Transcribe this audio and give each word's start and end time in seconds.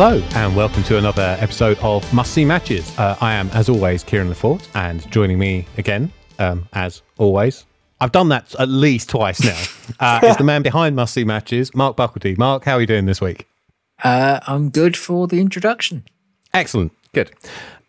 Hello, 0.00 0.22
and 0.36 0.54
welcome 0.54 0.84
to 0.84 0.96
another 0.96 1.36
episode 1.40 1.76
of 1.80 2.14
Must 2.14 2.32
See 2.32 2.44
Matches. 2.44 2.96
Uh, 3.00 3.16
I 3.20 3.34
am, 3.34 3.48
as 3.48 3.68
always, 3.68 4.04
Kieran 4.04 4.28
Lefort, 4.28 4.64
and 4.76 5.04
joining 5.10 5.40
me 5.40 5.66
again, 5.76 6.12
um, 6.38 6.68
as 6.72 7.02
always, 7.16 7.66
I've 8.00 8.12
done 8.12 8.28
that 8.28 8.54
at 8.60 8.68
least 8.68 9.08
twice 9.08 9.42
now, 9.42 9.60
uh, 9.98 10.20
is 10.22 10.36
the 10.36 10.44
man 10.44 10.62
behind 10.62 10.94
Must 10.94 11.12
See 11.12 11.24
Matches, 11.24 11.74
Mark 11.74 11.96
Buckledy. 11.96 12.38
Mark, 12.38 12.62
how 12.62 12.76
are 12.76 12.80
you 12.80 12.86
doing 12.86 13.06
this 13.06 13.20
week? 13.20 13.48
Uh, 14.04 14.38
I'm 14.46 14.70
good 14.70 14.96
for 14.96 15.26
the 15.26 15.40
introduction. 15.40 16.04
Excellent. 16.54 16.92
Good. 17.12 17.32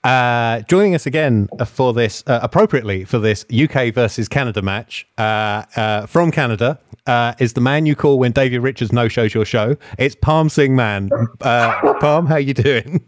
Uh, 0.03 0.61
joining 0.61 0.95
us 0.95 1.05
again 1.05 1.49
for 1.65 1.93
this, 1.93 2.23
uh, 2.27 2.39
appropriately 2.41 3.03
for 3.03 3.19
this 3.19 3.45
UK 3.53 3.93
versus 3.93 4.29
Canada 4.29 4.61
match 4.61 5.05
uh, 5.17 5.63
uh, 5.75 6.05
from 6.05 6.31
Canada 6.31 6.79
uh, 7.05 7.33
is 7.39 7.53
the 7.53 7.61
man 7.61 7.85
you 7.85 7.95
call 7.95 8.17
when 8.17 8.31
David 8.31 8.59
Richards 8.59 8.93
no 8.93 9.09
shows 9.09 9.33
your 9.33 9.43
show. 9.43 9.75
It's 9.97 10.15
Parm 10.15 10.49
Singh 10.49 10.75
Mann. 10.75 11.09
Uh, 11.41 11.73
Parm, 11.99 12.27
how 12.27 12.37
you 12.37 12.53
doing? 12.53 13.03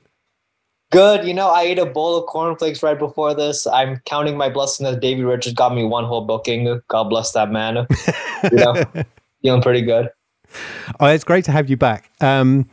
Good. 0.91 1.25
You 1.25 1.33
know, 1.33 1.49
I 1.49 1.61
ate 1.61 1.79
a 1.79 1.85
bowl 1.85 2.17
of 2.17 2.25
cornflakes 2.25 2.83
right 2.83 2.99
before 2.99 3.33
this. 3.33 3.65
I'm 3.67 4.01
counting 4.05 4.35
my 4.35 4.49
blessing 4.49 4.85
that 4.85 4.99
Davey 4.99 5.23
Richards 5.23 5.55
got 5.55 5.73
me 5.73 5.85
one 5.85 6.03
whole 6.03 6.25
booking. 6.25 6.81
God 6.89 7.05
bless 7.05 7.31
that 7.31 7.51
man. 7.51 7.87
you 8.51 8.57
know, 8.57 8.83
feeling 9.41 9.61
pretty 9.61 9.81
good. 9.83 10.09
Oh, 10.99 11.05
it's 11.05 11.23
great 11.23 11.45
to 11.45 11.51
have 11.53 11.69
you 11.69 11.77
back. 11.77 12.11
Um, 12.19 12.69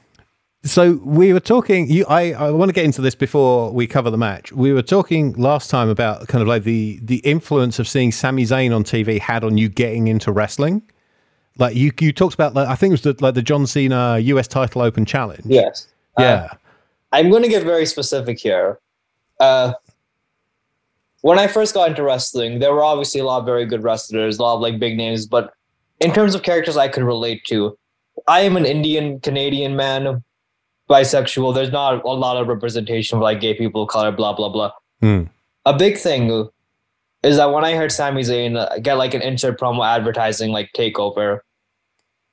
so 0.64 0.92
we 1.04 1.32
were 1.32 1.40
talking. 1.40 1.90
You, 1.90 2.04
I, 2.08 2.32
I 2.32 2.50
want 2.50 2.68
to 2.68 2.72
get 2.72 2.84
into 2.84 3.00
this 3.00 3.14
before 3.14 3.72
we 3.72 3.86
cover 3.86 4.10
the 4.10 4.18
match. 4.18 4.52
We 4.52 4.72
were 4.72 4.82
talking 4.82 5.32
last 5.34 5.70
time 5.70 5.88
about 5.88 6.26
kind 6.28 6.42
of 6.42 6.48
like 6.48 6.64
the 6.64 6.98
the 7.02 7.18
influence 7.18 7.78
of 7.78 7.86
seeing 7.86 8.12
Sami 8.12 8.44
Zayn 8.44 8.74
on 8.74 8.84
TV 8.84 9.20
had 9.20 9.44
on 9.44 9.56
you 9.56 9.68
getting 9.68 10.08
into 10.08 10.32
wrestling. 10.32 10.82
Like 11.58 11.74
you, 11.74 11.92
you 12.00 12.12
talked 12.12 12.34
about. 12.34 12.54
Like, 12.54 12.68
I 12.68 12.74
think 12.74 12.90
it 12.90 12.94
was 12.94 13.02
the, 13.02 13.16
like 13.20 13.34
the 13.34 13.42
John 13.42 13.66
Cena 13.66 14.18
U.S. 14.18 14.48
Title 14.48 14.82
Open 14.82 15.04
Challenge. 15.04 15.42
Yes. 15.44 15.88
Yeah. 16.18 16.48
Uh, 16.50 16.56
I'm 17.12 17.30
going 17.30 17.42
to 17.42 17.48
get 17.48 17.64
very 17.64 17.86
specific 17.86 18.38
here. 18.38 18.78
Uh, 19.40 19.72
when 21.22 21.38
I 21.38 21.46
first 21.46 21.74
got 21.74 21.88
into 21.88 22.02
wrestling, 22.02 22.58
there 22.58 22.72
were 22.72 22.84
obviously 22.84 23.20
a 23.20 23.24
lot 23.24 23.40
of 23.40 23.44
very 23.44 23.66
good 23.66 23.82
wrestlers, 23.82 24.38
a 24.38 24.42
lot 24.42 24.56
of 24.56 24.60
like 24.60 24.78
big 24.78 24.96
names, 24.96 25.26
but 25.26 25.52
in 26.00 26.12
terms 26.12 26.34
of 26.34 26.42
characters 26.42 26.76
I 26.76 26.88
could 26.88 27.02
relate 27.02 27.44
to, 27.46 27.76
I 28.26 28.40
am 28.40 28.56
an 28.56 28.64
Indian 28.64 29.20
Canadian 29.20 29.74
man, 29.74 30.22
bisexual. 30.88 31.54
There's 31.54 31.70
not 31.72 32.04
a 32.04 32.08
lot 32.08 32.36
of 32.36 32.48
representation 32.48 33.16
of 33.18 33.22
like 33.22 33.40
gay 33.40 33.54
people 33.54 33.82
of 33.82 33.88
color, 33.88 34.10
blah 34.12 34.32
blah 34.32 34.48
blah. 34.48 34.72
Hmm. 35.00 35.24
A 35.66 35.76
big 35.76 35.98
thing 35.98 36.48
is 37.22 37.36
that 37.36 37.52
when 37.52 37.64
I 37.64 37.74
heard 37.74 37.92
Sami 37.92 38.22
Zayn 38.22 38.56
uh, 38.56 38.78
get 38.78 38.94
like 38.94 39.14
an 39.14 39.22
insert 39.22 39.58
promo 39.60 39.86
advertising 39.86 40.50
like 40.52 40.70
takeover, 40.76 41.40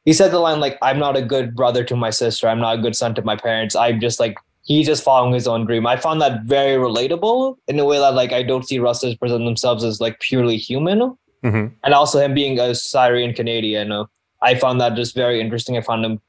he 0.06 0.14
said 0.14 0.31
the 0.31 0.39
line 0.39 0.59
like, 0.59 0.78
"I'm 0.81 1.00
not 1.00 1.17
a 1.17 1.22
good 1.22 1.56
brother 1.56 1.83
to 1.86 1.95
my 1.95 2.09
sister. 2.11 2.48
I'm 2.48 2.59
not 2.59 2.80
a 2.80 2.81
good 2.81 2.95
son 2.95 3.16
to 3.16 3.22
my 3.23 3.36
parents. 3.36 3.76
I'm 3.76 4.00
just 4.00 4.20
like 4.20 4.38
he's 4.64 4.86
just 4.88 5.03
following 5.03 5.33
his 5.33 5.48
own 5.48 5.66
dream." 5.66 5.86
I 5.88 5.98
found 5.98 6.22
that 6.22 6.44
very 6.44 6.78
relatable 6.78 7.58
in 7.67 7.80
a 7.80 7.86
way 7.86 7.98
that 7.98 8.14
like 8.14 8.31
I 8.31 8.44
don't 8.44 8.67
see 8.67 8.80
wrestlers 8.80 9.16
present 9.16 9.44
themselves 9.45 9.83
as 9.83 10.00
like 10.00 10.20
purely 10.20 10.58
human, 10.58 11.17
Mhm. 11.44 11.72
and 11.83 11.94
also 11.94 12.20
him 12.20 12.33
being 12.33 12.59
a 12.59 12.73
Syrian 12.76 13.33
Canadian. 13.33 13.92
uh, 13.92 14.06
I 14.42 14.53
found 14.56 14.80
that 14.81 14.95
just 14.95 15.16
very 15.16 15.42
interesting. 15.42 15.76
I 15.78 15.81
found 15.81 16.06
him 16.06 16.22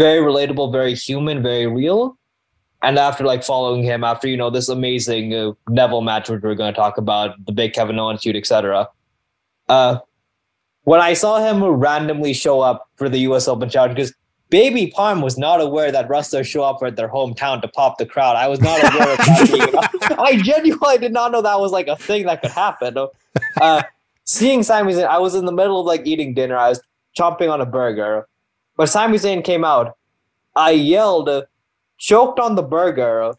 very 0.00 0.24
relatable, 0.24 0.72
very 0.72 0.94
human, 0.94 1.42
very 1.42 1.66
real. 1.66 2.16
And 2.82 2.98
after 2.98 3.22
like 3.24 3.44
following 3.44 3.82
him, 3.82 4.02
after 4.02 4.26
you 4.26 4.36
know 4.36 4.48
this 4.48 4.70
amazing 4.70 5.34
uh, 5.34 5.52
Neville 5.68 6.00
match, 6.00 6.30
which 6.30 6.42
we're 6.42 6.54
going 6.54 6.72
to 6.72 6.80
talk 6.80 6.96
about, 6.96 7.36
the 7.44 7.52
big 7.52 7.74
Kevin 7.74 7.98
Owens 7.98 8.22
feud, 8.22 8.34
etc. 8.34 8.88
Uh, 9.68 9.98
when 10.84 11.00
I 11.00 11.12
saw 11.12 11.38
him 11.38 11.62
randomly 11.62 12.32
show 12.32 12.62
up 12.62 12.88
for 12.96 13.10
the 13.10 13.18
U.S. 13.28 13.46
Open 13.46 13.68
Challenge, 13.68 13.94
because 13.94 14.14
Baby 14.48 14.90
Parm 14.96 15.22
was 15.22 15.36
not 15.36 15.60
aware 15.60 15.92
that 15.92 16.08
wrestlers 16.08 16.48
show 16.48 16.62
up 16.62 16.82
at 16.82 16.96
their 16.96 17.10
hometown 17.10 17.60
to 17.60 17.68
pop 17.68 17.98
the 17.98 18.06
crowd. 18.06 18.36
I 18.36 18.48
was 18.48 18.60
not 18.60 18.82
aware 18.82 19.12
of 19.12 19.18
that. 19.18 20.16
I 20.18 20.40
genuinely 20.40 20.96
did 20.96 21.12
not 21.12 21.30
know 21.30 21.42
that 21.42 21.60
was 21.60 21.72
like 21.72 21.88
a 21.88 21.96
thing 21.96 22.24
that 22.24 22.40
could 22.40 22.50
happen. 22.50 22.96
Uh, 23.60 23.82
seeing 24.24 24.60
Zayn, 24.60 25.06
I 25.06 25.18
was 25.18 25.34
in 25.34 25.44
the 25.44 25.52
middle 25.52 25.78
of 25.78 25.86
like 25.86 26.06
eating 26.06 26.32
dinner. 26.32 26.56
I 26.56 26.70
was 26.70 26.80
chomping 27.18 27.52
on 27.52 27.60
a 27.60 27.66
burger. 27.66 28.26
But 28.80 28.88
Sami 28.88 29.18
Zayn 29.18 29.44
came 29.44 29.62
out. 29.62 29.98
I 30.56 30.70
yelled, 30.70 31.28
choked 31.98 32.40
on 32.40 32.54
the 32.54 32.62
burger, 32.62 33.34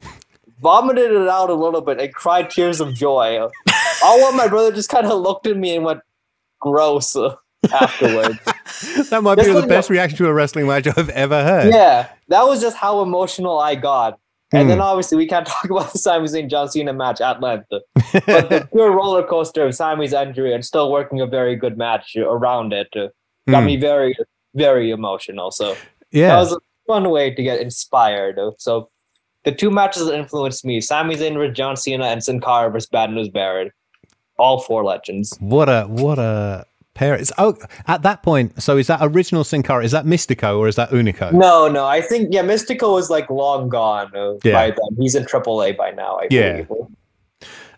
vomited 0.61 1.09
it 1.11 1.27
out 1.27 1.49
a 1.49 1.55
little 1.55 1.81
bit, 1.81 1.99
and 1.99 2.13
cried 2.13 2.51
tears 2.51 2.79
of 2.79 2.93
joy. 2.93 3.39
All 4.03 4.21
while 4.21 4.33
my 4.33 4.47
brother 4.47 4.71
just 4.71 4.89
kind 4.89 5.07
of 5.07 5.19
looked 5.19 5.47
at 5.47 5.57
me 5.57 5.75
and 5.77 5.83
went, 5.83 6.01
gross 6.59 7.17
afterwards. 7.73 8.37
That 9.09 9.23
might 9.23 9.33
That's 9.33 9.47
be 9.47 9.53
the 9.55 9.65
best 9.65 9.89
reaction 9.89 10.15
to 10.19 10.27
a 10.27 10.33
wrestling 10.33 10.67
match 10.67 10.85
I've 10.85 11.09
ever 11.09 11.43
heard. 11.43 11.73
yeah, 11.73 12.09
that 12.27 12.43
was 12.43 12.61
just 12.61 12.77
how 12.77 13.01
emotional 13.01 13.57
I 13.59 13.73
got. 13.73 14.19
And 14.53 14.63
Hmm. 14.65 14.67
then 14.69 14.79
obviously 14.81 15.17
we 15.17 15.25
can't 15.25 15.47
talk 15.55 15.65
about 15.71 15.91
the 15.91 15.97
Sami 15.97 16.27
Zayn 16.27 16.51
John 16.51 16.69
Cena 16.69 16.93
match 16.93 17.19
at 17.19 17.41
length. 17.41 17.65
But 17.71 17.83
the 18.27 18.67
pure 18.71 18.91
roller 18.91 19.23
coaster 19.23 19.65
of 19.65 19.73
Sami's 19.73 20.13
injury 20.13 20.53
and 20.53 20.63
still 20.63 20.91
working 20.91 21.19
a 21.19 21.25
very 21.25 21.55
good 21.55 21.79
match 21.79 22.15
around 22.15 22.73
it 22.73 22.89
uh, 22.95 23.07
got 23.49 23.61
Hmm. 23.61 23.65
me 23.65 23.77
very, 23.77 24.15
very 24.55 24.91
emotional. 24.91 25.51
So 25.51 25.75
yeah. 26.11 26.29
that 26.29 26.37
was 26.37 26.53
a 26.53 26.59
fun 26.87 27.09
way 27.09 27.33
to 27.33 27.43
get 27.43 27.59
inspired. 27.59 28.39
So 28.57 28.89
the 29.43 29.51
two 29.51 29.71
matches 29.71 30.05
that 30.05 30.15
influenced 30.17 30.65
me: 30.65 30.81
Sami 30.81 31.15
Zayn 31.15 31.35
versus 31.35 31.55
John 31.55 31.75
Cena 31.75 32.05
and 32.05 32.23
Sin 32.23 32.39
Cara 32.41 32.69
versus 32.69 32.87
Bad 32.89 33.11
News 33.11 33.29
Barrett. 33.29 33.71
All 34.37 34.59
four 34.59 34.83
legends. 34.83 35.35
What 35.39 35.69
a 35.69 35.83
what 35.83 36.17
a 36.19 36.65
pair! 36.93 37.13
It's, 37.15 37.31
oh, 37.37 37.55
at 37.87 38.01
that 38.01 38.23
point, 38.23 38.61
so 38.61 38.77
is 38.77 38.87
that 38.87 38.99
original 39.01 39.43
Sin 39.43 39.61
Cara? 39.63 39.83
Is 39.83 39.91
that 39.91 40.05
Mystico 40.05 40.57
or 40.57 40.67
is 40.67 40.75
that 40.77 40.89
Hunico? 40.89 41.31
No, 41.31 41.67
no, 41.67 41.85
I 41.85 42.01
think 42.01 42.29
yeah, 42.33 42.43
Mystico 42.43 42.99
is 42.99 43.09
like 43.09 43.29
long 43.29 43.69
gone 43.69 44.15
uh, 44.15 44.33
Yeah. 44.43 44.53
by 44.53 44.67
then. 44.71 44.97
He's 44.99 45.15
in 45.15 45.25
AAA 45.25 45.77
by 45.77 45.91
now. 45.91 46.17
I 46.17 46.27
Yeah. 46.31 46.61
believe. 46.63 46.87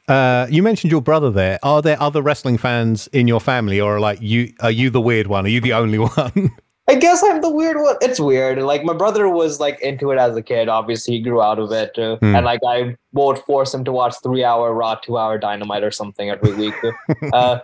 Uh, 0.07 0.47
you 0.49 0.61
mentioned 0.61 0.91
your 0.91 1.01
brother 1.01 1.31
there. 1.31 1.59
Are 1.63 1.81
there 1.81 2.01
other 2.01 2.21
wrestling 2.21 2.57
fans 2.57 3.07
in 3.13 3.27
your 3.27 3.39
family, 3.39 3.79
or 3.79 3.99
like 3.99 4.21
you? 4.21 4.53
Are 4.61 4.71
you 4.71 4.89
the 4.89 4.99
weird 5.01 5.27
one? 5.27 5.45
Are 5.45 5.49
you 5.49 5.61
the 5.61 5.73
only 5.73 5.97
one? 6.17 6.51
I 6.93 6.95
guess 6.99 7.23
I'm 7.23 7.41
the 7.41 7.49
weird 7.49 7.77
one. 7.77 7.95
It's 8.01 8.19
weird. 8.19 8.61
Like 8.61 8.83
my 8.83 8.93
brother 8.93 9.27
was 9.27 9.59
like 9.59 9.81
into 9.81 10.11
it 10.11 10.19
as 10.19 10.35
a 10.35 10.43
kid. 10.43 10.69
Obviously, 10.69 11.15
he 11.15 11.21
grew 11.21 11.41
out 11.41 11.57
of 11.57 11.71
it, 11.71 11.97
uh, 11.97 12.17
Hmm. 12.17 12.35
and 12.35 12.45
like 12.45 12.59
I 12.67 12.95
won't 13.13 13.39
force 13.39 13.73
him 13.73 13.83
to 13.85 13.91
watch 13.91 14.13
three 14.21 14.43
hour 14.43 14.73
Raw, 14.73 14.95
two 14.95 15.17
hour 15.17 15.39
Dynamite 15.39 15.83
or 15.83 15.89
something 15.91 16.29
every 16.29 16.53
week. 16.53 16.75
uh, 17.33 17.59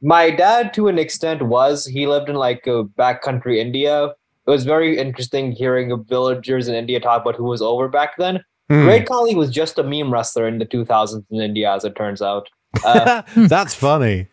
my 0.00 0.30
dad, 0.30 0.74
to 0.74 0.88
an 0.88 0.98
extent, 0.98 1.42
was 1.42 1.86
he 1.86 2.08
lived 2.08 2.28
in 2.28 2.34
like 2.34 2.66
uh, 2.66 2.82
backcountry 2.98 3.58
India. 3.58 4.06
It 4.46 4.50
was 4.50 4.64
very 4.64 4.98
interesting 4.98 5.52
hearing 5.52 6.04
villagers 6.04 6.66
in 6.66 6.74
India 6.74 6.98
talk 6.98 7.22
about 7.22 7.36
who 7.36 7.44
was 7.44 7.62
over 7.62 7.86
back 7.86 8.16
then. 8.16 8.42
Hmm. 8.68 8.84
Great 8.86 9.06
Khali 9.06 9.36
was 9.36 9.50
just 9.50 9.78
a 9.78 9.84
meme 9.84 10.12
wrestler 10.12 10.48
in 10.48 10.58
the 10.58 10.66
2000s 10.66 11.24
in 11.30 11.40
India, 11.40 11.72
as 11.72 11.84
it 11.84 11.94
turns 11.94 12.20
out. 12.20 12.48
Uh, 12.84 13.20
That's 13.36 13.74
funny. 13.74 14.28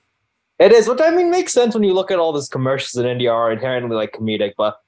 It 0.60 0.72
is, 0.72 0.88
which 0.88 1.00
I 1.02 1.10
mean 1.12 1.30
makes 1.32 1.54
sense 1.54 1.74
when 1.74 1.84
you 1.84 1.94
look 1.94 2.12
at 2.12 2.20
all 2.20 2.34
these 2.34 2.50
commercials 2.50 2.96
in 3.02 3.10
India 3.10 3.32
are 3.32 3.52
inherently 3.52 3.96
like 3.96 4.12
comedic, 4.14 4.54
but 4.58 4.80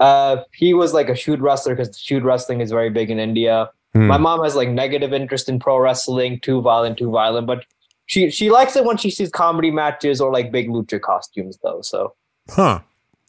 uh, 0.00 0.42
he 0.52 0.74
was 0.74 0.92
like 0.92 1.08
a 1.08 1.14
shoot 1.16 1.40
wrestler 1.40 1.74
because 1.74 1.98
shoot 1.98 2.22
wrestling 2.22 2.60
is 2.60 2.70
very 2.70 2.90
big 2.90 3.10
in 3.10 3.18
India. 3.18 3.70
Hmm. 3.94 4.06
My 4.06 4.16
mom 4.18 4.42
has 4.42 4.54
like 4.56 4.68
negative 4.68 5.12
interest 5.12 5.48
in 5.48 5.58
pro 5.58 5.78
wrestling, 5.78 6.40
too 6.40 6.60
violent, 6.62 6.98
too 6.98 7.10
violent, 7.10 7.46
but 7.46 7.64
she 8.06 8.30
she 8.30 8.50
likes 8.50 8.74
it 8.76 8.84
when 8.84 8.96
she 8.96 9.10
sees 9.10 9.30
comedy 9.30 9.70
matches 9.70 10.20
or 10.20 10.32
like 10.32 10.50
big 10.50 10.68
lucha 10.68 11.00
costumes 11.00 11.58
though. 11.62 11.80
So 11.82 12.14
Huh. 12.50 12.80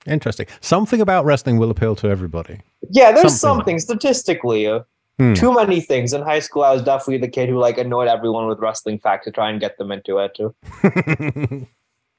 Interesting. 0.06 0.48
Something 0.60 1.00
about 1.00 1.24
wrestling 1.24 1.58
will 1.60 1.70
appeal 1.72 1.96
to 1.98 2.10
everybody. 2.10 2.60
yeah, 2.90 3.12
there's 3.14 3.40
Something. 3.40 3.80
something, 3.80 3.80
statistically. 3.80 4.68
Uh, 4.68 4.82
Hmm. 5.20 5.34
Too 5.34 5.54
many 5.54 5.80
things. 5.80 6.14
In 6.14 6.22
high 6.24 6.40
school, 6.40 6.64
I 6.64 6.74
was 6.74 6.82
definitely 6.82 7.20
the 7.20 7.28
kid 7.28 7.50
who 7.50 7.58
like 7.58 7.78
annoyed 7.78 8.08
everyone 8.08 8.48
with 8.48 8.60
wrestling 8.60 9.00
facts 9.00 9.26
to 9.26 9.32
try 9.32 9.50
and 9.50 9.60
get 9.60 9.78
them 9.78 9.92
into 9.92 10.18
it. 10.18 10.36
Too. 10.36 11.68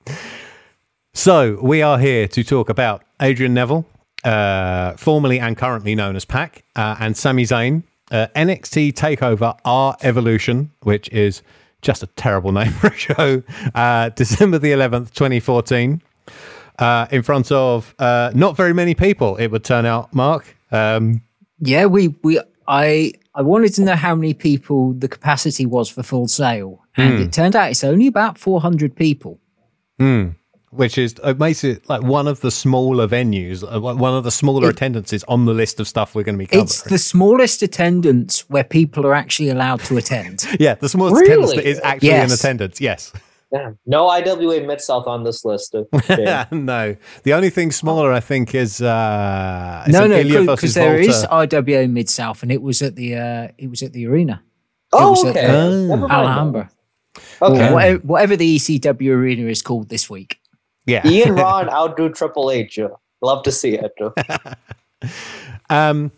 so 1.15 1.59
we 1.61 1.83
are 1.83 1.99
here 1.99 2.29
to 2.29 2.45
talk 2.45 2.69
about 2.69 3.03
Adrian 3.21 3.53
Neville, 3.53 3.85
uh, 4.23 4.93
formerly 4.93 5.41
and 5.41 5.57
currently 5.57 5.95
known 5.95 6.15
as 6.15 6.25
Pac, 6.25 6.63
uh, 6.77 6.97
and 7.01 7.17
Sami 7.17 7.45
Zayn. 7.45 7.83
Uh, 8.13 8.29
NXT 8.37 8.93
Takeover 8.93 9.59
R 9.65 9.97
Evolution, 10.03 10.71
which 10.83 11.09
is 11.09 11.43
just 11.83 12.03
a 12.03 12.07
terrible 12.07 12.53
name 12.53 12.71
for 12.73 12.89
a 12.89 12.97
show. 12.97 13.43
Uh, 13.75 14.11
December 14.11 14.59
the 14.59 14.73
eleventh, 14.73 15.15
twenty 15.15 15.41
fourteen. 15.41 16.01
Uh, 16.79 17.07
in 17.11 17.23
front 17.23 17.51
of 17.53 17.95
uh, 17.99 18.31
not 18.35 18.57
very 18.57 18.73
many 18.73 18.95
people, 18.95 19.37
it 19.37 19.49
would 19.49 19.65
turn 19.65 19.87
out. 19.87 20.13
Mark, 20.15 20.57
um, 20.73 21.23
Yeah, 21.61 21.87
we 21.87 22.09
we 22.23 22.41
I 22.69 23.13
I 23.35 23.43
wanted 23.43 23.75
to 23.75 23.83
know 23.83 23.97
how 23.97 24.15
many 24.15 24.35
people 24.35 24.93
the 24.93 25.09
capacity 25.09 25.67
was 25.67 25.89
for 25.91 26.03
full 26.03 26.29
sale, 26.29 26.83
and 26.97 27.15
Hmm. 27.17 27.23
it 27.23 27.33
turned 27.33 27.57
out 27.57 27.71
it's 27.71 27.85
only 27.85 28.07
about 28.07 28.39
400 28.39 28.95
people. 28.97 29.39
hmm, 29.99 30.31
which 30.71 30.99
is 30.99 31.15
it 31.25 31.39
makes 31.39 31.63
it 31.63 31.89
like 31.89 32.03
one 32.03 32.27
of 32.27 32.41
the 32.41 32.51
smaller 32.51 33.07
venues, 33.07 33.63
uh, 33.63 33.81
one 33.81 34.15
of 34.15 34.25
the 34.25 34.31
smaller 34.31 34.69
It- 34.69 34.75
attendances 34.75 35.23
on 35.29 35.45
the 35.45 35.55
list 35.55 35.79
of 35.81 35.87
stuff 35.87 36.15
we're 36.15 36.25
going 36.25 36.35
to 36.35 36.39
be 36.39 36.47
covering. 36.47 36.65
It's 36.65 36.83
the 36.83 36.99
smallest 36.99 37.63
attendance 37.63 38.41
where 38.51 38.65
people 38.65 39.07
are 39.07 39.15
actually 39.15 39.51
allowed 39.51 39.81
to 39.85 39.97
attend. 39.97 40.45
yeah, 40.61 40.75
the 40.75 40.89
smallest 40.89 41.23
attendance 41.23 41.51
Really? 41.53 41.63
that 41.63 41.69
is 41.71 41.81
actually 41.85 42.09
in 42.11 42.15
Yes. 42.29 42.41
attendance. 42.41 42.81
Yes. 42.81 43.13
Damn. 43.55 43.79
No 43.87 44.09
IWA 44.09 44.63
Mid 44.67 44.81
South 44.81 45.07
on 45.07 45.23
this 45.23 45.45
list. 45.45 45.77
Okay. 45.77 46.45
no, 46.51 46.97
the 47.23 47.33
only 47.35 47.51
thing 47.51 47.71
smaller 47.71 48.13
I 48.13 48.19
think 48.19 48.53
is 48.55 48.83
uh, 48.83 49.85
is 49.87 49.93
no, 49.93 50.05
an 50.05 50.11
no, 50.11 50.17
Ilya 50.17 50.41
because 50.41 50.75
there 50.75 50.99
is 50.99 51.25
Volta. 51.31 51.59
IWA 51.59 51.87
Mid 51.87 52.11
South, 52.11 52.43
and 52.43 52.51
it 52.51 52.61
was 52.63 52.83
at 52.83 52.97
the 52.97 53.15
uh, 53.15 53.49
it 53.57 53.71
was 53.71 53.83
at 53.83 53.93
the 53.93 54.07
arena, 54.09 54.43
oh, 54.93 55.11
was 55.11 55.25
at 55.25 55.37
okay. 55.37 55.47
the- 55.47 55.87
Never. 55.87 56.11
Alhambra, 56.11 56.69
Okay. 57.41 57.69
Or 57.69 57.75
whatever, 57.75 57.99
whatever 57.99 58.37
the 58.37 58.57
ECW 58.57 59.11
arena 59.11 59.49
is 59.49 59.63
called 59.63 59.89
this 59.89 60.11
week. 60.11 60.41
Yeah. 60.87 61.07
Ian 61.07 61.35
Ron 61.37 61.69
outdrew 61.69 62.13
Triple 62.13 62.51
H. 62.51 62.79
uh, 62.81 62.89
Love 63.23 63.45
to 63.45 63.53
see 63.53 63.79
it. 63.79 63.93
uh. 64.01 64.55
Um, 65.71 66.13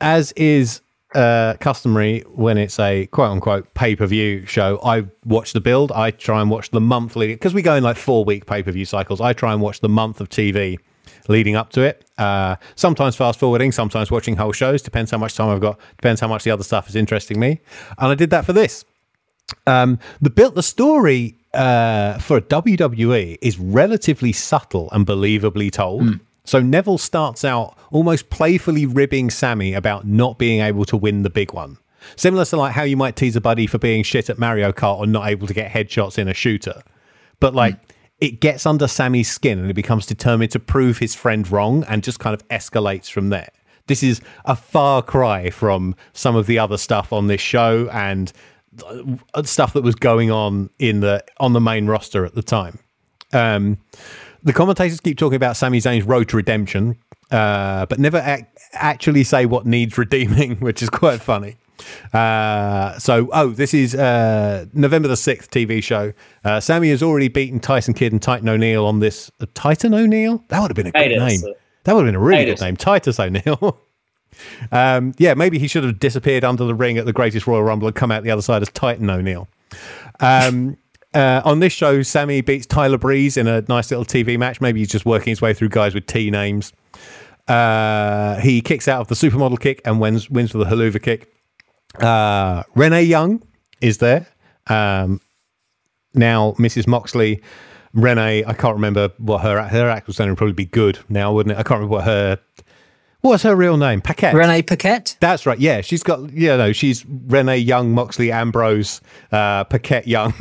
as 0.00 0.32
is 0.32 0.82
uh, 1.14 1.54
customary 1.60 2.20
when 2.28 2.58
it's 2.58 2.78
a 2.78 3.06
quote 3.06 3.30
unquote 3.30 3.74
pay 3.74 3.96
per 3.96 4.06
view 4.06 4.46
show, 4.46 4.78
I 4.84 5.06
watch 5.24 5.52
the 5.52 5.60
build. 5.60 5.92
I 5.92 6.10
try 6.10 6.40
and 6.40 6.50
watch 6.50 6.70
the 6.70 6.80
monthly 6.80 7.28
because 7.28 7.54
we 7.54 7.62
go 7.62 7.74
in 7.74 7.82
like 7.82 7.96
four 7.96 8.24
week 8.24 8.46
pay 8.46 8.62
per 8.62 8.70
view 8.70 8.84
cycles. 8.84 9.20
I 9.20 9.32
try 9.32 9.52
and 9.52 9.60
watch 9.60 9.80
the 9.80 9.88
month 9.88 10.20
of 10.20 10.28
TV 10.28 10.78
leading 11.28 11.56
up 11.56 11.70
to 11.70 11.82
it. 11.82 12.04
Uh, 12.18 12.56
sometimes 12.76 13.16
fast 13.16 13.38
forwarding, 13.38 13.72
sometimes 13.72 14.10
watching 14.10 14.36
whole 14.36 14.52
shows. 14.52 14.82
Depends 14.82 15.10
how 15.10 15.18
much 15.18 15.34
time 15.34 15.48
I've 15.48 15.60
got. 15.60 15.78
Depends 15.96 16.20
how 16.20 16.28
much 16.28 16.44
the 16.44 16.50
other 16.50 16.64
stuff 16.64 16.88
is 16.88 16.96
interesting 16.96 17.38
me. 17.40 17.60
And 17.98 18.12
I 18.12 18.14
did 18.14 18.30
that 18.30 18.44
for 18.44 18.52
this. 18.52 18.84
Um, 19.66 19.98
the 20.20 20.30
built 20.30 20.54
the 20.54 20.62
story 20.62 21.36
uh, 21.54 22.18
for 22.18 22.40
WWE 22.40 23.38
is 23.42 23.58
relatively 23.58 24.32
subtle 24.32 24.88
and 24.92 25.06
believably 25.06 25.72
told. 25.72 26.02
So 26.50 26.60
Neville 26.60 26.98
starts 26.98 27.44
out 27.44 27.78
almost 27.92 28.28
playfully 28.28 28.84
ribbing 28.84 29.30
Sammy 29.30 29.72
about 29.72 30.04
not 30.04 30.36
being 30.36 30.60
able 30.62 30.84
to 30.86 30.96
win 30.96 31.22
the 31.22 31.30
big 31.30 31.52
one. 31.52 31.78
Similar 32.16 32.44
to 32.46 32.56
like 32.56 32.72
how 32.72 32.82
you 32.82 32.96
might 32.96 33.14
tease 33.14 33.36
a 33.36 33.40
buddy 33.40 33.68
for 33.68 33.78
being 33.78 34.02
shit 34.02 34.28
at 34.28 34.36
Mario 34.36 34.72
Kart 34.72 34.98
or 34.98 35.06
not 35.06 35.28
able 35.28 35.46
to 35.46 35.54
get 35.54 35.70
headshots 35.70 36.18
in 36.18 36.26
a 36.26 36.34
shooter. 36.34 36.82
But 37.38 37.54
like 37.54 37.76
it 38.18 38.40
gets 38.40 38.66
under 38.66 38.88
Sammy's 38.88 39.30
skin 39.30 39.58
and 39.58 39.68
he 39.68 39.72
becomes 39.72 40.06
determined 40.06 40.50
to 40.50 40.58
prove 40.58 40.98
his 40.98 41.14
friend 41.14 41.48
wrong 41.48 41.84
and 41.84 42.02
just 42.02 42.18
kind 42.18 42.34
of 42.34 42.48
escalates 42.48 43.08
from 43.08 43.28
there. 43.28 43.50
This 43.86 44.02
is 44.02 44.20
a 44.44 44.56
far 44.56 45.02
cry 45.02 45.50
from 45.50 45.94
some 46.14 46.34
of 46.34 46.48
the 46.48 46.58
other 46.58 46.78
stuff 46.78 47.12
on 47.12 47.28
this 47.28 47.40
show 47.40 47.88
and 47.92 48.32
uh, 49.34 49.44
stuff 49.44 49.72
that 49.74 49.84
was 49.84 49.94
going 49.94 50.32
on 50.32 50.70
in 50.80 50.98
the 50.98 51.24
on 51.38 51.52
the 51.52 51.60
main 51.60 51.86
roster 51.86 52.26
at 52.26 52.34
the 52.34 52.42
time. 52.42 52.80
Um, 53.32 53.78
the 54.42 54.52
commentators 54.52 55.00
keep 55.00 55.18
talking 55.18 55.36
about 55.36 55.56
Sami 55.56 55.78
Zayn's 55.78 56.04
road 56.04 56.28
to 56.30 56.36
redemption, 56.36 56.96
uh, 57.30 57.86
but 57.86 57.98
never 57.98 58.18
ac- 58.18 58.46
actually 58.72 59.24
say 59.24 59.46
what 59.46 59.66
needs 59.66 59.96
redeeming, 59.98 60.56
which 60.60 60.82
is 60.82 60.90
quite 60.90 61.20
funny. 61.20 61.56
Uh, 62.12 62.98
so, 62.98 63.28
oh, 63.32 63.50
this 63.50 63.72
is 63.72 63.94
uh, 63.94 64.66
November 64.74 65.08
the 65.08 65.14
6th 65.14 65.48
TV 65.48 65.82
show. 65.82 66.12
Uh, 66.44 66.60
Sammy 66.60 66.90
has 66.90 67.02
already 67.02 67.28
beaten 67.28 67.58
Tyson 67.58 67.94
Kidd 67.94 68.12
and 68.12 68.20
Titan 68.20 68.48
O'Neil 68.48 68.84
on 68.84 69.00
this. 69.00 69.30
Uh, 69.40 69.46
Titan 69.54 69.94
O'Neil? 69.94 70.44
That 70.48 70.60
would 70.60 70.70
have 70.70 70.76
been 70.76 70.88
a 70.88 70.92
good 70.92 71.18
name. 71.18 71.40
That 71.84 71.94
would 71.94 72.04
have 72.04 72.08
been 72.08 72.20
a 72.20 72.24
really 72.24 72.44
good 72.44 72.60
name. 72.60 72.76
Titus 72.76 73.18
O'Neil. 73.18 73.80
um, 74.72 75.14
yeah, 75.18 75.34
maybe 75.34 75.58
he 75.58 75.66
should 75.68 75.84
have 75.84 75.98
disappeared 75.98 76.44
under 76.44 76.64
the 76.64 76.74
ring 76.74 76.98
at 76.98 77.06
the 77.06 77.12
Greatest 77.12 77.46
Royal 77.46 77.62
Rumble 77.62 77.86
and 77.88 77.96
come 77.96 78.10
out 78.10 78.22
the 78.22 78.30
other 78.30 78.42
side 78.42 78.62
as 78.62 78.68
Titan 78.70 79.08
O'Neil. 79.08 79.48
Um, 80.20 80.76
uh, 81.14 81.42
on 81.44 81.60
this 81.60 81.72
show, 81.72 82.02
Sammy 82.02 82.40
beats 82.40 82.66
Tyler 82.66 82.98
Breeze 82.98 83.36
in 83.36 83.46
a 83.46 83.62
nice 83.62 83.90
little 83.90 84.04
TV 84.04 84.38
match. 84.38 84.60
Maybe 84.60 84.80
he's 84.80 84.90
just 84.90 85.04
working 85.04 85.30
his 85.30 85.42
way 85.42 85.54
through 85.54 85.70
guys 85.70 85.94
with 85.94 86.06
T 86.06 86.30
names. 86.30 86.72
Uh, 87.48 88.38
he 88.40 88.60
kicks 88.60 88.86
out 88.86 89.00
of 89.00 89.08
the 89.08 89.14
supermodel 89.14 89.58
kick 89.58 89.80
and 89.84 90.00
wins 90.00 90.30
wins 90.30 90.54
with 90.54 90.66
a 90.66 90.70
Helluva 90.70 91.02
Kick. 91.02 91.32
Uh, 91.98 92.62
Renee 92.76 93.02
Young 93.02 93.42
is 93.80 93.98
there. 93.98 94.26
Um, 94.68 95.20
now, 96.14 96.52
Mrs. 96.52 96.86
Moxley, 96.86 97.42
Renee, 97.92 98.44
I 98.44 98.52
can't 98.52 98.74
remember 98.74 99.10
what 99.18 99.40
her 99.40 99.60
her 99.62 99.88
actual 99.88 100.14
name 100.18 100.30
would 100.30 100.38
probably 100.38 100.54
be 100.54 100.66
good 100.66 101.00
now, 101.08 101.32
wouldn't 101.32 101.56
it? 101.56 101.58
I 101.58 101.64
can't 101.64 101.80
remember 101.80 101.96
what 101.96 102.04
her 102.04 102.38
what's 103.20 103.42
her 103.42 103.54
real 103.54 103.76
name. 103.76 104.00
Paquette. 104.00 104.34
Renee 104.34 104.62
Paquette. 104.62 105.16
That's 105.20 105.46
right. 105.46 105.58
Yeah, 105.58 105.80
she's 105.80 106.02
got. 106.02 106.32
Yeah, 106.32 106.56
no, 106.56 106.72
she's 106.72 107.04
Renee 107.06 107.58
Young, 107.58 107.92
Moxley, 107.92 108.32
Ambrose, 108.32 109.00
uh, 109.32 109.64
Paquette 109.64 110.06
Young. 110.06 110.34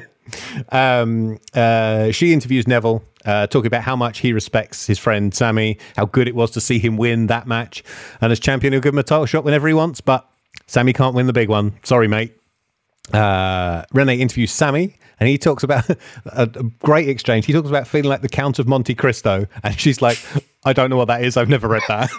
um, 0.70 1.38
uh, 1.54 2.10
she 2.10 2.32
interviews 2.32 2.66
Neville, 2.66 3.02
uh, 3.24 3.46
talking 3.46 3.66
about 3.66 3.82
how 3.82 3.96
much 3.96 4.18
he 4.18 4.32
respects 4.32 4.86
his 4.86 4.98
friend 4.98 5.34
Sammy, 5.34 5.78
how 5.96 6.06
good 6.06 6.28
it 6.28 6.34
was 6.34 6.50
to 6.52 6.60
see 6.60 6.78
him 6.78 6.96
win 6.96 7.26
that 7.28 7.46
match, 7.46 7.82
and 8.20 8.32
as 8.32 8.40
champion, 8.40 8.72
he'll 8.72 8.82
give 8.82 8.94
him 8.94 8.98
a 8.98 9.04
title 9.04 9.26
shot 9.26 9.44
whenever 9.44 9.68
he 9.68 9.74
wants. 9.74 10.00
But 10.00 10.28
Sammy 10.66 10.92
can't 10.92 11.14
win 11.14 11.26
the 11.26 11.32
big 11.32 11.48
one. 11.48 11.74
Sorry, 11.82 12.08
mate. 12.08 12.39
Uh, 13.12 13.84
Renee 13.92 14.16
interviews 14.16 14.52
Sammy, 14.52 14.98
and 15.18 15.28
he 15.28 15.38
talks 15.38 15.62
about 15.62 15.84
a, 16.26 16.46
great 16.80 17.08
exchange. 17.08 17.46
He 17.46 17.52
talks 17.52 17.68
about 17.68 17.86
feeling 17.86 18.08
like 18.08 18.22
the 18.22 18.28
Count 18.28 18.58
of 18.58 18.66
Monte 18.66 18.94
Cristo, 18.94 19.46
and 19.62 19.78
she's 19.78 20.00
like, 20.02 20.18
"I 20.64 20.72
don't 20.72 20.90
know 20.90 20.96
what 20.96 21.08
that 21.08 21.22
is. 21.22 21.36
I've 21.36 21.48
never 21.48 21.68
read 21.68 21.82
that." 21.88 22.10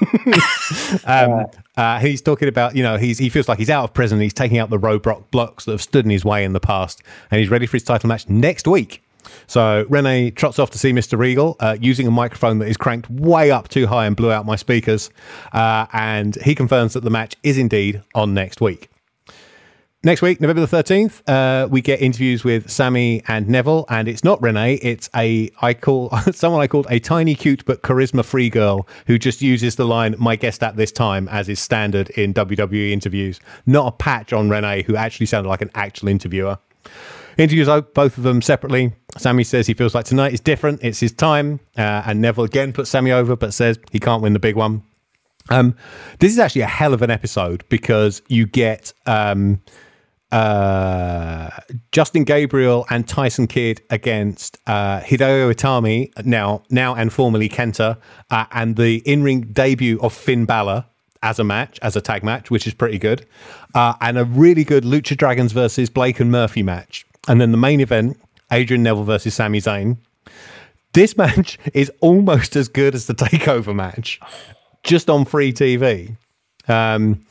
um, 1.05 1.45
uh, 1.75 1.99
he's 1.99 2.21
talking 2.21 2.47
about, 2.47 2.75
you 2.75 2.83
know, 2.83 2.97
he's 2.97 3.17
he 3.17 3.29
feels 3.29 3.49
like 3.49 3.57
he's 3.57 3.69
out 3.69 3.83
of 3.83 3.93
prison. 3.93 4.19
He's 4.19 4.33
taking 4.33 4.59
out 4.59 4.69
the 4.69 4.79
roadblock 4.79 5.31
blocks 5.31 5.65
that 5.65 5.71
have 5.71 5.81
stood 5.81 6.05
in 6.05 6.11
his 6.11 6.23
way 6.23 6.43
in 6.43 6.53
the 6.53 6.59
past, 6.59 7.01
and 7.31 7.39
he's 7.39 7.49
ready 7.49 7.65
for 7.65 7.73
his 7.73 7.83
title 7.83 8.07
match 8.07 8.29
next 8.29 8.67
week. 8.67 9.03
So 9.47 9.85
Renee 9.89 10.31
trots 10.31 10.59
off 10.59 10.71
to 10.71 10.77
see 10.77 10.91
Mr. 10.91 11.17
Regal 11.17 11.55
uh, 11.59 11.77
using 11.79 12.07
a 12.07 12.11
microphone 12.11 12.59
that 12.59 12.67
is 12.67 12.77
cranked 12.77 13.09
way 13.09 13.51
up 13.51 13.67
too 13.67 13.87
high 13.87 14.05
and 14.05 14.15
blew 14.15 14.31
out 14.31 14.45
my 14.45 14.55
speakers, 14.55 15.09
uh, 15.53 15.87
and 15.93 16.35
he 16.43 16.55
confirms 16.55 16.93
that 16.93 17.03
the 17.03 17.09
match 17.09 17.35
is 17.43 17.57
indeed 17.57 18.01
on 18.15 18.33
next 18.33 18.61
week. 18.61 18.89
Next 20.03 20.23
week, 20.23 20.41
November 20.41 20.65
the 20.65 20.77
13th, 20.83 21.21
uh, 21.27 21.67
we 21.67 21.79
get 21.79 22.01
interviews 22.01 22.43
with 22.43 22.71
Sammy 22.71 23.21
and 23.27 23.47
Neville, 23.47 23.85
and 23.87 24.07
it's 24.07 24.23
not 24.23 24.41
Renee, 24.41 24.79
it's 24.81 25.07
a, 25.15 25.51
I 25.61 25.75
call, 25.75 26.09
someone 26.31 26.59
I 26.59 26.65
called 26.65 26.87
a 26.89 26.97
tiny, 26.97 27.35
cute, 27.35 27.63
but 27.65 27.83
charisma 27.83 28.25
free 28.25 28.49
girl 28.49 28.87
who 29.05 29.19
just 29.19 29.43
uses 29.43 29.75
the 29.75 29.85
line, 29.85 30.15
my 30.17 30.35
guest 30.35 30.63
at 30.63 30.75
this 30.75 30.91
time, 30.91 31.27
as 31.27 31.47
is 31.49 31.59
standard 31.59 32.09
in 32.11 32.33
WWE 32.33 32.89
interviews. 32.89 33.39
Not 33.67 33.89
a 33.89 33.91
patch 33.91 34.33
on 34.33 34.49
Renee, 34.49 34.81
who 34.81 34.95
actually 34.95 35.27
sounded 35.27 35.49
like 35.49 35.61
an 35.61 35.69
actual 35.75 36.07
interviewer. 36.07 36.57
Interviews 37.37 37.67
both 37.93 38.17
of 38.17 38.23
them 38.23 38.41
separately. 38.41 38.93
Sammy 39.19 39.43
says 39.43 39.67
he 39.67 39.75
feels 39.75 39.93
like 39.93 40.05
tonight 40.05 40.33
is 40.33 40.39
different, 40.39 40.83
it's 40.83 40.99
his 40.99 41.11
time, 41.11 41.59
uh, 41.77 42.01
and 42.07 42.19
Neville 42.19 42.45
again 42.45 42.73
puts 42.73 42.89
Sammy 42.89 43.11
over, 43.11 43.35
but 43.35 43.53
says 43.53 43.77
he 43.91 43.99
can't 43.99 44.23
win 44.23 44.33
the 44.33 44.39
big 44.39 44.55
one. 44.55 44.81
Um, 45.51 45.75
this 46.17 46.31
is 46.31 46.39
actually 46.39 46.61
a 46.61 46.67
hell 46.67 46.95
of 46.95 47.03
an 47.03 47.11
episode 47.11 47.63
because 47.69 48.23
you 48.29 48.47
get 48.47 48.93
um, 49.05 49.61
uh, 50.31 51.49
Justin 51.91 52.23
Gabriel 52.23 52.85
and 52.89 53.07
Tyson 53.07 53.47
Kidd 53.47 53.81
against 53.89 54.57
uh, 54.67 55.01
Hideo 55.01 55.53
Itami, 55.53 56.11
now 56.25 56.63
now 56.69 56.95
and 56.95 57.11
formerly 57.11 57.49
Kenta, 57.49 57.97
uh, 58.29 58.45
and 58.51 58.75
the 58.75 58.97
in-ring 58.99 59.41
debut 59.51 59.99
of 60.01 60.13
Finn 60.13 60.45
Balor 60.45 60.85
as 61.23 61.37
a 61.39 61.43
match, 61.43 61.79
as 61.81 61.95
a 61.95 62.01
tag 62.01 62.23
match, 62.23 62.49
which 62.49 62.65
is 62.65 62.73
pretty 62.73 62.97
good, 62.97 63.25
uh, 63.75 63.93
and 64.01 64.17
a 64.17 64.25
really 64.25 64.63
good 64.63 64.83
Lucha 64.83 65.15
Dragons 65.15 65.51
versus 65.51 65.89
Blake 65.89 66.19
and 66.19 66.31
Murphy 66.31 66.63
match, 66.63 67.05
and 67.27 67.39
then 67.39 67.51
the 67.51 67.57
main 67.57 67.79
event, 67.79 68.17
Adrian 68.51 68.83
Neville 68.83 69.03
versus 69.03 69.35
Sami 69.35 69.59
Zayn. 69.59 69.97
This 70.93 71.17
match 71.23 71.59
is 71.73 71.91
almost 71.99 72.55
as 72.55 72.67
good 72.67 72.95
as 72.95 73.07
the 73.07 73.13
Takeover 73.15 73.75
match, 73.75 74.19
just 74.83 75.09
on 75.09 75.25
free 75.25 75.51
TV. 75.51 76.15
Um, 76.67 77.25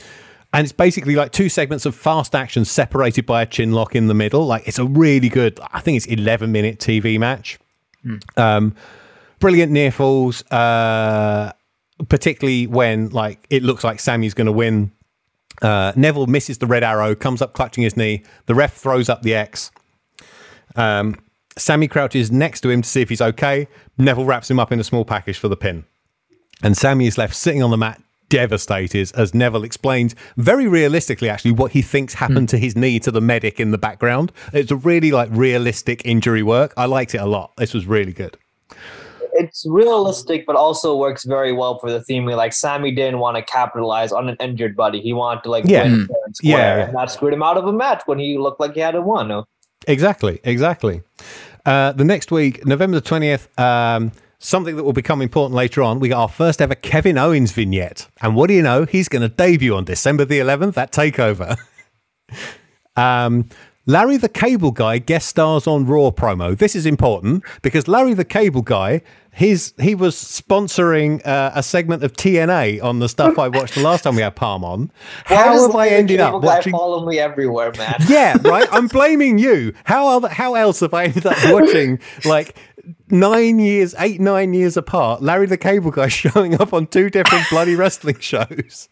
and 0.53 0.65
it's 0.65 0.73
basically 0.73 1.15
like 1.15 1.33
two 1.33 1.49
segments 1.49 1.87
of 1.87 1.95
fast 1.95 2.35
action 2.35 2.65
separated 2.65 3.25
by 3.27 3.43
a 3.43 3.47
chin 3.47 3.73
lock 3.73 3.95
in 3.95 4.09
the 4.09 4.15
middle. 4.15 4.47
Like 4.47 4.67
it's 4.67 4.79
a 4.79 4.85
really 4.85 5.29
good, 5.29 5.61
I 5.73 5.81
think 5.81 5.97
it's 5.97 6.07
11 6.07 6.51
minute 6.51 6.79
TV 6.79 7.19
match. 7.19 7.59
Um, 8.37 8.75
brilliant 9.39 9.71
near 9.71 9.93
falls, 9.93 10.43
uh, 10.51 11.53
particularly 12.09 12.67
when 12.67 13.11
like 13.11 13.47
it 13.51 13.63
looks 13.63 13.85
like 13.85 14.01
Sammy's 14.01 14.35
going 14.35 14.47
to 14.47 14.53
win. 14.53 14.91
Uh, 15.63 15.93
Neville 15.95 16.27
misses 16.27 16.59
the 16.59 16.67
red 16.67 16.83
arrow, 16.83 17.15
comes 17.15 17.43
up 17.43 17.53
clutching 17.53 17.85
his 17.85 17.97
knee. 17.97 18.25
The 18.47 18.55
ref 18.55 18.75
throws 18.75 19.09
up 19.09 19.23
the 19.23 19.35
X. 19.35 19.71
Um, 20.75 21.17
Sammy 21.57 21.89
crouches 21.89 22.33
next 22.33 22.63
to 22.63 22.71
him 22.71 22.83
to 22.83 22.89
see 22.89 23.03
if 23.03 23.09
he's 23.09 23.21
okay. 23.21 23.69
Neville 23.99 24.25
wraps 24.25 24.51
him 24.51 24.59
up 24.59 24.73
in 24.73 24.81
a 24.81 24.85
small 24.85 25.05
package 25.05 25.39
for 25.39 25.49
the 25.49 25.57
pin. 25.57 25.85
And 26.63 26.77
Sammy 26.77 27.07
is 27.07 27.19
left 27.19 27.35
sitting 27.35 27.63
on 27.63 27.71
the 27.71 27.77
mat, 27.77 28.01
devastated, 28.31 29.13
as 29.15 29.35
Neville 29.35 29.65
explains 29.65 30.15
very 30.39 30.67
realistically, 30.67 31.29
actually, 31.29 31.53
what 31.53 31.73
he 31.73 31.83
thinks 31.83 32.15
happened 32.15 32.49
to 32.49 32.57
his 32.59 32.75
knee 32.75 32.99
to 33.01 33.11
the 33.11 33.21
medic 33.21 33.61
in 33.61 33.71
the 33.71 33.79
background. 33.79 34.33
It's 34.55 34.71
a 34.71 34.77
really 34.77 35.11
like 35.11 35.29
realistic 35.33 36.01
injury 36.07 36.43
work. 36.43 36.73
I 36.79 36.87
liked 36.87 37.15
it 37.15 37.19
a 37.19 37.27
lot. 37.27 37.53
This 37.59 37.75
was 37.75 37.85
really 37.87 38.13
good. 38.15 38.39
It's 39.35 39.65
realistic, 39.69 40.45
but 40.47 40.57
also 40.57 40.97
works 40.97 41.25
very 41.25 41.53
well 41.53 41.79
for 41.79 41.91
the 41.91 42.03
theme. 42.03 42.27
Like 42.27 42.53
Sammy 42.53 42.91
didn't 42.95 43.19
want 43.21 43.37
to 43.37 43.43
capitalize 43.43 44.13
on 44.13 44.29
an 44.29 44.37
injured 44.41 44.77
buddy. 44.77 45.01
He 45.01 45.13
wanted 45.13 45.43
to 45.45 45.51
like 45.51 45.65
Yeah. 45.67 45.85
win 45.85 46.07
fair 46.07 46.17
and 46.27 46.37
square, 46.37 46.51
Yeah, 46.59 46.77
yeah. 46.79 46.85
and 46.87 46.97
that 46.97 47.11
screwed 47.11 47.33
him 47.35 47.43
out 47.43 47.57
of 47.57 47.67
a 47.67 47.73
match 47.73 48.03
when 48.07 48.19
he 48.19 48.39
looked 48.39 48.61
like 48.61 48.75
he 48.75 48.81
had 48.81 48.99
won. 48.99 49.29
No? 49.29 49.45
Exactly, 49.87 50.41
exactly. 50.45 51.03
Uh, 51.65 51.93
the 51.93 52.05
next 52.05 52.31
week, 52.31 52.67
November 52.67 53.01
the 53.01 53.09
20th, 53.09 53.49
um, 53.59 54.13
something 54.41 54.75
that 54.75 54.83
will 54.83 54.93
become 54.93 55.23
important 55.23 55.55
later 55.55 55.83
on, 55.83 56.01
we 56.01 56.09
got 56.09 56.23
our 56.23 56.29
first 56.29 56.61
ever 56.61 56.75
Kevin 56.75 57.17
Owens 57.17 57.53
vignette. 57.53 58.09
And 58.21 58.35
what 58.35 58.49
do 58.49 58.55
you 58.55 58.63
know? 58.63 58.87
He's 58.87 59.09
going 59.09 59.23
to 59.23 59.29
debut 59.29 59.77
on 59.77 59.85
December 59.85 60.25
the 60.25 60.41
11th 60.41 60.77
at 60.77 60.91
TakeOver. 60.91 61.57
um, 62.97 63.49
Larry 63.87 64.19
the 64.19 64.29
Cable 64.29 64.71
Guy 64.71 64.99
guest 64.99 65.29
stars 65.29 65.67
on 65.67 65.85
Raw 65.87 66.11
promo. 66.11 66.57
This 66.57 66.77
is 66.77 66.87
important 66.87 67.43
because 67.63 67.89
Larry 67.89 68.15
the 68.15 68.25
Cable 68.25 68.63
Guy, 68.63 69.03
his 69.33 69.75
he 69.81 69.95
was 69.95 70.15
sponsoring 70.15 71.27
uh, 71.27 71.51
a 71.55 71.63
segment 71.63 72.05
of 72.05 72.13
TNA 72.13 72.83
on 72.85 72.99
the 72.99 73.09
stuff 73.09 73.39
I 73.39 73.49
watched 73.49 73.75
the 73.75 73.83
last 73.83 74.03
time 74.03 74.17
we 74.17 74.23
had 74.23 74.37
Parm 74.37 74.63
on. 74.63 74.93
Why 75.27 75.37
How 75.37 75.53
does 75.53 75.67
have 75.67 75.75
I 75.75 75.89
ended 75.89 76.19
Cable 76.19 76.37
up 76.37 76.43
Guy 76.43 76.47
watching? 76.47 76.73
Follow 76.73 77.07
me 77.07 77.19
everywhere, 77.19 77.73
man. 77.79 77.97
Yeah, 78.09 78.37
right. 78.45 78.69
I'm 78.71 78.87
blaming 78.87 79.39
you. 79.39 79.73
How 79.85 80.09
other, 80.09 80.29
how 80.29 80.55
else 80.55 80.81
have 80.81 80.95
I 80.95 81.05
ended 81.05 81.27
up 81.27 81.37
watching 81.47 81.99
like 82.25 82.57
nine 83.11 83.59
years, 83.59 83.95
eight 83.99 84.21
nine 84.21 84.55
years 84.55 84.77
apart? 84.77 85.23
Larry 85.23 85.47
the 85.47 85.57
Cable 85.57 85.91
Guy 85.91 86.09
showing 86.09 86.61
up 86.61 86.73
on 86.73 86.87
two 86.87 87.11
different 87.11 87.49
bloody 87.51 87.75
wrestling 87.75 88.19
shows. 88.19 88.89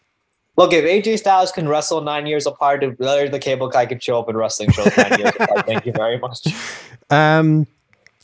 Look, 0.57 0.73
if 0.73 0.83
AJ 0.83 1.19
Styles 1.19 1.53
can 1.53 1.69
wrestle 1.69 2.01
nine 2.01 2.25
years 2.25 2.45
apart, 2.45 2.83
if 2.83 2.99
Larry 2.99 3.29
the 3.29 3.39
Cable 3.39 3.69
Guy 3.69 3.85
could 3.85 4.03
show 4.03 4.19
up 4.19 4.29
in 4.29 4.35
wrestling 4.35 4.71
shows 4.71 4.95
nine 4.97 5.19
years 5.19 5.31
apart, 5.39 5.65
thank 5.65 5.85
you 5.85 5.93
very 5.93 6.19
much. 6.19 6.47
Um, 7.09 7.65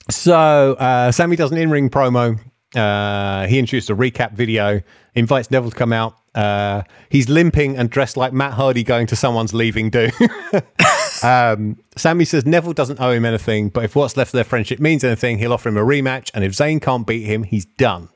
so 0.09 0.73
uh, 0.73 1.11
Sammy 1.11 1.37
does 1.37 1.51
an 1.51 1.57
in-ring 1.57 1.89
promo. 1.89 2.37
Uh, 2.75 3.47
he 3.47 3.57
introduced 3.57 3.89
a 3.89 3.95
recap 3.95 4.33
video. 4.33 4.81
Invites 5.13 5.49
Neville 5.49 5.71
to 5.71 5.75
come 5.75 5.93
out. 5.93 6.15
Uh, 6.35 6.83
he's 7.09 7.29
limping 7.29 7.77
and 7.77 7.89
dressed 7.89 8.17
like 8.17 8.33
Matt 8.33 8.53
Hardy 8.53 8.83
going 8.83 9.07
to 9.07 9.15
someone's 9.15 9.53
leaving 9.53 9.89
do. 9.89 10.09
um, 11.23 11.77
Sammy 11.95 12.25
says 12.25 12.45
Neville 12.45 12.73
doesn't 12.73 12.99
owe 12.99 13.11
him 13.11 13.25
anything, 13.25 13.69
but 13.69 13.85
if 13.85 13.95
what's 13.95 14.17
left 14.17 14.29
of 14.29 14.33
their 14.33 14.43
friendship 14.43 14.79
means 14.79 15.03
anything, 15.03 15.37
he'll 15.37 15.53
offer 15.53 15.69
him 15.69 15.77
a 15.77 15.81
rematch. 15.81 16.31
And 16.33 16.43
if 16.43 16.53
Zayn 16.53 16.81
can't 16.81 17.05
beat 17.05 17.23
him, 17.23 17.43
he's 17.43 17.65
done. 17.65 18.09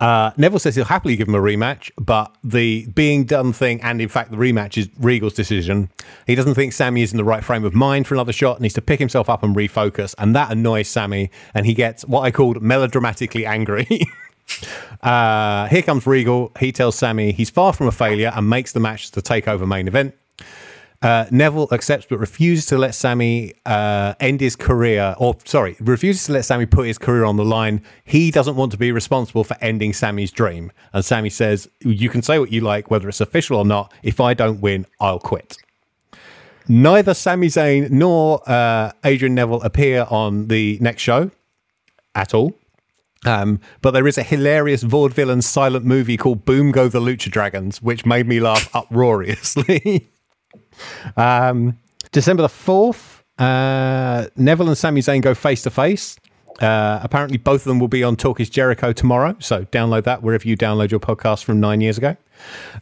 Uh, 0.00 0.32
Neville 0.36 0.58
says 0.58 0.74
he'll 0.74 0.84
happily 0.84 1.16
give 1.16 1.28
him 1.28 1.34
a 1.34 1.40
rematch, 1.40 1.90
but 1.96 2.34
the 2.42 2.86
being 2.88 3.24
done 3.24 3.52
thing, 3.52 3.80
and 3.80 4.00
in 4.00 4.08
fact 4.08 4.30
the 4.30 4.36
rematch 4.36 4.76
is 4.76 4.88
Regal's 4.98 5.34
decision. 5.34 5.88
He 6.26 6.34
doesn't 6.34 6.54
think 6.54 6.72
Sammy 6.72 7.02
is 7.02 7.12
in 7.12 7.16
the 7.16 7.24
right 7.24 7.44
frame 7.44 7.64
of 7.64 7.74
mind 7.74 8.06
for 8.06 8.14
another 8.14 8.32
shot, 8.32 8.56
and 8.56 8.62
needs 8.62 8.74
to 8.74 8.82
pick 8.82 8.98
himself 8.98 9.30
up 9.30 9.42
and 9.42 9.54
refocus, 9.54 10.14
and 10.18 10.34
that 10.34 10.50
annoys 10.50 10.88
Sammy, 10.88 11.30
and 11.54 11.64
he 11.64 11.74
gets 11.74 12.04
what 12.04 12.22
I 12.22 12.32
called 12.32 12.60
melodramatically 12.60 13.46
angry. 13.46 13.86
uh, 15.02 15.68
here 15.68 15.82
comes 15.82 16.06
Regal. 16.06 16.52
He 16.58 16.72
tells 16.72 16.96
Sammy 16.96 17.32
he's 17.32 17.50
far 17.50 17.72
from 17.72 17.86
a 17.86 17.92
failure 17.92 18.32
and 18.34 18.50
makes 18.50 18.72
the 18.72 18.80
match 18.80 19.12
the 19.12 19.22
takeover 19.22 19.66
main 19.66 19.86
event. 19.88 20.14
Uh, 21.04 21.26
Neville 21.30 21.68
accepts 21.70 22.06
but 22.06 22.18
refuses 22.18 22.64
to 22.64 22.78
let 22.78 22.94
Sammy 22.94 23.52
uh, 23.66 24.14
end 24.20 24.40
his 24.40 24.56
career, 24.56 25.14
or 25.18 25.36
sorry, 25.44 25.76
refuses 25.78 26.24
to 26.24 26.32
let 26.32 26.46
Sammy 26.46 26.64
put 26.64 26.86
his 26.86 26.96
career 26.96 27.24
on 27.24 27.36
the 27.36 27.44
line. 27.44 27.82
He 28.04 28.30
doesn't 28.30 28.56
want 28.56 28.72
to 28.72 28.78
be 28.78 28.90
responsible 28.90 29.44
for 29.44 29.54
ending 29.60 29.92
Sammy's 29.92 30.30
dream. 30.30 30.72
And 30.94 31.04
Sammy 31.04 31.28
says, 31.28 31.68
You 31.80 32.08
can 32.08 32.22
say 32.22 32.38
what 32.38 32.50
you 32.50 32.62
like, 32.62 32.90
whether 32.90 33.06
it's 33.06 33.20
official 33.20 33.58
or 33.58 33.66
not. 33.66 33.92
If 34.02 34.18
I 34.18 34.32
don't 34.32 34.62
win, 34.62 34.86
I'll 34.98 35.18
quit. 35.18 35.58
Neither 36.68 37.12
Sami 37.12 37.48
Zayn 37.48 37.90
nor 37.90 38.40
uh, 38.48 38.92
Adrian 39.04 39.34
Neville 39.34 39.60
appear 39.60 40.06
on 40.08 40.48
the 40.48 40.78
next 40.80 41.02
show 41.02 41.30
at 42.14 42.32
all. 42.32 42.54
Um, 43.26 43.60
but 43.82 43.90
there 43.90 44.06
is 44.06 44.16
a 44.16 44.22
hilarious 44.22 44.82
vaudeville 44.82 45.28
and 45.28 45.44
silent 45.44 45.84
movie 45.84 46.16
called 46.16 46.46
Boom 46.46 46.72
Go 46.72 46.88
the 46.88 47.00
Lucha 47.00 47.30
Dragons, 47.30 47.82
which 47.82 48.06
made 48.06 48.26
me 48.26 48.40
laugh 48.40 48.74
uproariously. 48.74 50.08
Um, 51.16 51.78
December 52.12 52.42
the 52.42 52.48
4th, 52.48 53.22
uh, 53.38 54.28
Neville 54.36 54.68
and 54.68 54.78
Sami 54.78 55.00
Zayn 55.00 55.20
go 55.20 55.34
face 55.34 55.62
to 55.62 55.70
face. 55.70 56.16
Apparently, 56.60 57.38
both 57.38 57.62
of 57.62 57.64
them 57.64 57.80
will 57.80 57.88
be 57.88 58.04
on 58.04 58.16
Talk 58.16 58.40
is 58.40 58.48
Jericho 58.48 58.92
tomorrow. 58.92 59.36
So 59.40 59.64
download 59.66 60.04
that 60.04 60.22
wherever 60.22 60.46
you 60.46 60.56
download 60.56 60.90
your 60.90 61.00
podcast 61.00 61.44
from 61.44 61.60
nine 61.60 61.80
years 61.80 61.98
ago. 61.98 62.16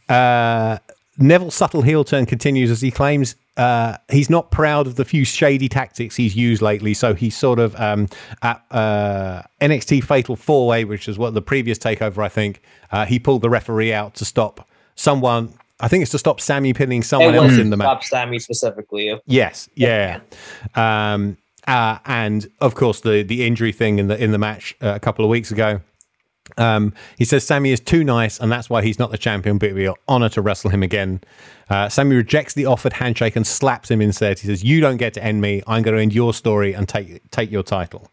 Uh, 0.09 0.79
Neville's 1.19 1.55
subtle 1.55 1.83
heel 1.83 2.05
turn 2.05 2.27
continues 2.27 2.71
as 2.71 2.81
he 2.81 2.91
claims 2.91 3.37
uh, 3.57 3.99
he's 4.11 4.31
not 4.31 4.51
proud 4.51 4.87
of 4.87 4.97
the 4.97 5.05
few 5.05 5.25
shady 5.25 5.69
tactics 5.69 6.17
he's 6.17 6.35
used 6.35 6.63
lately. 6.63 6.95
So 6.95 7.15
he's 7.15 7.37
sort 7.37 7.59
of 7.59 7.79
um, 7.79 8.09
at 8.41 8.65
uh, 8.71 9.43
NXT 9.61 10.05
Fatal 10.05 10.37
Four 10.37 10.67
Way, 10.67 10.85
which 10.85 11.09
is 11.09 11.19
what 11.19 11.35
the 11.35 11.43
previous 11.43 11.79
takeover, 11.79 12.25
I 12.25 12.29
think. 12.29 12.63
Uh, 12.91 13.05
he 13.05 13.19
pulled 13.19 13.43
the 13.43 13.51
referee 13.51 13.93
out 13.93 14.15
to 14.15 14.25
stop 14.25 14.69
someone. 14.95 15.55
I 15.83 15.89
think 15.89 16.03
it's 16.03 16.13
to 16.13 16.19
stop 16.19 16.41
Sammy 16.41 16.73
pinning 16.73 17.03
someone 17.03 17.35
else 17.35 17.59
in 17.59 17.71
the 17.71 17.77
match. 17.77 17.87
Stop 17.87 18.05
Sammy 18.05 18.39
specifically. 18.39 19.21
Yes, 19.27 19.69
yeah. 19.75 20.21
Um, 20.75 21.37
uh, 21.67 21.99
and 22.07 22.49
of 22.61 22.75
course, 22.75 23.01
the 23.01 23.23
the 23.23 23.45
injury 23.45 23.73
thing 23.73 23.99
in 23.99 24.07
the 24.07 24.23
in 24.23 24.31
the 24.31 24.39
match 24.39 24.75
uh, 24.81 24.93
a 24.95 25.01
couple 25.01 25.25
of 25.25 25.31
weeks 25.31 25.51
ago. 25.51 25.81
Um, 26.59 26.93
he 27.17 27.25
says 27.25 27.45
Sammy 27.45 27.71
is 27.71 27.81
too 27.81 28.05
nice, 28.05 28.39
and 28.39 28.51
that's 28.51 28.69
why 28.69 28.83
he's 28.83 28.99
not 28.99 29.11
the 29.11 29.19
champion. 29.19 29.59
But 29.59 29.75
be 29.75 29.87
an 29.87 29.95
honor 30.09 30.29
to 30.31 30.43
wrestle 30.43 30.71
him 30.71 30.83
again. 30.83 31.21
Uh, 31.69 31.89
Sammy 31.89 32.17
rejects 32.17 32.55
the 32.55 32.67
offered 32.67 32.95
handshake 32.95 33.37
and 33.37 33.47
slaps 33.47 33.91
him 33.91 34.01
instead. 34.01 34.39
He 34.39 34.47
says, 34.47 34.63
"You 34.63 34.81
don't 34.81 34.99
get 34.99 35.15
to 35.15 35.25
end 35.25 35.41
me. 35.41 35.63
I'm 35.67 35.83
going 35.83 35.97
to 35.97 36.03
end 36.03 36.15
your 36.15 36.35
story 36.35 36.75
and 36.75 36.89
take 36.89 37.29
take 37.31 37.51
your 37.51 37.63
title." 37.63 38.09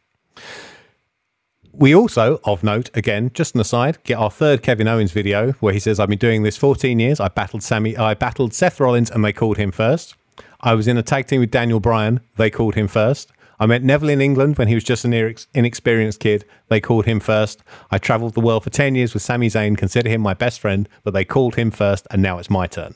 We 1.72 1.96
also, 1.96 2.40
of 2.44 2.64
note, 2.64 2.90
again, 2.94 3.32
just 3.34 3.56
an 3.56 3.62
aside, 3.62 4.04
get 4.04 4.18
our 4.18 4.32
third 4.32 4.62
Kevin 4.64 4.88
Owens 4.88 5.12
video 5.12 5.54
where 5.54 5.74
he 5.74 5.80
says, 5.80 6.00
"I've 6.00 6.10
been 6.10 6.18
doing 6.18 6.44
this 6.44 6.58
14 6.58 7.00
years. 7.00 7.20
I 7.20 7.28
battled 7.30 7.64
Sammy. 7.64 7.96
I 7.96 8.16
battled 8.16 8.54
Seth 8.54 8.80
Rollins, 8.80 9.10
and 9.10 9.24
they 9.24 9.32
called 9.32 9.58
him 9.58 9.72
first. 9.72 10.16
I 10.62 10.74
was 10.74 10.88
in 10.88 10.98
a 10.98 11.04
tag 11.04 11.28
team 11.28 11.40
with 11.40 11.52
Daniel 11.52 11.80
Bryan. 11.80 12.20
They 12.38 12.50
called 12.50 12.76
him 12.76 12.88
first. 12.88 13.32
I 13.62 13.66
met 13.66 13.84
Neville 13.84 14.10
in 14.10 14.22
England 14.22 14.58
when 14.58 14.68
he 14.70 14.76
was 14.76 14.84
just 14.84 15.06
an 15.06 15.14
inexperienced 15.54 16.20
kid. 16.20 16.46
They 16.70 16.80
called 16.80 17.06
him 17.06 17.20
first. 17.20 17.62
I 17.92 17.98
traveled 17.98 18.34
the 18.34 18.42
world 18.42 18.64
for 18.64 18.70
10 18.70 18.96
years 18.96 19.14
with 19.14 19.22
Sami 19.22 19.48
Zayn, 19.48 19.78
consider 19.78 20.10
him 20.10 20.22
my 20.22 20.34
best 20.34 20.60
friend, 20.60 20.88
but 21.04 21.14
they 21.14 21.26
called 21.26 21.56
him 21.56 21.70
first, 21.70 22.08
and 22.10 22.22
now 22.22 22.40
it's 22.40 22.50
my 22.50 22.68
turn. 22.68 22.96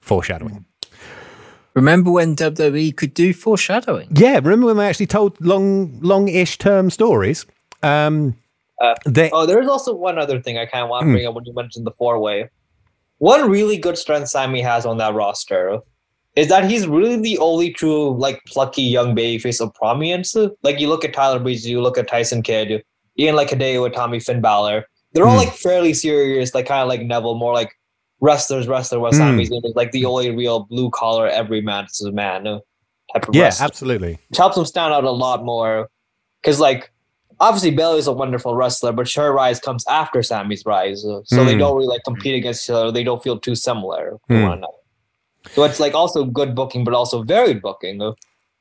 Foreshadowing. 0.00 0.64
Remember 1.74 2.10
when 2.10 2.34
WWE 2.36 2.96
could 2.96 3.14
do 3.14 3.32
foreshadowing? 3.32 4.08
Yeah, 4.12 4.34
remember 4.36 4.66
when 4.66 4.76
they 4.76 4.86
actually 4.88 5.06
told 5.06 5.40
long, 5.40 5.98
long-ish 6.00 6.58
term 6.58 6.90
stories? 6.90 7.46
Um, 7.82 8.36
Uh, 8.82 8.94
they, 9.04 9.30
Oh, 9.30 9.44
there's 9.44 9.68
also 9.68 9.94
one 9.94 10.18
other 10.18 10.40
thing 10.40 10.56
I 10.56 10.64
kind 10.66 10.82
of 10.82 10.88
want 10.88 11.04
Hmm. 11.04 11.10
to 11.10 11.14
bring 11.16 11.26
up 11.26 11.34
when 11.34 11.44
you 11.44 11.52
mentioned 11.54 11.86
the 11.86 11.90
four 11.92 12.18
way. 12.18 12.48
One 13.18 13.50
really 13.50 13.76
good 13.76 13.98
strength 13.98 14.28
Sammy 14.28 14.62
has 14.62 14.86
on 14.86 14.96
that 14.98 15.12
roster 15.14 15.80
is 16.34 16.48
that 16.48 16.70
he's 16.70 16.86
really 16.86 17.16
the 17.20 17.36
only 17.38 17.70
true 17.72 18.16
like 18.16 18.40
plucky 18.46 18.82
young 18.82 19.14
babyface 19.14 19.60
of 19.60 19.74
prominence. 19.74 20.34
Like 20.62 20.80
you 20.80 20.88
look 20.88 21.04
at 21.04 21.12
Tyler 21.12 21.38
Breeze, 21.38 21.66
you 21.68 21.82
look 21.82 21.98
at 21.98 22.08
Tyson 22.08 22.42
Kidd, 22.42 22.82
even 23.16 23.36
like 23.36 23.48
Hideo 23.50 23.82
with 23.82 23.92
Tommy 23.94 24.18
Finn 24.18 24.40
Balor. 24.40 24.86
They're 25.12 25.26
all 25.26 25.32
Hmm. 25.32 25.44
like 25.44 25.52
fairly 25.52 25.92
serious, 25.92 26.54
like 26.54 26.66
kind 26.66 26.80
of 26.82 26.88
like 26.88 27.02
Neville, 27.02 27.34
more 27.34 27.52
like 27.52 27.72
wrestlers, 28.20 28.68
wrestler. 28.68 29.00
Where 29.00 29.10
Hmm. 29.10 29.16
Sami's 29.18 29.50
is 29.50 29.72
like 29.74 29.92
the 29.92 30.04
only 30.04 30.30
real 30.30 30.60
blue 30.60 30.90
collar 30.90 31.26
every 31.28 31.60
man 31.60 31.86
is 31.86 32.00
a 32.02 32.12
man 32.12 32.44
type 33.12 33.28
of 33.28 33.34
yeah, 33.34 33.44
wrestler 33.44 33.66
absolutely. 33.66 34.18
which 34.28 34.38
helps 34.38 34.56
him 34.56 34.64
stand 34.64 34.92
out 34.94 35.04
a 35.04 35.10
lot 35.10 35.44
more. 35.44 35.88
Because 36.42 36.60
like 36.60 36.90
obviously 37.40 37.70
Bayley's 37.70 38.06
a 38.06 38.12
wonderful 38.12 38.54
wrestler, 38.54 38.92
but 38.92 39.10
her 39.12 39.32
rise 39.32 39.58
comes 39.60 39.84
after 39.88 40.22
Sammy's 40.22 40.64
rise, 40.66 41.02
so 41.02 41.44
they 41.44 41.52
Hmm. 41.54 41.58
don't 41.58 41.76
really 41.76 41.88
like 41.88 42.02
compete 42.04 42.34
against 42.34 42.66
each 42.68 42.74
other. 42.74 42.90
They 42.92 43.02
don't 43.04 43.22
feel 43.22 43.38
too 43.38 43.54
similar. 43.54 44.18
to 44.28 44.34
Hmm. 44.34 44.42
one 44.42 44.52
another. 44.58 44.72
So 45.52 45.64
it's 45.64 45.80
like 45.80 45.94
also 45.94 46.24
good 46.24 46.54
booking, 46.54 46.84
but 46.84 46.92
also 46.94 47.22
varied 47.22 47.62
booking. 47.62 48.00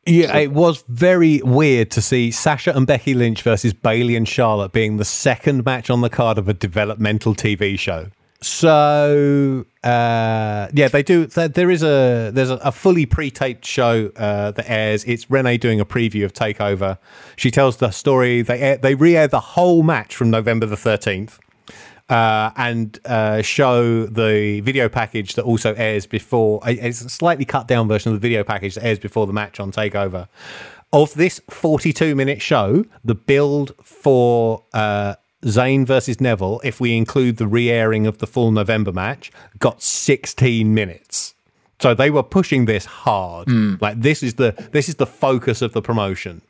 Yeah, 0.07 0.37
it 0.37 0.53
was 0.53 0.83
very 0.87 1.41
weird 1.43 1.91
to 1.91 2.01
see 2.01 2.31
Sasha 2.31 2.71
and 2.75 2.87
Becky 2.87 3.13
Lynch 3.13 3.41
versus 3.43 3.73
Bayley 3.73 4.15
and 4.15 4.27
Charlotte 4.27 4.71
being 4.71 4.95
the 4.95 5.03
second 5.05 5.65
match 5.65 5.89
on 5.89 5.99
the 6.01 6.09
card 6.09 6.37
of 6.37 6.47
a 6.47 6.53
developmental 6.53 7.35
TV 7.35 7.77
show. 7.77 8.07
So 8.41 9.65
uh, 9.83 10.67
yeah, 10.73 10.87
they 10.87 11.03
do. 11.03 11.25
There 11.25 11.69
is 11.69 11.83
a 11.83 12.31
there's 12.33 12.49
a, 12.49 12.55
a 12.55 12.71
fully 12.71 13.05
pre-taped 13.05 13.65
show 13.65 14.11
uh, 14.15 14.51
that 14.51 14.69
airs. 14.69 15.03
It's 15.03 15.29
Renee 15.29 15.57
doing 15.57 15.79
a 15.79 15.85
preview 15.85 16.23
of 16.23 16.33
Takeover. 16.33 16.97
She 17.35 17.51
tells 17.51 17.77
the 17.77 17.91
story. 17.91 18.41
They 18.41 18.59
air, 18.59 18.77
they 18.77 18.95
re-air 18.95 19.27
the 19.27 19.39
whole 19.39 19.83
match 19.83 20.15
from 20.15 20.29
November 20.29 20.65
the 20.65 20.77
thirteenth. 20.77 21.39
Uh, 22.07 22.49
and 22.57 22.99
uh, 23.05 23.39
show 23.43 24.07
the 24.07 24.61
video 24.61 24.89
package 24.89 25.35
that 25.35 25.43
also 25.43 25.75
airs 25.75 26.07
before. 26.07 26.59
It's 26.65 27.01
a 27.01 27.09
slightly 27.09 27.45
cut 27.45 27.67
down 27.67 27.87
version 27.87 28.11
of 28.11 28.19
the 28.19 28.27
video 28.27 28.43
package 28.43 28.75
that 28.75 28.83
airs 28.83 28.97
before 28.97 29.27
the 29.27 29.33
match 29.33 29.59
on 29.59 29.71
Takeover. 29.71 30.27
Of 30.91 31.13
this 31.13 31.39
42 31.51 32.15
minute 32.15 32.41
show, 32.41 32.83
the 33.05 33.13
build 33.13 33.75
for 33.83 34.63
uh, 34.73 35.15
Zayn 35.43 35.85
versus 35.85 36.19
Neville, 36.19 36.59
if 36.63 36.79
we 36.81 36.97
include 36.97 37.37
the 37.37 37.47
re 37.47 37.69
airing 37.69 38.05
of 38.07 38.17
the 38.17 38.27
full 38.27 38.51
November 38.51 38.91
match, 38.91 39.31
got 39.59 39.81
16 39.81 40.73
minutes. 40.73 41.33
So 41.81 41.93
they 41.93 42.09
were 42.09 42.23
pushing 42.23 42.65
this 42.65 42.85
hard. 42.85 43.47
Like 43.81 44.01
this 44.01 44.21
is 44.21 44.33
the 44.35 44.51
this 44.71 44.89
is 44.89 44.95
the 44.95 45.05
focus 45.05 45.61
of 45.61 45.71
the 45.73 45.81
promotion. 45.81 46.41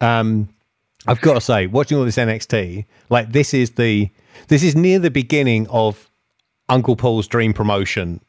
Um, 0.00 0.48
I've 1.06 1.20
got 1.20 1.34
to 1.34 1.40
say, 1.40 1.66
watching 1.66 1.96
all 1.96 2.04
this 2.04 2.16
NXT, 2.16 2.84
like 3.08 3.32
this 3.32 3.54
is 3.54 3.72
the 3.72 4.10
this 4.48 4.62
is 4.62 4.74
near 4.76 4.98
the 4.98 5.10
beginning 5.10 5.66
of 5.68 6.10
Uncle 6.68 6.96
Paul's 6.96 7.26
dream 7.26 7.54
promotion 7.54 8.20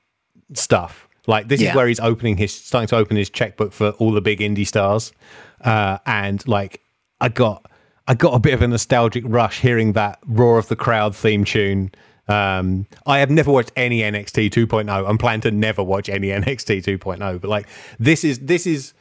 stuff. 0.54 1.10
Like 1.26 1.50
this 1.50 1.60
Yeah. 1.60 1.72
is 1.72 1.76
where 1.76 1.88
he's 1.88 2.00
opening 2.00 2.38
his 2.38 2.54
starting 2.54 2.88
to 2.88 2.96
open 2.96 3.18
his 3.18 3.30
checkbook 3.30 3.74
for 3.74 3.90
all 4.00 4.12
the 4.12 4.22
big 4.22 4.40
indie 4.40 4.66
stars. 4.66 5.12
Uh, 5.60 5.98
and 6.06 6.48
like 6.48 6.80
I 7.20 7.28
got 7.30 7.70
I 8.08 8.14
got 8.14 8.34
a 8.34 8.40
bit 8.40 8.54
of 8.54 8.62
a 8.62 8.68
nostalgic 8.68 9.24
rush 9.28 9.60
hearing 9.60 9.94
that 9.94 10.20
roar 10.26 10.58
of 10.58 10.70
the 10.70 10.76
crowd 10.76 11.16
theme 11.16 11.44
tune 11.44 11.92
Um, 12.28 12.88
I 13.06 13.20
have 13.20 13.30
never 13.30 13.52
watched 13.52 13.72
any 13.76 14.00
NXT 14.00 14.50
2.0 14.50 15.10
I'm 15.10 15.18
planning 15.18 15.42
to 15.42 15.52
never 15.52 15.84
watch 15.84 16.10
any 16.10 16.28
NXT 16.42 16.84
2.0. 16.84 17.42
But 17.42 17.50
like 17.50 17.68
this 18.00 18.24
is 18.24 18.40
this 18.40 18.66
is 18.66 18.94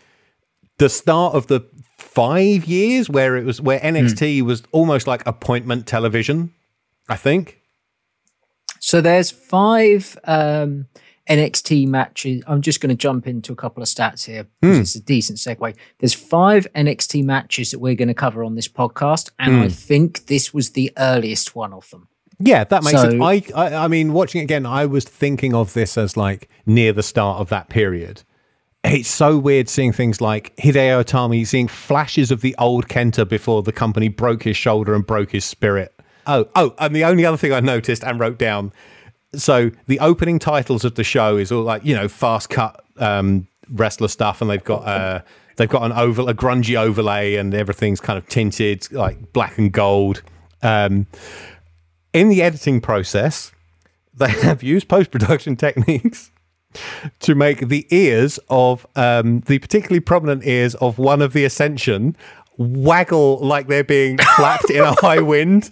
the 0.79 0.89
start 0.89 1.35
of 1.35 1.47
the 1.47 1.61
five 1.99 2.65
years 2.67 3.09
where 3.09 3.37
it 3.37 3.45
was 3.45 3.61
where 3.61 3.81
NXT 3.81 4.43
was 4.43 4.63
almost 4.73 5.07
like 5.07 5.27
appointment 5.27 5.87
television. 5.87 6.53
I 7.09 7.17
think. 7.17 7.61
So 8.81 9.01
there's 9.01 9.31
five 9.31 10.19
um, 10.25 10.87
NXT 11.29 11.89
matches. 11.89 12.43
I'm 12.47 12.63
just 12.63 12.81
going 12.81 12.91
to 12.91 12.97
jump 12.97 13.27
into 13.27 13.53
a 13.53 13.57
couple 13.57 13.83
of 13.83 13.89
stats 13.89 14.25
here 14.25 14.43
hmm. 14.43 14.49
because 14.61 14.79
it's 14.79 14.95
a 14.95 15.03
decent 15.03 15.39
segue. 15.39 15.77
There's 15.99 16.15
five 16.15 16.67
NXT 16.75 17.25
matches 17.25 17.71
that 17.71 17.79
we're 17.79 17.95
going 17.95 18.09
to 18.09 18.15
cover 18.15 18.45
on 18.45 18.55
this 18.55 18.69
podcast, 18.69 19.31
and 19.39 19.57
I 19.57 19.65
hmm. 19.65 19.69
think 19.69 20.27
this 20.27 20.55
was 20.55 20.71
the 20.71 20.93
earliest 20.97 21.55
one 21.55 21.73
of 21.73 21.89
them. 21.91 22.09
Yeah, 22.39 22.65
that 22.65 22.85
makes 22.85 23.01
So- 23.01 23.11
sense. 23.11 23.23
I, 23.23 23.43
I, 23.55 23.85
I 23.85 23.89
mean, 23.89 24.13
watching 24.13 24.41
it 24.41 24.45
again, 24.45 24.67
I 24.67 24.87
was 24.87 25.05
thinking 25.05 25.55
of 25.55 25.73
this 25.73 25.97
as 25.97 26.17
like 26.17 26.49
near 26.67 26.93
the 26.93 27.03
start 27.03 27.41
of 27.41 27.49
that 27.49 27.69
period. 27.69 28.23
It's 28.85 29.09
so 29.09 29.37
weird 29.37 29.69
seeing 29.69 29.93
things 29.93 30.21
like 30.21 30.55
Hideo 30.57 31.03
Itami 31.03 31.45
seeing 31.45 31.67
flashes 31.67 32.31
of 32.31 32.41
the 32.41 32.55
old 32.57 32.87
Kenta 32.87 33.29
before 33.29 33.65
the 33.65 33.73
company 33.73 34.09
broke 34.09 34.45
his 34.45 34.57
shoulder 34.57 34.95
and 34.95 35.05
broke 35.05 35.33
his 35.33 35.45
spirit. 35.45 35.93
Oh, 36.27 36.49
oh, 36.55 36.75
and 36.79 36.95
the 36.95 37.05
only 37.05 37.25
other 37.25 37.37
thing 37.37 37.53
I 37.53 37.61
noticed 37.61 38.05
and 38.05 38.21
wrote 38.21 38.39
down. 38.39 38.73
So 39.35 39.71
the 39.87 40.01
opening 40.01 40.39
titles 40.39 40.85
of 40.85 40.95
the 40.95 41.05
show 41.05 41.37
is 41.37 41.53
all 41.53 41.63
like 41.63 41.85
you 41.85 41.95
know 41.95 42.09
fast 42.09 42.51
cut 42.51 42.85
um, 42.99 43.49
wrestler 43.71 44.09
stuff, 44.09 44.41
and 44.41 44.51
they've 44.51 44.65
got 44.65 44.87
uh, 44.87 45.21
they've 45.57 45.69
got 45.69 45.83
an 45.83 45.93
oval, 45.93 46.29
a 46.29 46.35
grungy 46.35 46.77
overlay, 46.77 47.37
and 47.37 47.55
everything's 47.55 48.01
kind 48.01 48.19
of 48.19 48.27
tinted 48.29 48.91
like 48.93 49.33
black 49.33 49.59
and 49.59 49.73
gold. 49.73 50.23
Um, 50.63 51.07
in 52.13 52.29
the 52.29 52.43
editing 52.43 52.81
process, 52.81 53.53
they 54.15 54.31
have 54.31 54.63
used 54.63 54.89
post 54.89 55.11
production 55.11 55.57
techniques 55.57 56.31
to 57.21 57.35
make 57.35 57.69
the 57.69 57.87
ears 57.91 58.39
of 58.51 58.87
um, 58.97 59.41
the 59.41 59.59
particularly 59.59 60.01
prominent 60.01 60.47
ears 60.47 60.75
of 60.77 60.99
one 60.99 61.23
of 61.23 61.33
the 61.33 61.45
Ascension 61.45 62.17
waggle 62.59 63.39
like 63.39 63.67
they're 63.67 63.85
being 63.85 64.19
flapped 64.37 64.71
in 64.71 64.83
a 64.83 64.93
high 65.01 65.21
wind. 65.21 65.71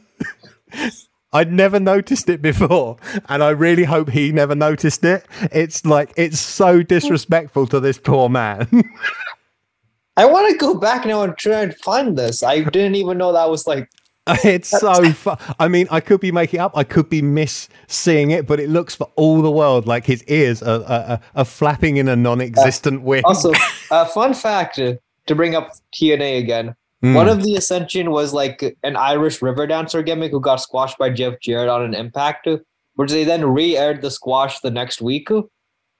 I'd 1.34 1.52
never 1.52 1.80
noticed 1.80 2.28
it 2.28 2.40
before, 2.40 2.96
and 3.28 3.42
I 3.42 3.50
really 3.50 3.82
hope 3.84 4.10
he 4.10 4.30
never 4.30 4.54
noticed 4.54 5.04
it. 5.04 5.26
It's 5.52 5.84
like 5.84 6.12
it's 6.16 6.38
so 6.38 6.82
disrespectful 6.82 7.66
to 7.66 7.80
this 7.80 7.98
poor 7.98 8.28
man. 8.28 8.68
I 10.16 10.26
want 10.26 10.52
to 10.52 10.56
go 10.56 10.76
back 10.76 11.04
now 11.04 11.22
and 11.22 11.36
try 11.36 11.62
and 11.62 11.74
find 11.78 12.16
this. 12.16 12.44
I 12.44 12.60
didn't 12.60 12.94
even 12.94 13.18
know 13.18 13.32
that 13.32 13.50
was 13.50 13.66
like. 13.66 13.90
it's 14.44 14.70
so 14.70 15.10
fu- 15.12 15.34
I 15.58 15.66
mean, 15.66 15.88
I 15.90 15.98
could 16.00 16.20
be 16.20 16.30
making 16.30 16.60
up. 16.60 16.76
I 16.76 16.84
could 16.84 17.10
be 17.10 17.20
miss 17.20 17.68
seeing 17.88 18.30
it, 18.30 18.46
but 18.46 18.60
it 18.60 18.70
looks 18.70 18.94
for 18.94 19.10
all 19.16 19.42
the 19.42 19.50
world 19.50 19.86
like 19.86 20.06
his 20.06 20.22
ears 20.24 20.62
are, 20.62 20.84
are, 20.84 21.20
are- 21.34 21.44
flapping 21.44 21.96
in 21.96 22.08
a 22.08 22.14
non-existent 22.14 23.02
wind. 23.02 23.24
Also, 23.24 23.52
uh, 23.90 24.04
fun 24.06 24.34
fact 24.34 24.78
uh, 24.78 24.94
to 25.26 25.34
bring 25.34 25.56
up 25.56 25.72
TNA 25.92 26.38
again. 26.38 26.76
One 27.12 27.26
hmm. 27.26 27.32
of 27.32 27.42
the 27.42 27.56
Ascension 27.56 28.10
was 28.10 28.32
like 28.32 28.78
an 28.82 28.96
Irish 28.96 29.42
river 29.42 29.66
dancer 29.66 30.02
gimmick 30.02 30.30
who 30.30 30.40
got 30.40 30.56
squashed 30.56 30.96
by 30.96 31.10
Jeff 31.10 31.38
Jarrett 31.40 31.68
on 31.68 31.82
an 31.82 31.92
Impact, 31.94 32.48
which 32.94 33.10
they 33.10 33.24
then 33.24 33.44
re-aired 33.44 34.00
the 34.00 34.10
squash 34.10 34.60
the 34.60 34.70
next 34.70 35.02
week. 35.02 35.28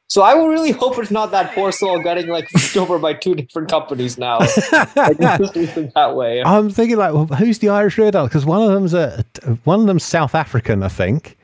So 0.07 0.23
I 0.23 0.33
will 0.35 0.49
really 0.49 0.71
hope 0.71 0.99
it's 0.99 1.11
not 1.11 1.31
that 1.33 1.55
poor 1.55 1.73
soul 1.73 2.03
getting 2.03 2.29
like 2.29 2.49
fucked 2.49 2.77
over 2.79 2.99
by 2.99 3.13
two 3.13 3.35
different 3.35 3.69
companies 3.69 4.17
now. 4.17 4.39
like, 4.39 5.19
that 5.19 6.13
way. 6.15 6.43
I'm 6.43 6.71
thinking 6.71 6.97
like, 6.97 7.13
well, 7.13 7.27
who's 7.27 7.59
the 7.59 7.69
Irish 7.69 7.99
Red 7.99 8.13
Because 8.13 8.47
one 8.47 8.63
of 8.63 8.73
them's 8.73 8.95
a 8.95 9.25
one 9.65 9.81
of 9.81 9.87
them's 9.87 10.05
South 10.05 10.35
African, 10.35 10.83
I 10.83 10.89
think. 10.89 11.37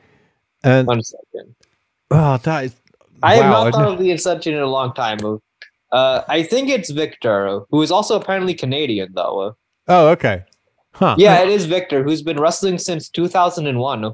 And 0.63 0.87
One 0.87 1.03
second. 1.03 1.55
oh, 2.09 2.37
that 2.37 2.65
is. 2.65 2.75
I 3.21 3.35
have 3.35 3.45
not 3.45 3.73
thought 3.73 3.93
of 3.93 3.99
the 3.99 4.11
Ascension 4.11 4.53
in 4.53 4.61
a 4.61 4.67
long 4.67 4.93
time. 4.93 5.19
Uh, 5.91 6.21
I 6.27 6.43
think 6.43 6.69
it's 6.69 6.89
Victor, 6.89 7.61
who 7.69 7.81
is 7.81 7.91
also 7.91 8.19
apparently 8.19 8.53
Canadian, 8.53 9.09
though. 9.13 9.55
Oh, 9.87 10.07
okay. 10.09 10.43
Huh. 10.93 11.15
Yeah, 11.17 11.41
it 11.41 11.49
is 11.49 11.65
Victor, 11.65 12.03
who's 12.03 12.21
been 12.21 12.39
wrestling 12.39 12.77
since 12.77 13.09
2001. 13.09 14.13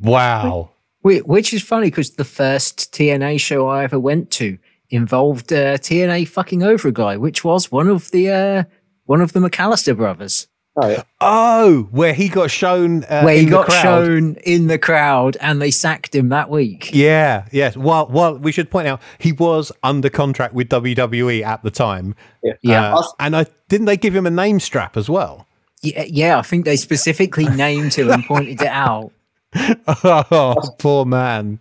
Wow. 0.00 0.70
Whi- 1.02 1.18
Which 1.20 1.52
is 1.52 1.62
funny 1.62 1.86
because 1.88 2.10
the 2.12 2.24
first 2.24 2.92
TNA 2.92 3.40
show 3.40 3.68
I 3.68 3.84
ever 3.84 3.98
went 3.98 4.30
to 4.32 4.58
involved 4.90 5.52
uh, 5.52 5.78
TNA 5.78 6.28
fucking 6.28 6.62
over 6.62 6.88
a 6.88 6.92
guy, 6.92 7.16
which 7.16 7.44
was 7.44 7.72
one 7.72 7.88
of 7.88 8.10
the 8.10 8.30
uh, 8.30 8.64
one 9.06 9.20
of 9.20 9.32
the 9.32 9.40
McAllister 9.40 9.96
brothers, 9.96 10.46
Oh, 10.74 10.88
yeah. 10.88 11.02
Oh, 11.20 11.88
where 11.90 12.14
he 12.14 12.28
got 12.28 12.50
shown 12.50 13.04
uh, 13.04 13.22
where 13.22 13.34
he 13.34 13.40
in 13.40 13.46
the 13.46 13.50
got 13.50 13.66
crowd. 13.66 13.82
shown 13.82 14.34
in 14.36 14.68
the 14.68 14.78
crowd 14.78 15.36
and 15.40 15.60
they 15.60 15.70
sacked 15.70 16.14
him 16.14 16.30
that 16.30 16.48
week. 16.48 16.90
Yeah, 16.94 17.46
yes. 17.52 17.76
Well, 17.76 18.08
well, 18.10 18.38
we 18.38 18.52
should 18.52 18.70
point 18.70 18.88
out 18.88 19.02
he 19.18 19.32
was 19.32 19.70
under 19.82 20.08
contract 20.08 20.54
with 20.54 20.70
WWE 20.70 21.42
at 21.44 21.62
the 21.62 21.70
time. 21.70 22.14
Yeah. 22.42 22.54
Yeah. 22.62 22.94
Uh, 22.94 23.02
and 23.20 23.36
I 23.36 23.46
didn't 23.68 23.86
they 23.86 23.98
give 23.98 24.16
him 24.16 24.26
a 24.26 24.30
name 24.30 24.60
strap 24.60 24.96
as 24.96 25.10
well. 25.10 25.46
Yeah, 25.82 26.04
yeah, 26.08 26.38
I 26.38 26.42
think 26.42 26.64
they 26.64 26.76
specifically 26.76 27.44
named 27.56 27.92
him 27.92 28.10
and 28.10 28.24
pointed 28.24 28.62
it 28.62 28.68
out. 28.68 29.12
oh, 30.04 30.54
poor 30.78 31.04
man. 31.04 31.58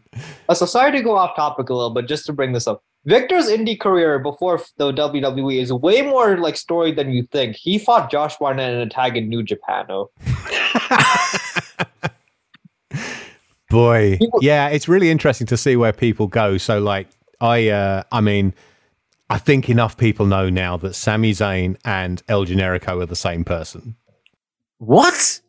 Uh, 0.48 0.54
so 0.54 0.66
sorry 0.66 0.94
to 0.94 1.02
go 1.02 1.18
off 1.18 1.36
topic 1.36 1.70
a 1.70 1.74
little, 1.74 1.90
but 1.90 2.08
just 2.08 2.26
to 2.28 2.34
bring 2.34 2.54
this 2.54 2.68
up, 2.68 2.84
Victor's 3.06 3.48
indie 3.48 3.80
career 3.80 4.20
before 4.20 4.62
the 4.78 4.92
WWE 4.92 5.60
is 5.60 5.74
way 5.74 6.04
more 6.04 6.38
like 6.38 6.56
story 6.56 6.92
than 6.92 7.12
you 7.12 7.24
think. 7.32 7.56
He 7.56 7.80
fought 7.80 8.12
Josh 8.12 8.38
Barnett 8.38 8.74
in 8.74 8.80
a 8.80 8.90
tag 8.90 9.18
in 9.18 9.28
New 9.28 9.42
Japan. 9.42 9.88
Oh, 9.90 10.12
Boy, 13.70 14.20
yeah, 14.42 14.68
it's 14.68 14.88
really 14.88 15.10
interesting 15.10 15.48
to 15.48 15.58
see 15.58 15.76
where 15.78 15.94
people 15.94 16.28
go. 16.28 16.58
So, 16.58 16.80
like, 16.80 17.08
I, 17.40 17.70
uh, 17.70 18.04
I 18.12 18.22
mean, 18.22 18.54
I 19.30 19.38
think 19.38 19.70
enough 19.70 19.98
people 19.98 20.26
know 20.26 20.50
now 20.50 20.76
that 20.78 20.94
Sami 20.94 21.32
Zayn 21.32 21.78
and 21.86 22.22
El 22.28 22.46
Generico 22.46 23.02
are 23.02 23.06
the 23.06 23.16
same 23.16 23.46
person. 23.46 23.96
What? 24.78 25.40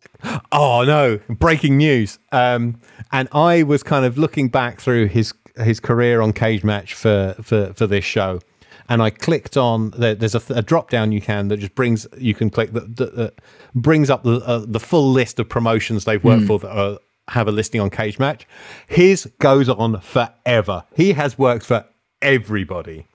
Oh 0.52 0.84
no! 0.84 1.18
Breaking 1.28 1.78
news. 1.78 2.20
Um, 2.30 2.80
and 3.10 3.28
I 3.32 3.64
was 3.64 3.82
kind 3.82 4.04
of 4.04 4.16
looking 4.16 4.48
back 4.48 4.80
through 4.80 5.08
his 5.08 5.34
his 5.56 5.80
career 5.80 6.20
on 6.20 6.32
Cage 6.32 6.64
Match 6.64 6.94
for 6.94 7.34
for 7.42 7.72
for 7.74 7.86
this 7.86 8.04
show, 8.04 8.40
and 8.88 9.02
I 9.02 9.10
clicked 9.10 9.56
on 9.56 9.90
there, 9.90 10.14
there's 10.14 10.34
a, 10.34 10.42
a 10.50 10.62
drop 10.62 10.90
down 10.90 11.12
you 11.12 11.20
can 11.20 11.48
that 11.48 11.58
just 11.58 11.74
brings 11.74 12.06
you 12.18 12.34
can 12.34 12.50
click 12.50 12.72
that, 12.72 12.96
that, 12.96 13.16
that 13.16 13.34
brings 13.74 14.10
up 14.10 14.22
the 14.22 14.36
uh, 14.46 14.64
the 14.66 14.80
full 14.80 15.10
list 15.10 15.38
of 15.38 15.48
promotions 15.48 16.04
they've 16.04 16.22
worked 16.22 16.46
for 16.46 16.58
that 16.58 16.76
are, 16.76 16.98
have 17.28 17.48
a 17.48 17.52
listing 17.52 17.80
on 17.80 17.90
Cage 17.90 18.18
Match. 18.18 18.46
His 18.88 19.26
goes 19.38 19.68
on 19.68 20.00
forever. 20.00 20.84
He 20.94 21.12
has 21.12 21.38
worked 21.38 21.64
for 21.64 21.86
everybody 22.20 23.06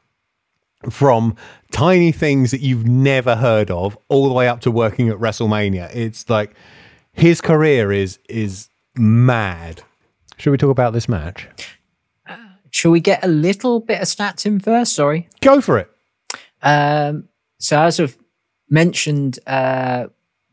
from 0.90 1.36
tiny 1.72 2.12
things 2.12 2.52
that 2.52 2.62
you've 2.62 2.88
never 2.88 3.36
heard 3.36 3.72
of 3.72 3.98
all 4.10 4.28
the 4.28 4.34
way 4.34 4.48
up 4.48 4.62
to 4.62 4.72
working 4.72 5.10
at 5.10 5.18
WrestleMania. 5.18 5.90
It's 5.94 6.30
like 6.30 6.56
his 7.14 7.42
career 7.42 7.92
is 7.92 8.20
is 8.30 8.70
mad. 8.96 9.84
Should 10.38 10.52
we 10.52 10.58
talk 10.58 10.70
about 10.70 10.94
this 10.94 11.10
match? 11.10 11.48
Shall 12.78 12.92
we 12.92 13.00
get 13.00 13.24
a 13.24 13.28
little 13.28 13.80
bit 13.80 14.04
of 14.04 14.08
stats 14.08 14.46
in 14.46 14.60
first? 14.60 14.94
Sorry. 14.94 15.28
Go 15.42 15.62
for 15.62 15.80
it. 15.80 15.90
Um, 16.62 17.28
so 17.58 17.82
as 17.82 18.00
I've 18.00 18.16
mentioned, 18.70 19.40
uh, 19.48 20.06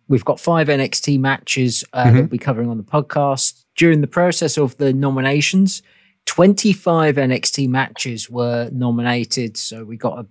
we've 0.08 0.24
got 0.24 0.40
five 0.40 0.68
NXT 0.68 1.20
matches 1.20 1.84
uh, 1.92 2.04
that 2.04 2.14
we'll 2.14 2.26
be 2.26 2.38
covering 2.38 2.70
on 2.70 2.78
the 2.78 2.82
podcast. 2.82 3.62
During 3.76 4.00
the 4.00 4.06
process 4.06 4.56
of 4.56 4.74
the 4.78 4.94
nominations, 4.94 5.82
25 6.24 7.16
NXT 7.16 7.68
matches 7.68 8.30
were 8.30 8.70
nominated. 8.72 9.58
So 9.58 9.84
we 9.84 9.98
got 9.98 10.20
a, 10.20 10.26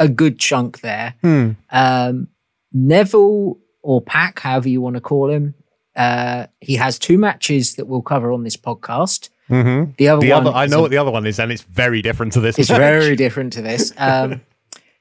a 0.00 0.08
good 0.10 0.38
chunk 0.38 0.82
there. 0.82 1.14
Hmm. 1.22 1.52
Um, 1.70 2.28
Neville 2.74 3.56
or 3.80 4.02
Pac, 4.02 4.40
however 4.40 4.68
you 4.68 4.82
want 4.82 4.96
to 4.96 5.00
call 5.00 5.30
him, 5.30 5.54
uh, 5.96 6.48
he 6.60 6.74
has 6.76 6.98
two 6.98 7.16
matches 7.16 7.76
that 7.76 7.86
we'll 7.86 8.02
cover 8.02 8.30
on 8.30 8.42
this 8.42 8.58
podcast. 8.58 9.30
Mm-hmm. 9.48 9.92
The 9.96 10.08
other 10.08 10.20
The 10.20 10.32
one 10.32 10.46
other, 10.46 10.56
I 10.56 10.66
know 10.66 10.78
a- 10.78 10.82
what 10.82 10.90
the 10.90 10.98
other 10.98 11.10
one 11.10 11.26
is, 11.26 11.38
and 11.38 11.50
it's 11.52 11.62
very 11.62 12.02
different 12.02 12.32
to 12.34 12.40
this. 12.40 12.58
it's 12.58 12.70
match. 12.70 12.78
very 12.78 13.16
different 13.16 13.52
to 13.54 13.62
this. 13.62 13.92
Um, 13.96 14.40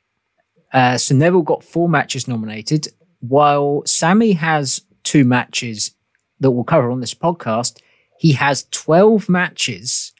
uh, 0.74 0.98
so 0.98 1.16
Neville 1.16 1.42
got 1.42 1.64
four 1.64 1.90
matches 1.90 2.28
nominated, 2.28 2.88
while 3.20 3.84
Sammy 3.86 4.34
has 4.34 4.82
two 5.04 5.26
matches 5.26 5.92
that 6.40 6.52
we'll 6.52 6.64
cover 6.64 6.92
on 6.92 7.00
this 7.00 7.14
podcast. 7.14 7.80
He 8.20 8.34
has 8.34 8.66
12 8.72 9.30
matches 9.30 10.12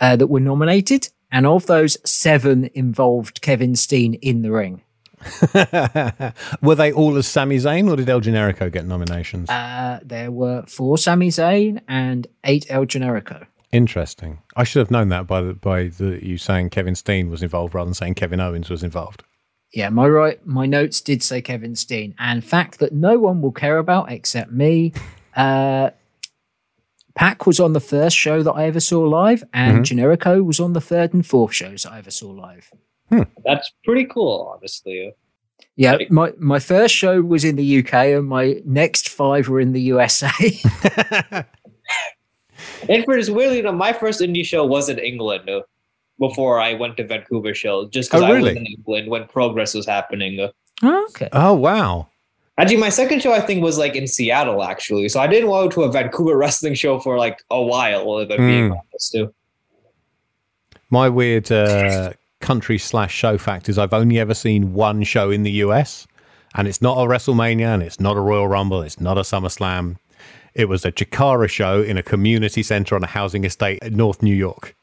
uh, 0.00 0.16
that 0.16 0.26
were 0.26 0.40
nominated, 0.40 1.08
and 1.30 1.46
of 1.46 1.66
those, 1.66 1.96
seven 2.08 2.68
involved 2.74 3.40
Kevin 3.40 3.74
Steen 3.76 4.14
in 4.14 4.42
the 4.42 4.50
ring. 4.52 4.82
Were 6.62 6.74
they 6.74 6.92
all 6.92 7.16
as 7.16 7.26
Sami 7.26 7.56
Zayn, 7.56 7.90
or 7.90 7.96
did 7.96 8.08
El 8.08 8.20
Generico 8.20 8.70
get 8.70 8.84
nominations? 8.86 9.48
Uh, 9.50 9.98
there 10.04 10.30
were 10.30 10.64
four 10.68 10.98
Sami 10.98 11.28
Zayn 11.28 11.80
and 11.88 12.26
eight 12.44 12.66
El 12.68 12.84
Generico. 12.86 13.46
Interesting. 13.72 14.38
I 14.56 14.64
should 14.64 14.80
have 14.80 14.90
known 14.90 15.08
that 15.10 15.26
by 15.26 15.40
the, 15.42 15.54
by 15.54 15.88
the, 15.88 16.24
you 16.24 16.38
saying 16.38 16.70
Kevin 16.70 16.94
Steen 16.94 17.30
was 17.30 17.42
involved 17.42 17.74
rather 17.74 17.86
than 17.86 17.94
saying 17.94 18.14
Kevin 18.14 18.40
Owens 18.40 18.70
was 18.70 18.82
involved. 18.82 19.22
Yeah, 19.72 19.88
my 19.90 20.06
right, 20.08 20.44
my 20.46 20.64
notes 20.64 21.00
did 21.00 21.22
say 21.22 21.42
Kevin 21.42 21.74
Steen, 21.74 22.14
and 22.18 22.42
fact 22.44 22.78
that 22.78 22.92
no 22.92 23.18
one 23.18 23.42
will 23.42 23.52
care 23.52 23.78
about 23.78 24.10
except 24.10 24.50
me. 24.52 24.92
Uh, 25.36 25.90
Pac 27.14 27.46
was 27.46 27.60
on 27.60 27.74
the 27.74 27.80
first 27.80 28.16
show 28.16 28.42
that 28.42 28.52
I 28.52 28.64
ever 28.64 28.80
saw 28.80 29.00
live, 29.00 29.44
and 29.52 29.84
Generico 29.84 30.42
was 30.42 30.60
on 30.60 30.72
the 30.72 30.80
third 30.80 31.12
and 31.12 31.26
fourth 31.26 31.52
shows 31.52 31.84
I 31.84 31.98
ever 31.98 32.10
saw 32.10 32.30
live. 32.30 32.70
That's 33.44 33.70
pretty 33.84 34.06
cool, 34.06 34.50
honestly. 34.56 35.12
Yeah, 35.76 35.96
Right. 35.96 36.10
my, 36.10 36.32
my 36.38 36.58
first 36.58 36.94
show 36.94 37.20
was 37.20 37.44
in 37.44 37.56
the 37.56 37.78
UK, 37.80 37.92
and 38.16 38.26
my 38.26 38.62
next 38.64 39.10
five 39.10 39.46
were 39.50 39.60
in 39.60 39.72
the 39.72 39.80
USA. 39.82 40.30
And 42.88 43.04
for 43.04 43.16
this 43.16 43.30
weirdly 43.30 43.58
enough, 43.60 43.74
my 43.74 43.92
first 43.92 44.20
indie 44.20 44.44
show 44.44 44.64
was 44.64 44.88
in 44.88 44.98
England 44.98 45.48
uh, 45.48 45.62
before 46.18 46.60
I 46.60 46.74
went 46.74 46.96
to 46.98 47.06
Vancouver 47.06 47.54
show, 47.54 47.88
just 47.88 48.10
because 48.10 48.22
Oh, 48.22 48.26
I 48.26 48.40
was 48.40 48.52
in 48.56 48.66
England 48.66 49.08
when 49.10 49.26
Progress 49.26 49.74
was 49.74 49.86
happening. 49.86 50.38
uh. 50.40 50.50
okay. 51.10 51.28
oh 51.32 51.54
wow. 51.54 52.08
Actually, 52.58 52.78
my 52.78 52.88
second 52.88 53.20
show 53.20 53.32
I 53.34 53.40
think 53.40 53.62
was 53.62 53.76
like 53.76 53.96
in 53.96 54.06
Seattle, 54.06 54.62
actually. 54.62 55.08
So 55.10 55.20
I 55.20 55.26
didn't 55.26 55.50
go 55.50 55.68
to 55.68 55.82
a 55.82 55.92
Vancouver 55.92 56.36
wrestling 56.42 56.74
show 56.74 56.98
for 56.98 57.18
like 57.18 57.42
a 57.50 57.60
while, 57.62 58.18
if 58.20 58.30
I'm 58.30 58.38
being 58.38 58.68
Hmm. 58.68 58.72
honest. 58.72 59.12
Too. 59.12 59.34
My 60.90 61.08
weird 61.08 61.50
uh, 61.52 62.12
country 62.40 62.78
slash 62.78 63.12
show 63.14 63.36
fact 63.38 63.68
is 63.68 63.78
I've 63.78 63.92
only 63.92 64.18
ever 64.18 64.34
seen 64.34 64.72
one 64.72 65.02
show 65.02 65.30
in 65.30 65.42
the 65.42 65.50
US, 65.66 66.06
and 66.54 66.66
it's 66.68 66.80
not 66.80 66.96
a 66.96 67.02
WrestleMania, 67.06 67.74
and 67.74 67.82
it's 67.82 68.00
not 68.00 68.16
a 68.16 68.20
Royal 68.20 68.46
Rumble, 68.48 68.82
it's 68.82 69.00
not 69.00 69.18
a 69.18 69.22
SummerSlam. 69.22 69.96
It 70.56 70.68
was 70.70 70.84
a 70.86 70.90
Chikara 70.90 71.48
show 71.50 71.82
in 71.82 71.98
a 71.98 72.02
community 72.02 72.62
center 72.62 72.94
on 72.96 73.04
a 73.04 73.06
housing 73.08 73.44
estate 73.44 73.78
in 73.82 73.94
North 73.94 74.22
New 74.22 74.34
York. 74.34 74.74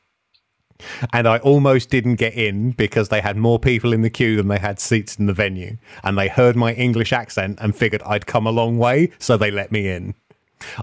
And 1.12 1.28
I 1.28 1.40
almost 1.40 1.90
didn't 1.90 2.16
get 2.16 2.34
in 2.34 2.72
because 2.72 3.10
they 3.10 3.22
had 3.22 3.38
more 3.38 3.58
people 3.58 3.92
in 3.92 4.02
the 4.02 4.10
queue 4.10 4.36
than 4.36 4.50
they 4.50 4.60
had 4.60 4.80
seats 4.80 5.16
in 5.16 5.26
the 5.26 5.34
venue. 5.34 5.78
And 6.04 6.18
they 6.18 6.28
heard 6.28 6.56
my 6.56 6.74
English 6.74 7.12
accent 7.12 7.58
and 7.62 7.76
figured 7.76 8.04
I'd 8.06 8.28
come 8.28 8.46
a 8.46 8.52
long 8.52 8.78
way, 8.78 9.12
so 9.18 9.36
they 9.36 9.50
let 9.50 9.72
me 9.72 9.90
in. 9.90 10.14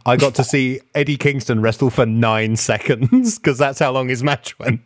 I 0.06 0.16
got 0.16 0.34
to 0.36 0.44
see 0.44 0.80
Eddie 0.94 1.16
Kingston 1.16 1.62
wrestle 1.62 1.90
for 1.90 2.04
nine 2.06 2.56
seconds 2.56 3.38
because 3.38 3.58
that's 3.58 3.78
how 3.78 3.92
long 3.92 4.08
his 4.08 4.22
match 4.24 4.58
went. 4.58 4.80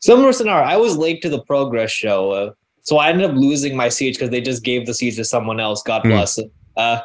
Similar 0.00 0.32
scenario. 0.32 0.64
I 0.64 0.76
was 0.76 0.96
late 0.96 1.20
to 1.22 1.28
the 1.28 1.42
Progress 1.42 1.90
show, 1.90 2.30
uh, 2.30 2.52
so 2.82 2.98
I 2.98 3.08
ended 3.10 3.28
up 3.30 3.36
losing 3.36 3.76
my 3.76 3.88
seats 3.88 4.16
because 4.16 4.30
they 4.30 4.40
just 4.40 4.62
gave 4.62 4.86
the 4.86 4.94
seats 4.94 5.16
to 5.16 5.24
someone 5.24 5.58
else. 5.60 5.82
God 5.82 6.02
Hmm. 6.02 6.10
bless. 6.10 6.38
Uh, 6.76 7.00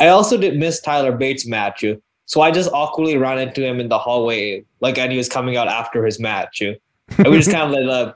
I 0.00 0.08
also 0.08 0.36
did 0.36 0.56
miss 0.56 0.80
Tyler 0.80 1.12
Bates' 1.12 1.46
match, 1.46 1.84
so 2.26 2.40
I 2.40 2.50
just 2.50 2.70
awkwardly 2.72 3.16
ran 3.16 3.38
into 3.38 3.66
him 3.66 3.80
in 3.80 3.88
the 3.88 3.98
hallway, 3.98 4.64
like, 4.80 4.98
and 4.98 5.10
he 5.10 5.18
was 5.18 5.28
coming 5.28 5.56
out 5.56 5.68
after 5.68 6.04
his 6.04 6.20
match. 6.20 6.60
And 6.60 6.78
we 7.26 7.38
just 7.38 7.50
kind 7.50 7.74
of 7.74 7.84
like, 7.84 8.14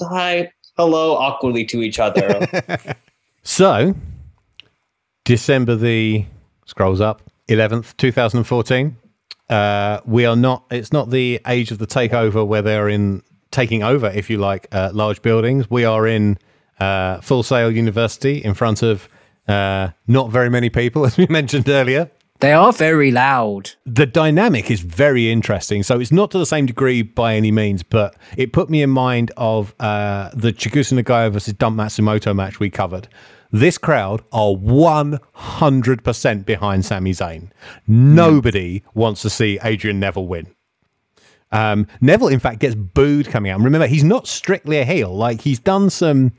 uh, 0.00 0.08
hi, 0.08 0.52
hello, 0.76 1.16
awkwardly 1.16 1.64
to 1.66 1.82
each 1.82 1.98
other. 1.98 2.46
So, 3.48 3.94
December 5.24 5.76
the 5.76 6.26
scrolls 6.64 7.00
up 7.00 7.22
11th, 7.48 7.96
2014. 7.96 8.96
Uh, 9.48 10.00
we 10.04 10.26
are 10.26 10.34
not, 10.34 10.64
it's 10.72 10.92
not 10.92 11.10
the 11.10 11.40
age 11.46 11.70
of 11.70 11.78
the 11.78 11.86
takeover 11.86 12.44
where 12.44 12.60
they're 12.60 12.88
in 12.88 13.22
taking 13.52 13.84
over, 13.84 14.08
if 14.08 14.28
you 14.28 14.38
like, 14.38 14.66
uh, 14.72 14.90
large 14.92 15.22
buildings. 15.22 15.70
We 15.70 15.84
are 15.84 16.08
in 16.08 16.38
uh, 16.80 17.20
Full 17.20 17.44
Sail 17.44 17.70
University 17.70 18.38
in 18.38 18.54
front 18.54 18.82
of 18.82 19.08
uh, 19.48 19.90
not 20.06 20.30
very 20.30 20.50
many 20.50 20.70
people, 20.70 21.06
as 21.06 21.16
we 21.16 21.26
mentioned 21.28 21.68
earlier. 21.68 22.10
They 22.40 22.52
are 22.52 22.70
very 22.70 23.10
loud. 23.10 23.70
the 23.86 24.04
dynamic 24.04 24.70
is 24.70 24.80
very 24.80 25.32
interesting. 25.32 25.82
So 25.82 25.98
it's 25.98 26.12
not 26.12 26.30
to 26.32 26.38
the 26.38 26.44
same 26.44 26.66
degree 26.66 27.00
by 27.00 27.34
any 27.34 27.50
means, 27.50 27.82
but 27.82 28.14
it 28.36 28.52
put 28.52 28.68
me 28.68 28.82
in 28.82 28.90
mind 28.90 29.32
of 29.38 29.74
uh, 29.80 30.30
the 30.34 30.52
Chigusa 30.52 31.00
Nagayo 31.02 31.32
versus 31.32 31.54
Dump 31.54 31.78
Matsumoto 31.78 32.36
match 32.36 32.60
we 32.60 32.68
covered. 32.68 33.08
This 33.52 33.78
crowd 33.78 34.22
are 34.32 34.52
100% 34.52 36.44
behind 36.44 36.84
Sami 36.84 37.12
Zayn. 37.12 37.50
Nobody 37.86 38.82
wants 38.92 39.22
to 39.22 39.30
see 39.30 39.58
Adrian 39.62 39.98
Neville 39.98 40.26
win. 40.26 40.48
Um, 41.52 41.86
Neville, 42.02 42.28
in 42.28 42.40
fact, 42.40 42.58
gets 42.58 42.74
booed 42.74 43.28
coming 43.28 43.50
out. 43.50 43.56
And 43.56 43.64
remember, 43.64 43.86
he's 43.86 44.04
not 44.04 44.26
strictly 44.26 44.78
a 44.78 44.84
heel. 44.84 45.14
Like, 45.16 45.40
he's 45.40 45.58
done 45.58 45.88
some 45.90 46.32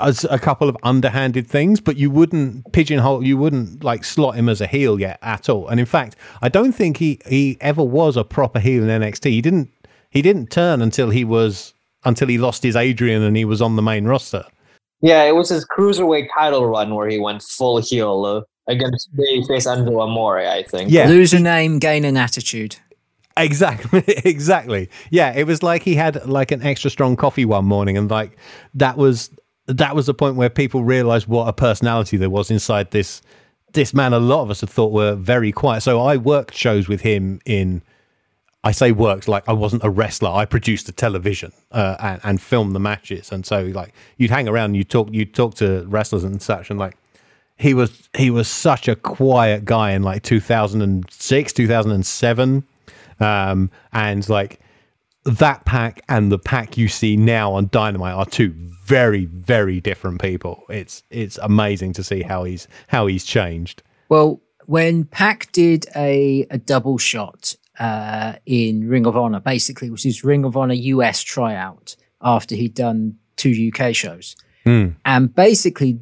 as 0.00 0.24
a 0.24 0.38
couple 0.38 0.68
of 0.68 0.76
underhanded 0.82 1.46
things, 1.46 1.80
but 1.80 1.96
you 1.96 2.10
wouldn't 2.10 2.70
pigeonhole, 2.72 3.24
you 3.24 3.36
wouldn't 3.36 3.82
like 3.82 4.04
slot 4.04 4.36
him 4.36 4.48
as 4.48 4.60
a 4.60 4.66
heel 4.66 5.00
yet 5.00 5.18
at 5.22 5.48
all. 5.48 5.68
And 5.68 5.80
in 5.80 5.86
fact, 5.86 6.16
I 6.42 6.48
don't 6.48 6.72
think 6.72 6.98
he 6.98 7.20
he 7.26 7.56
ever 7.60 7.82
was 7.82 8.16
a 8.16 8.24
proper 8.24 8.60
heel 8.60 8.82
in 8.88 9.02
NXT. 9.02 9.30
He 9.30 9.40
didn't 9.40 9.70
he 10.10 10.22
didn't 10.22 10.50
turn 10.50 10.82
until 10.82 11.10
he 11.10 11.24
was 11.24 11.74
until 12.04 12.28
he 12.28 12.38
lost 12.38 12.62
his 12.62 12.76
Adrian 12.76 13.22
and 13.22 13.36
he 13.36 13.44
was 13.44 13.60
on 13.60 13.76
the 13.76 13.82
main 13.82 14.04
roster. 14.06 14.44
yeah, 15.02 15.24
it 15.24 15.34
was 15.34 15.48
his 15.48 15.66
cruiserweight 15.66 16.28
title 16.34 16.66
run 16.66 16.94
where 16.94 17.08
he 17.08 17.18
went 17.18 17.42
full 17.42 17.78
heel 17.80 18.24
uh, 18.24 18.42
against 18.70 19.14
babyface 19.16 19.70
Angelo 19.70 20.02
Amore, 20.02 20.40
I 20.46 20.62
think. 20.62 20.90
Yeah, 20.90 21.08
Lose 21.08 21.32
a 21.32 21.40
name, 21.40 21.78
gain 21.78 22.04
an 22.04 22.16
attitude. 22.16 22.76
Exactly, 23.36 24.02
exactly. 24.24 24.90
Yeah, 25.10 25.32
it 25.34 25.46
was 25.46 25.62
like 25.62 25.82
he 25.82 25.94
had 25.94 26.26
like 26.26 26.50
an 26.52 26.62
extra 26.62 26.90
strong 26.90 27.16
coffee 27.16 27.44
one 27.44 27.64
morning, 27.64 27.96
and 27.96 28.10
like 28.10 28.36
that 28.74 28.96
was 28.96 29.30
that 29.72 29.94
was 29.94 30.06
the 30.06 30.14
point 30.14 30.36
where 30.36 30.50
people 30.50 30.84
realized 30.84 31.26
what 31.26 31.48
a 31.48 31.52
personality 31.52 32.16
there 32.16 32.30
was 32.30 32.50
inside 32.50 32.90
this 32.90 33.22
this 33.72 33.94
man. 33.94 34.12
A 34.12 34.18
lot 34.18 34.42
of 34.42 34.50
us 34.50 34.60
had 34.60 34.70
thought 34.70 34.92
were 34.92 35.14
very 35.14 35.52
quiet. 35.52 35.82
So 35.82 36.00
I 36.00 36.16
worked 36.16 36.54
shows 36.54 36.88
with 36.88 37.00
him 37.00 37.40
in. 37.44 37.82
I 38.62 38.72
say 38.72 38.92
worked 38.92 39.26
like 39.26 39.48
I 39.48 39.54
wasn't 39.54 39.84
a 39.84 39.88
wrestler. 39.88 40.30
I 40.30 40.44
produced 40.44 40.84
the 40.84 40.92
television 40.92 41.50
uh, 41.72 41.96
and, 41.98 42.20
and 42.24 42.42
filmed 42.42 42.74
the 42.74 42.80
matches, 42.80 43.32
and 43.32 43.46
so 43.46 43.62
like 43.64 43.94
you'd 44.18 44.30
hang 44.30 44.48
around, 44.48 44.66
and 44.66 44.76
you'd 44.76 44.90
talk, 44.90 45.08
you'd 45.10 45.34
talk 45.34 45.54
to 45.56 45.86
wrestlers 45.88 46.24
and 46.24 46.42
such, 46.42 46.68
and 46.68 46.78
like 46.78 46.96
he 47.60 47.74
was 47.74 48.08
he 48.16 48.30
was 48.30 48.48
such 48.48 48.88
a 48.88 48.96
quiet 48.96 49.64
guy 49.66 49.92
in 49.92 50.02
like 50.02 50.22
2006 50.22 51.52
2007 51.52 52.64
um 53.20 53.70
and 53.92 54.28
like 54.30 54.60
that 55.24 55.64
Pac 55.64 56.02
and 56.08 56.32
the 56.32 56.38
Pac 56.38 56.76
you 56.76 56.88
see 56.88 57.16
now 57.16 57.52
on 57.52 57.68
dynamite 57.70 58.14
are 58.14 58.26
two 58.26 58.54
very 58.84 59.26
very 59.26 59.80
different 59.80 60.20
people. 60.20 60.64
It's 60.68 61.02
it's 61.10 61.38
amazing 61.38 61.92
to 61.94 62.04
see 62.04 62.22
how 62.22 62.44
he's 62.44 62.66
how 62.88 63.06
he's 63.06 63.24
changed. 63.24 63.82
Well, 64.08 64.40
when 64.66 65.04
Pac 65.04 65.52
did 65.52 65.86
a, 65.96 66.46
a 66.50 66.58
double 66.58 66.98
shot 66.98 67.54
uh, 67.78 68.34
in 68.46 68.88
Ring 68.88 69.06
of 69.06 69.16
Honor, 69.16 69.40
basically 69.40 69.90
which 69.90 70.06
is 70.06 70.24
Ring 70.24 70.44
of 70.44 70.56
Honor 70.56 70.74
US 70.74 71.22
tryout 71.22 71.96
after 72.22 72.54
he'd 72.54 72.74
done 72.74 73.16
two 73.36 73.72
UK 73.72 73.94
shows. 73.94 74.36
And 75.04 75.34
basically, 75.34 75.98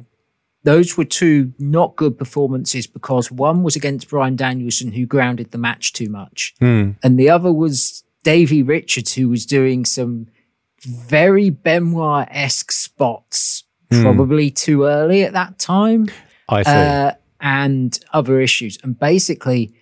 those 0.63 0.97
were 0.97 1.05
two 1.05 1.53
not 1.59 1.95
good 1.95 2.17
performances 2.17 2.85
because 2.87 3.31
one 3.31 3.63
was 3.63 3.75
against 3.75 4.09
Bryan 4.09 4.35
Danielson, 4.35 4.91
who 4.91 5.05
grounded 5.05 5.51
the 5.51 5.57
match 5.57 5.93
too 5.93 6.09
much, 6.09 6.53
and 7.01 7.17
the 7.17 7.29
other 7.29 7.53
was 7.53 8.03
Davey 8.23 8.63
Richards, 8.63 9.13
who 9.13 9.29
was 9.29 9.45
doing 9.45 9.85
some 9.85 10.27
very 10.83 11.49
Benoit 11.49 12.27
esque 12.31 12.71
spots, 12.71 13.63
probably 13.89 14.51
too 14.51 14.83
early 14.83 15.23
at 15.23 15.33
that 15.33 15.57
time 15.57 16.09
i 16.49 16.63
see 16.63 16.71
uh, 16.71 17.11
and 17.41 17.99
other 18.11 18.41
issues. 18.41 18.77
And 18.83 18.99
basically, 18.99 19.73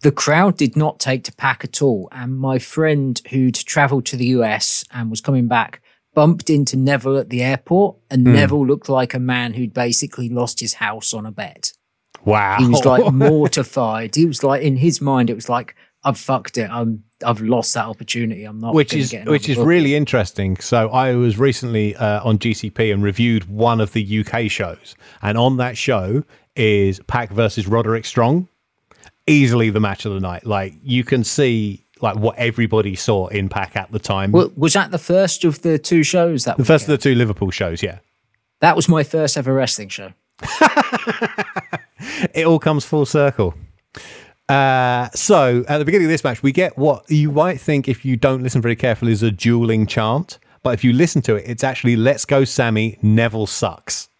the 0.00 0.10
crowd 0.10 0.56
did 0.56 0.76
not 0.76 0.98
take 0.98 1.22
to 1.24 1.32
Pac 1.32 1.64
at 1.64 1.80
all. 1.80 2.08
And 2.10 2.36
my 2.36 2.58
friend 2.58 3.20
who'd 3.30 3.54
traveled 3.54 4.06
to 4.06 4.16
the 4.16 4.26
US 4.26 4.84
and 4.90 5.10
was 5.10 5.20
coming 5.20 5.46
back 5.46 5.80
bumped 6.14 6.50
into 6.50 6.76
Neville 6.76 7.16
at 7.16 7.30
the 7.30 7.42
airport, 7.42 7.96
and 8.10 8.24
Neville 8.24 8.66
looked 8.66 8.88
like 8.88 9.14
a 9.14 9.18
man 9.18 9.54
who'd 9.54 9.72
basically 9.72 10.28
lost 10.28 10.60
his 10.60 10.74
house 10.74 11.14
on 11.14 11.24
a 11.24 11.30
bet. 11.30 11.72
wow 12.24 12.58
He 12.58 12.66
was 12.66 12.84
like 12.84 13.12
mortified. 13.14 14.14
He 14.14 14.26
was 14.26 14.42
like, 14.42 14.62
in 14.62 14.76
his 14.76 15.00
mind, 15.00 15.30
it 15.30 15.34
was 15.34 15.48
like, 15.48 15.74
I've 16.04 16.18
fucked 16.18 16.58
it. 16.58 16.68
I'm, 16.70 17.04
I've 17.22 17.40
lost 17.40 17.74
that 17.74 17.86
opportunity. 17.86 18.44
I'm 18.44 18.60
not. 18.60 18.74
which 18.74 18.94
is 18.94 19.10
get 19.10 19.26
which 19.26 19.48
is 19.48 19.56
book." 19.56 19.66
really 19.66 19.94
interesting. 19.94 20.56
So 20.58 20.88
I 20.90 21.14
was 21.14 21.38
recently 21.38 21.96
uh, 21.96 22.22
on 22.24 22.38
GCP 22.38 22.92
and 22.92 23.02
reviewed 23.02 23.48
one 23.48 23.80
of 23.80 23.92
the 23.92 24.24
UK 24.24 24.50
shows, 24.50 24.94
and 25.22 25.36
on 25.38 25.56
that 25.58 25.76
show 25.76 26.24
is 26.56 27.00
Pac 27.06 27.30
versus 27.30 27.66
Roderick 27.66 28.04
Strong, 28.04 28.48
easily 29.26 29.70
the 29.70 29.80
match 29.80 30.04
of 30.04 30.12
the 30.14 30.20
night. 30.20 30.46
Like 30.46 30.74
you 30.82 31.04
can 31.04 31.24
see 31.24 31.84
like 32.00 32.16
what 32.16 32.36
everybody 32.36 32.96
saw 32.96 33.28
in 33.28 33.48
Pac 33.48 33.76
at 33.76 33.90
the 33.92 33.98
time. 33.98 34.32
Wa- 34.32 34.48
was 34.56 34.72
that 34.74 34.90
the 34.90 34.98
first 34.98 35.44
of 35.44 35.62
the 35.62 35.78
two 35.78 36.02
shows 36.02 36.44
that 36.44 36.56
the 36.56 36.64
first 36.64 36.84
of 36.84 36.88
the 36.88 36.98
two 36.98 37.14
Liverpool 37.14 37.50
shows, 37.50 37.82
yeah. 37.82 37.98
That 38.60 38.76
was 38.76 38.88
my 38.88 39.02
first 39.02 39.36
ever 39.36 39.52
wrestling 39.52 39.88
show. 39.88 40.12
it 42.34 42.46
all 42.46 42.58
comes 42.58 42.84
full 42.84 43.06
circle. 43.06 43.54
Uh, 44.52 45.08
so 45.14 45.64
at 45.66 45.78
the 45.78 45.84
beginning 45.86 46.04
of 46.04 46.10
this 46.10 46.22
match, 46.22 46.42
we 46.42 46.52
get 46.52 46.76
what 46.76 47.10
you 47.10 47.32
might 47.32 47.58
think 47.58 47.88
if 47.88 48.04
you 48.04 48.18
don't 48.18 48.42
listen 48.42 48.60
very 48.60 48.76
carefully 48.76 49.12
is 49.12 49.22
a 49.22 49.30
dueling 49.30 49.86
chant, 49.86 50.38
but 50.62 50.74
if 50.74 50.84
you 50.84 50.92
listen 50.92 51.22
to 51.22 51.36
it, 51.36 51.44
it's 51.46 51.64
actually 51.64 51.96
"Let's 51.96 52.26
go, 52.26 52.44
Sammy." 52.44 52.98
Neville 53.00 53.46
sucks. 53.46 54.10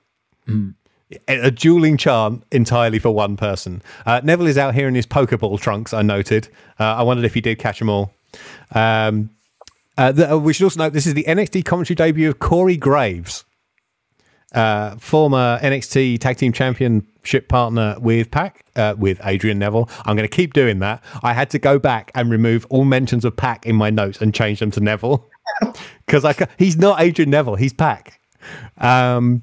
A, 1.29 1.49
a 1.49 1.51
dueling 1.51 1.99
chant 1.99 2.45
entirely 2.51 2.99
for 2.99 3.11
one 3.11 3.37
person. 3.37 3.83
Uh, 4.07 4.23
Neville 4.25 4.47
is 4.47 4.57
out 4.57 4.75
here 4.75 4.89
in 4.89 4.95
his 4.95 5.07
Pokeball 5.07 5.61
trunks. 5.61 5.93
I 5.93 6.01
noted. 6.01 6.49
Uh, 6.81 6.85
I 6.85 7.03
wondered 7.03 7.27
if 7.27 7.35
he 7.35 7.43
did 7.43 7.59
catch 7.59 7.79
them 7.79 7.91
all. 7.91 8.15
Um, 8.71 9.29
uh, 9.99 10.13
the, 10.13 10.33
uh, 10.33 10.39
we 10.39 10.55
should 10.55 10.65
also 10.65 10.79
note 10.79 10.95
this 10.95 11.07
is 11.07 11.13
the 11.13 11.25
NXT 11.25 11.67
commentary 11.67 11.95
debut 11.95 12.31
of 12.31 12.39
Corey 12.39 12.79
Graves. 12.79 13.45
Uh, 14.55 14.97
former 14.97 15.59
NXT 15.63 16.19
Tag 16.21 16.37
Team 16.37 16.53
Championship 16.53 17.49
partner 17.49 17.97
with 18.01 18.31
Pac, 18.31 18.65
uh, 18.77 18.95
with 18.97 19.21
Adrian 19.25 19.59
Neville. 19.59 19.89
I'm 20.05 20.17
going 20.17 20.29
to 20.29 20.35
keep 20.35 20.53
doing 20.53 20.79
that. 20.81 21.03
I 21.23 21.33
had 21.33 21.51
to 21.51 21.59
go 21.59 21.79
back 21.79 22.11
and 22.15 22.31
remove 22.31 22.67
all 22.71 22.85
mentions 22.85 23.25
of 23.25 23.37
Pac 23.37 23.67
in 23.67 23.77
my 23.77 23.91
notes 23.91 24.21
and 24.21 24.35
change 24.35 24.61
them 24.61 24.71
to 24.73 24.81
Neville 24.81 25.29
because 26.07 26.25
I 26.25 26.35
he's 26.59 26.77
not 26.77 27.01
Adrian 27.01 27.31
Neville, 27.31 27.57
he's 27.57 27.73
Pac. 27.73 28.21
Um, 28.79 29.43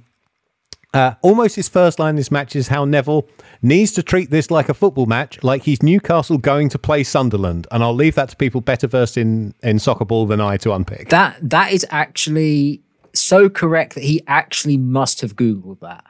uh, 0.94 1.14
almost 1.22 1.56
his 1.56 1.70
first 1.70 2.00
line 2.00 2.12
in 2.12 2.16
this 2.16 2.32
match 2.32 2.56
is 2.56 2.70
how 2.70 2.84
Neville 2.84 3.28
needs 3.62 3.92
to 3.92 4.02
treat 4.02 4.32
this 4.32 4.50
like 4.50 4.70
a 4.70 4.74
football 4.74 5.06
match, 5.06 5.42
like 5.44 5.64
he's 5.64 5.84
Newcastle 5.84 6.40
going 6.40 6.68
to 6.70 6.80
play 6.80 7.04
Sunderland. 7.04 7.68
And 7.72 7.84
I'll 7.84 7.94
leave 7.94 8.16
that 8.16 8.30
to 8.30 8.36
people 8.36 8.62
better 8.62 8.88
versed 8.88 9.16
in, 9.18 9.54
in 9.62 9.78
soccer 9.78 10.06
ball 10.06 10.26
than 10.26 10.42
I 10.42 10.58
to 10.58 10.74
unpick. 10.74 11.10
That 11.10 11.38
that 11.42 11.72
is 11.72 11.86
actually 11.92 12.82
so 13.20 13.50
correct 13.50 13.96
that 13.96 14.04
he 14.04 14.22
actually 14.28 14.78
must 14.78 15.22
have 15.22 15.36
googled 15.36 15.80
that 15.82 16.06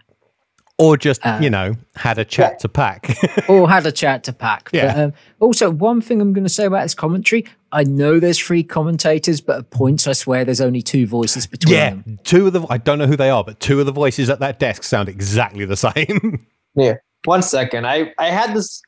or 0.79 0.95
just, 0.95 1.19
you 1.41 1.49
know, 1.49 1.75
had 1.97 2.17
a 2.17 2.23
chat 2.23 2.57
to 2.59 2.69
Pac. 2.69 3.13
or 3.49 3.69
had 3.69 3.85
a 3.85 3.91
chat 3.91 4.23
to 4.23 4.33
Pac. 4.33 4.69
Yeah. 4.71 4.93
But, 4.93 5.03
um, 5.03 5.13
also, 5.41 5.69
one 5.69 5.99
thing 5.99 6.21
I'm 6.21 6.31
going 6.31 6.45
to 6.45 6.49
say 6.49 6.63
about 6.65 6.83
this 6.83 6.95
commentary: 6.95 7.45
I 7.73 7.83
know 7.83 8.17
there's 8.19 8.39
three 8.39 8.63
commentators, 8.63 9.41
but 9.41 9.57
at 9.57 9.69
points 9.71 10.07
I 10.07 10.13
swear 10.13 10.45
there's 10.45 10.61
only 10.61 10.81
two 10.81 11.05
voices 11.05 11.45
between 11.47 11.75
yeah, 11.75 11.89
them. 11.89 12.19
two 12.23 12.47
of 12.47 12.53
the, 12.53 12.65
I 12.69 12.77
don't 12.77 12.97
know 12.97 13.07
who 13.07 13.17
they 13.17 13.29
are, 13.29 13.43
but 13.43 13.59
two 13.59 13.81
of 13.81 13.85
the 13.87 13.91
voices 13.91 14.29
at 14.29 14.39
that 14.39 14.57
desk 14.57 14.83
sound 14.83 15.09
exactly 15.09 15.65
the 15.65 15.75
same. 15.95 16.47
Yeah. 16.75 16.95
One 17.25 17.41
second. 17.43 17.85
I 17.85 18.13
I 18.17 18.27
had 18.27 18.55
this. 18.55 18.81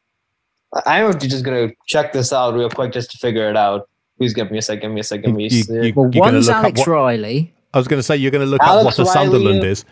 I'm 0.85 1.19
just 1.19 1.43
gonna 1.43 1.71
check 1.87 2.13
this 2.13 2.31
out 2.31 2.53
real 2.53 2.69
quick 2.69 2.93
just 2.93 3.11
to 3.11 3.17
figure 3.17 3.49
it 3.49 3.57
out. 3.57 3.89
Please 4.17 4.33
give 4.33 4.49
me 4.49 4.59
a 4.59 4.61
second. 4.61 4.81
Give 4.81 4.91
me 4.93 5.01
a 5.01 5.03
second. 5.03 5.25
Give 5.25 5.35
me 5.35 5.47
a 5.47 5.49
You- 5.49 5.63
sec. 5.63 5.83
you- 5.83 5.93
Well, 5.93 6.09
You're 6.13 6.21
one's 6.23 6.47
Alex 6.47 6.79
what- 6.79 6.87
Riley. 6.87 7.53
I 7.73 7.77
was 7.77 7.87
going 7.87 7.99
to 7.99 8.03
say, 8.03 8.15
you're 8.17 8.31
going 8.31 8.43
to 8.45 8.49
look 8.49 8.61
Alex 8.61 8.99
up 8.99 9.05
what 9.05 9.15
a 9.15 9.17
Riley- 9.19 9.31
Sunderland 9.31 9.63
is. 9.63 9.85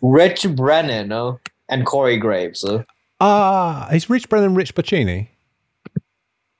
Rich 0.00 0.46
Brennan 0.56 1.12
oh, 1.12 1.38
and 1.68 1.86
Corey 1.86 2.16
Graves. 2.18 2.64
oh. 2.64 2.84
Ah, 3.20 3.88
is 3.90 4.10
Rich 4.10 4.28
Brennan 4.28 4.54
Rich 4.56 4.74
Bocchini? 4.74 5.28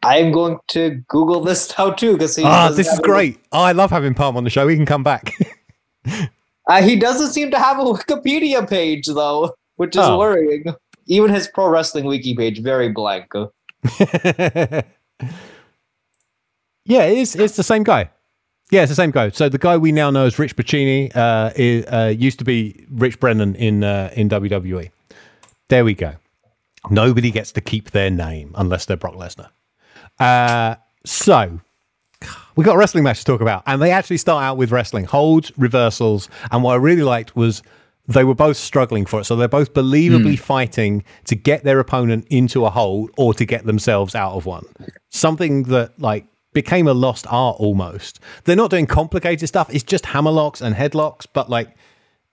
I'm 0.05 0.31
going 0.33 0.59
to 0.69 1.03
Google 1.09 1.41
this 1.43 1.73
now 1.77 1.91
too 1.91 2.13
because 2.13 2.37
he. 2.37 2.45
Ah, 2.45 2.69
this 2.71 2.87
is 2.89 2.99
a- 2.99 3.03
great. 3.03 3.39
I 3.53 3.73
love 3.73 3.91
having 3.91 4.15
Parm 4.15 4.37
on 4.37 4.45
the 4.45 4.51
show. 4.51 4.67
He 4.69 4.77
can 4.77 4.87
come 4.87 5.03
back. 5.03 5.33
Uh, 6.69 6.81
he 6.81 6.95
doesn't 6.95 7.33
seem 7.33 7.51
to 7.51 7.59
have 7.59 7.77
a 7.81 7.83
Wikipedia 7.85 8.69
page 8.69 9.07
though, 9.09 9.53
which 9.77 9.97
is 9.97 10.03
Oh. 10.05 10.17
worrying. 10.17 10.65
Even 11.07 11.29
his 11.35 11.49
pro 11.49 11.67
wrestling 11.69 12.05
wiki 12.05 12.37
page 12.37 12.61
very 12.63 12.89
blank. 12.89 13.27
oh. 13.35 13.51
yeah, 16.85 17.03
it's 17.03 17.35
it's 17.35 17.57
the 17.57 17.65
same 17.65 17.83
guy. 17.83 18.11
Yeah, 18.73 18.81
it's 18.81 18.91
the 18.91 18.97
same 18.97 19.11
guy. 19.11 19.29
So 19.29 19.51
the 19.51 19.59
guy 19.59 19.77
we 19.77 19.93
now 19.93 20.11
know 20.11 20.25
as 20.25 20.39
Rich 20.39 20.57
Bocchini 20.57 21.15
uh, 21.15 21.53
is, 21.55 21.85
uh, 21.85 22.15
used 22.17 22.39
to 22.39 22.45
be 22.47 22.87
Rich 22.91 23.21
Brennan 23.21 23.55
in 23.57 23.85
uh, 23.85 24.11
in 24.17 24.31
WWE. 24.31 24.91
There 25.69 25.85
we 25.85 25.93
go. 25.93 26.15
Nobody 26.89 27.31
gets 27.31 27.53
to 27.53 27.61
keep 27.61 27.91
their 27.91 28.09
name 28.09 28.53
unless 28.57 28.87
they're 28.87 28.97
Brock 28.97 29.15
Lesnar. 29.15 29.51
Uh, 30.19 30.77
so 31.05 31.61
we 32.57 32.65
got 32.65 32.77
a 32.77 32.79
wrestling 32.79 33.05
match 33.05 33.19
to 33.19 33.25
talk 33.27 33.43
about, 33.43 33.63
and 33.67 33.83
they 33.83 33.91
actually 33.91 34.17
start 34.17 34.43
out 34.43 34.57
with 34.57 34.73
wrestling 34.73 35.05
holds, 35.05 35.53
reversals, 35.59 36.31
and 36.51 36.63
what 36.63 36.73
I 36.73 36.77
really 36.77 37.03
liked 37.03 37.37
was 37.37 37.63
they 38.09 38.25
were 38.25 38.35
both 38.35 38.57
struggling 38.57 39.05
for 39.05 39.21
it. 39.21 39.25
So 39.25 39.37
they're 39.37 39.49
both 39.49 39.75
believably 39.75 40.39
fighting 40.39 41.05
to 41.27 41.35
get 41.35 41.63
their 41.63 41.79
opponent 41.79 42.27
into 42.31 42.65
a 42.65 42.71
hold 42.71 43.11
or 43.19 43.35
to 43.35 43.45
get 43.45 43.67
themselves 43.67 44.15
out 44.15 44.33
of 44.33 44.47
one. 44.47 44.65
Something 45.11 45.65
that 45.65 46.01
like 46.01 46.25
became 46.53 46.87
a 46.87 46.95
lost 46.95 47.27
art 47.31 47.57
almost. 47.59 48.21
They're 48.45 48.57
not 48.57 48.71
doing 48.71 48.87
complicated 48.87 49.49
stuff. 49.49 49.73
It's 49.75 49.85
just 49.85 50.05
hammerlocks 50.05 50.61
and 50.61 50.75
headlocks, 50.75 51.27
but 51.33 51.49
like 51.51 51.69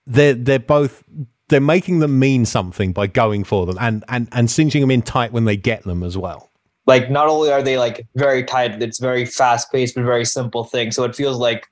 they're 0.06 0.34
they're 0.34 0.58
both 0.58 1.02
they're 1.48 1.60
making 1.60 1.98
them 1.98 2.18
mean 2.18 2.44
something 2.46 2.92
by 2.92 3.06
going 3.06 3.44
for 3.44 3.66
them 3.66 3.76
and 3.80 4.04
and 4.08 4.28
and 4.32 4.50
cinching 4.50 4.80
them 4.80 4.90
in 4.90 5.02
tight 5.02 5.32
when 5.32 5.44
they 5.44 5.56
get 5.56 5.82
them 5.84 6.02
as 6.02 6.16
well. 6.16 6.50
Like 6.86 7.10
not 7.10 7.28
only 7.28 7.50
are 7.52 7.62
they 7.62 7.78
like 7.78 8.06
very 8.16 8.42
tight, 8.44 8.82
it's 8.82 8.98
very 8.98 9.24
fast 9.24 9.70
paced 9.70 9.94
but 9.94 10.04
very 10.04 10.24
simple 10.24 10.64
thing. 10.64 10.90
So 10.90 11.04
it 11.04 11.14
feels 11.14 11.36
like 11.36 11.66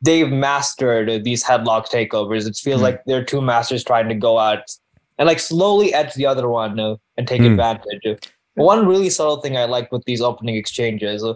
they've 0.00 0.30
mastered 0.30 1.24
these 1.24 1.44
headlock 1.44 1.88
takeovers. 1.88 2.46
It 2.46 2.56
feels 2.56 2.80
Hmm. 2.80 2.84
like 2.84 3.04
they're 3.06 3.24
two 3.24 3.40
masters 3.40 3.84
trying 3.84 4.08
to 4.08 4.14
go 4.14 4.38
out 4.38 4.62
and 5.18 5.26
like 5.28 5.38
slowly 5.40 5.92
edge 5.94 6.14
the 6.14 6.26
other 6.26 6.48
one 6.48 6.78
uh, 6.80 6.96
and 7.16 7.28
take 7.28 7.40
Hmm. 7.40 7.48
advantage. 7.48 8.02
One 8.54 8.86
really 8.86 9.08
subtle 9.10 9.40
thing 9.40 9.56
I 9.56 9.64
like 9.64 9.90
with 9.92 10.04
these 10.04 10.20
opening 10.20 10.56
exchanges 10.56 11.24
uh, 11.24 11.34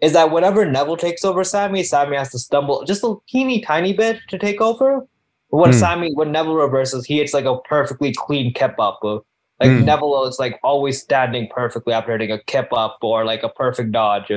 is 0.00 0.12
that 0.12 0.30
whenever 0.30 0.64
Neville 0.64 0.96
takes 0.96 1.24
over 1.24 1.42
Sammy, 1.44 1.82
Sammy 1.82 2.16
has 2.16 2.30
to 2.30 2.38
stumble 2.38 2.84
just 2.84 3.02
a 3.04 3.14
teeny 3.28 3.60
tiny 3.62 3.92
bit 3.92 4.18
to 4.28 4.38
take 4.38 4.60
over. 4.60 5.06
But 5.50 5.56
when 5.58 5.72
Hmm. 5.72 5.78
Sammy, 5.78 6.10
when 6.14 6.32
Neville 6.32 6.56
reverses, 6.56 7.06
he 7.06 7.18
hits 7.18 7.32
like 7.32 7.44
a 7.44 7.58
perfectly 7.60 8.12
clean 8.12 8.52
kip 8.52 8.74
up. 8.78 9.00
Like 9.02 9.70
Hmm. 9.70 9.84
Neville 9.84 10.24
is 10.26 10.38
like 10.38 10.58
always 10.62 11.00
standing 11.00 11.48
perfectly 11.54 11.94
after 11.94 12.12
hitting 12.12 12.30
a 12.32 12.42
kip 12.44 12.68
up 12.72 12.98
or 13.02 13.24
like 13.24 13.42
a 13.42 13.48
perfect 13.48 13.92
dodge. 13.92 14.30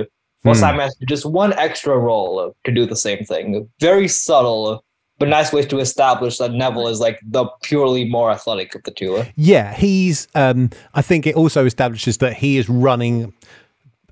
While 0.44 0.56
Hmm. 0.56 0.60
Sammy 0.60 0.80
has 0.84 0.94
to 0.96 1.00
do 1.06 1.06
just 1.08 1.26
one 1.26 1.52
extra 1.54 1.98
roll 1.98 2.56
to 2.64 2.72
do 2.72 2.86
the 2.86 2.96
same 2.96 3.26
thing. 3.26 3.68
Very 3.82 4.08
subtle, 4.08 4.86
but 5.18 5.28
nice 5.28 5.52
ways 5.52 5.66
to 5.68 5.80
establish 5.80 6.38
that 6.38 6.54
Neville 6.54 6.88
is 6.88 7.02
like 7.02 7.20
the 7.28 7.46
purely 7.64 8.06
more 8.06 8.32
athletic 8.32 8.74
of 8.76 8.84
the 8.84 8.92
two. 8.92 9.24
Yeah, 9.36 9.74
he's. 9.74 10.30
Um, 10.36 10.70
I 10.94 11.02
think 11.02 11.28
it 11.28 11.36
also 11.36 11.66
establishes 11.66 12.20
that 12.20 12.36
he 12.36 12.56
is 12.56 12.70
running. 12.70 13.34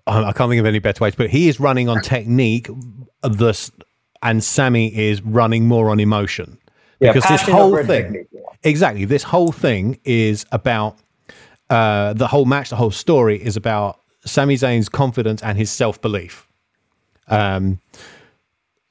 I 0.08 0.32
can't 0.34 0.50
think 0.50 0.60
of 0.60 0.66
any 0.66 0.80
better 0.80 1.04
way 1.04 1.12
to 1.12 1.18
put 1.18 1.26
it. 1.26 1.32
He 1.32 1.48
is 1.50 1.60
running 1.60 1.90
on 1.90 2.02
technique, 2.02 2.70
of 3.24 3.38
this, 3.38 3.72
and 4.24 4.44
Sammy 4.44 4.96
is 4.98 5.22
running 5.22 5.68
more 5.68 5.90
on 5.90 6.00
emotion. 6.00 6.58
Yeah, 7.00 7.12
Because 7.14 7.30
this 7.30 7.42
whole 7.42 7.76
thing- 7.84 8.04
technique, 8.04 8.28
yeah. 8.32 8.42
Exactly. 8.64 9.06
This 9.06 9.24
whole 9.24 9.52
thing 9.52 10.00
is 10.04 10.46
about 10.52 10.98
uh, 11.70 12.14
the 12.14 12.28
whole 12.28 12.46
match. 12.46 12.70
The 12.70 12.76
whole 12.76 12.92
story 12.92 13.42
is 13.42 13.56
about 13.56 14.00
Sami 14.26 14.56
Zayn's 14.56 14.90
confidence 14.90 15.44
and 15.44 15.58
his 15.58 15.70
self 15.70 16.02
belief. 16.02 16.48
Um, 17.28 17.80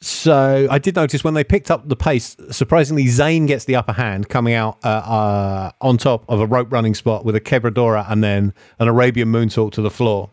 so 0.01 0.69
I 0.71 0.79
did 0.79 0.95
notice 0.95 1.25
when 1.25 1.35
they 1.35 1.43
picked 1.43 1.71
up 1.71 1.89
the 1.89 1.97
pace, 1.97 2.37
surprisingly, 2.51 3.07
Zayn 3.07 3.47
gets 3.47 3.65
the 3.65 3.75
upper 3.77 3.93
hand, 3.93 4.29
coming 4.29 4.55
out 4.55 4.79
uh, 4.85 4.89
uh, 4.89 5.71
on 5.81 5.97
top 5.99 6.25
of 6.29 6.41
a 6.41 6.47
rope 6.47 6.71
running 6.71 6.95
spot 6.95 7.25
with 7.25 7.35
a 7.35 7.41
quebradora 7.41 8.05
and 8.11 8.23
then 8.23 8.53
an 8.79 8.89
Arabian 8.89 9.33
moonsault 9.33 9.73
to 9.73 9.83
the 9.83 9.91
floor. 9.91 10.31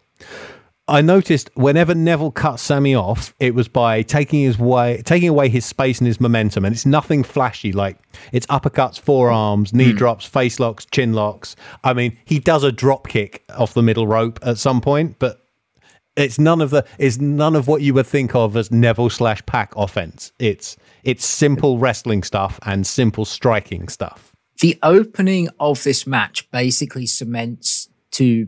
I 0.88 1.02
noticed 1.02 1.50
whenever 1.54 1.96
Neville 1.96 2.32
cut 2.32 2.60
Sammy 2.60 2.94
off, 2.94 3.34
it 3.40 3.56
was 3.56 3.70
by 3.70 4.02
taking 4.02 4.42
his 4.42 4.60
way, 4.60 5.02
taking 5.06 5.30
away 5.30 5.48
his 5.48 5.66
space 5.66 6.00
and 6.00 6.08
his 6.08 6.20
momentum, 6.20 6.66
and 6.66 6.76
it's 6.76 6.86
nothing 6.86 7.24
flashy. 7.24 7.72
Like 7.72 7.98
it's 8.34 8.46
uppercuts, 8.48 9.00
forearms, 9.00 9.74
knee 9.74 9.92
hmm. 9.92 9.98
drops, 9.98 10.26
face 10.26 10.60
locks, 10.60 10.86
chin 10.86 11.14
locks. 11.14 11.56
I 11.86 11.94
mean, 11.94 12.18
he 12.26 12.40
does 12.40 12.64
a 12.64 12.72
drop 12.72 13.08
kick 13.08 13.44
off 13.56 13.74
the 13.74 13.82
middle 13.82 14.08
rope 14.08 14.40
at 14.44 14.58
some 14.58 14.82
point, 14.82 15.20
but 15.20 15.48
it's 16.18 16.38
none 16.38 16.60
of 16.60 16.70
the 16.70 16.86
it's 16.98 17.18
none 17.18 17.56
of 17.56 17.68
what 17.68 17.82
you 17.82 17.94
would 17.94 18.06
think 18.06 18.36
of 18.36 18.58
as 18.58 18.70
Neville 18.70 19.10
slash 19.10 19.44
Pac 19.46 19.74
offense. 19.78 20.34
It's 20.38 20.76
it's 21.04 21.26
simple 21.26 21.80
wrestling 21.80 22.24
stuff 22.24 22.60
and 22.66 22.86
simple 22.86 23.24
striking 23.24 23.88
stuff. 23.88 24.34
the 24.60 24.78
opening 24.84 25.48
of 25.62 25.82
this 25.84 26.06
match 26.06 26.50
basically 26.52 27.06
cements 27.06 27.88
to 28.12 28.48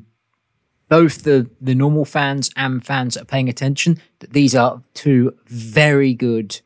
both 0.89 1.23
the 1.23 1.49
the 1.59 1.75
normal 1.75 2.05
fans 2.05 2.51
and 2.55 2.85
fans 2.85 3.15
that 3.15 3.23
are 3.23 3.25
paying 3.25 3.49
attention 3.49 3.99
that 4.19 4.33
these 4.33 4.55
are 4.55 4.81
two 4.93 5.35
very 5.47 6.13
good 6.13 6.61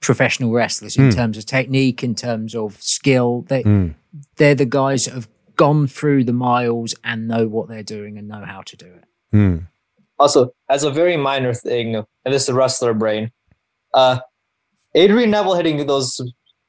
professional 0.00 0.52
wrestlers 0.52 0.96
in 0.96 1.04
hmm. 1.04 1.16
terms 1.16 1.38
of 1.38 1.46
technique, 1.46 2.04
in 2.04 2.14
terms 2.14 2.54
of 2.54 2.80
skill. 2.82 3.44
They 3.48 3.62
hmm. 3.62 3.88
they're 4.36 4.54
the 4.54 4.66
guys 4.66 5.06
that 5.06 5.14
have 5.14 5.28
gone 5.56 5.86
through 5.86 6.24
the 6.24 6.32
miles 6.32 6.94
and 7.04 7.28
know 7.28 7.46
what 7.46 7.68
they're 7.68 7.82
doing 7.82 8.18
and 8.18 8.28
know 8.28 8.44
how 8.44 8.62
to 8.62 8.76
do 8.76 8.86
it. 8.86 9.04
Hmm. 9.30 9.56
Also, 10.18 10.54
as 10.68 10.84
a 10.84 10.90
very 10.90 11.16
minor 11.16 11.54
thing, 11.54 11.96
and 11.96 12.06
this 12.24 12.42
is 12.42 12.46
the 12.46 12.54
wrestler 12.54 12.94
brain, 12.94 13.32
uh, 13.94 14.20
Adrian 14.94 15.30
Neville 15.30 15.54
hitting 15.54 15.84
those 15.86 16.20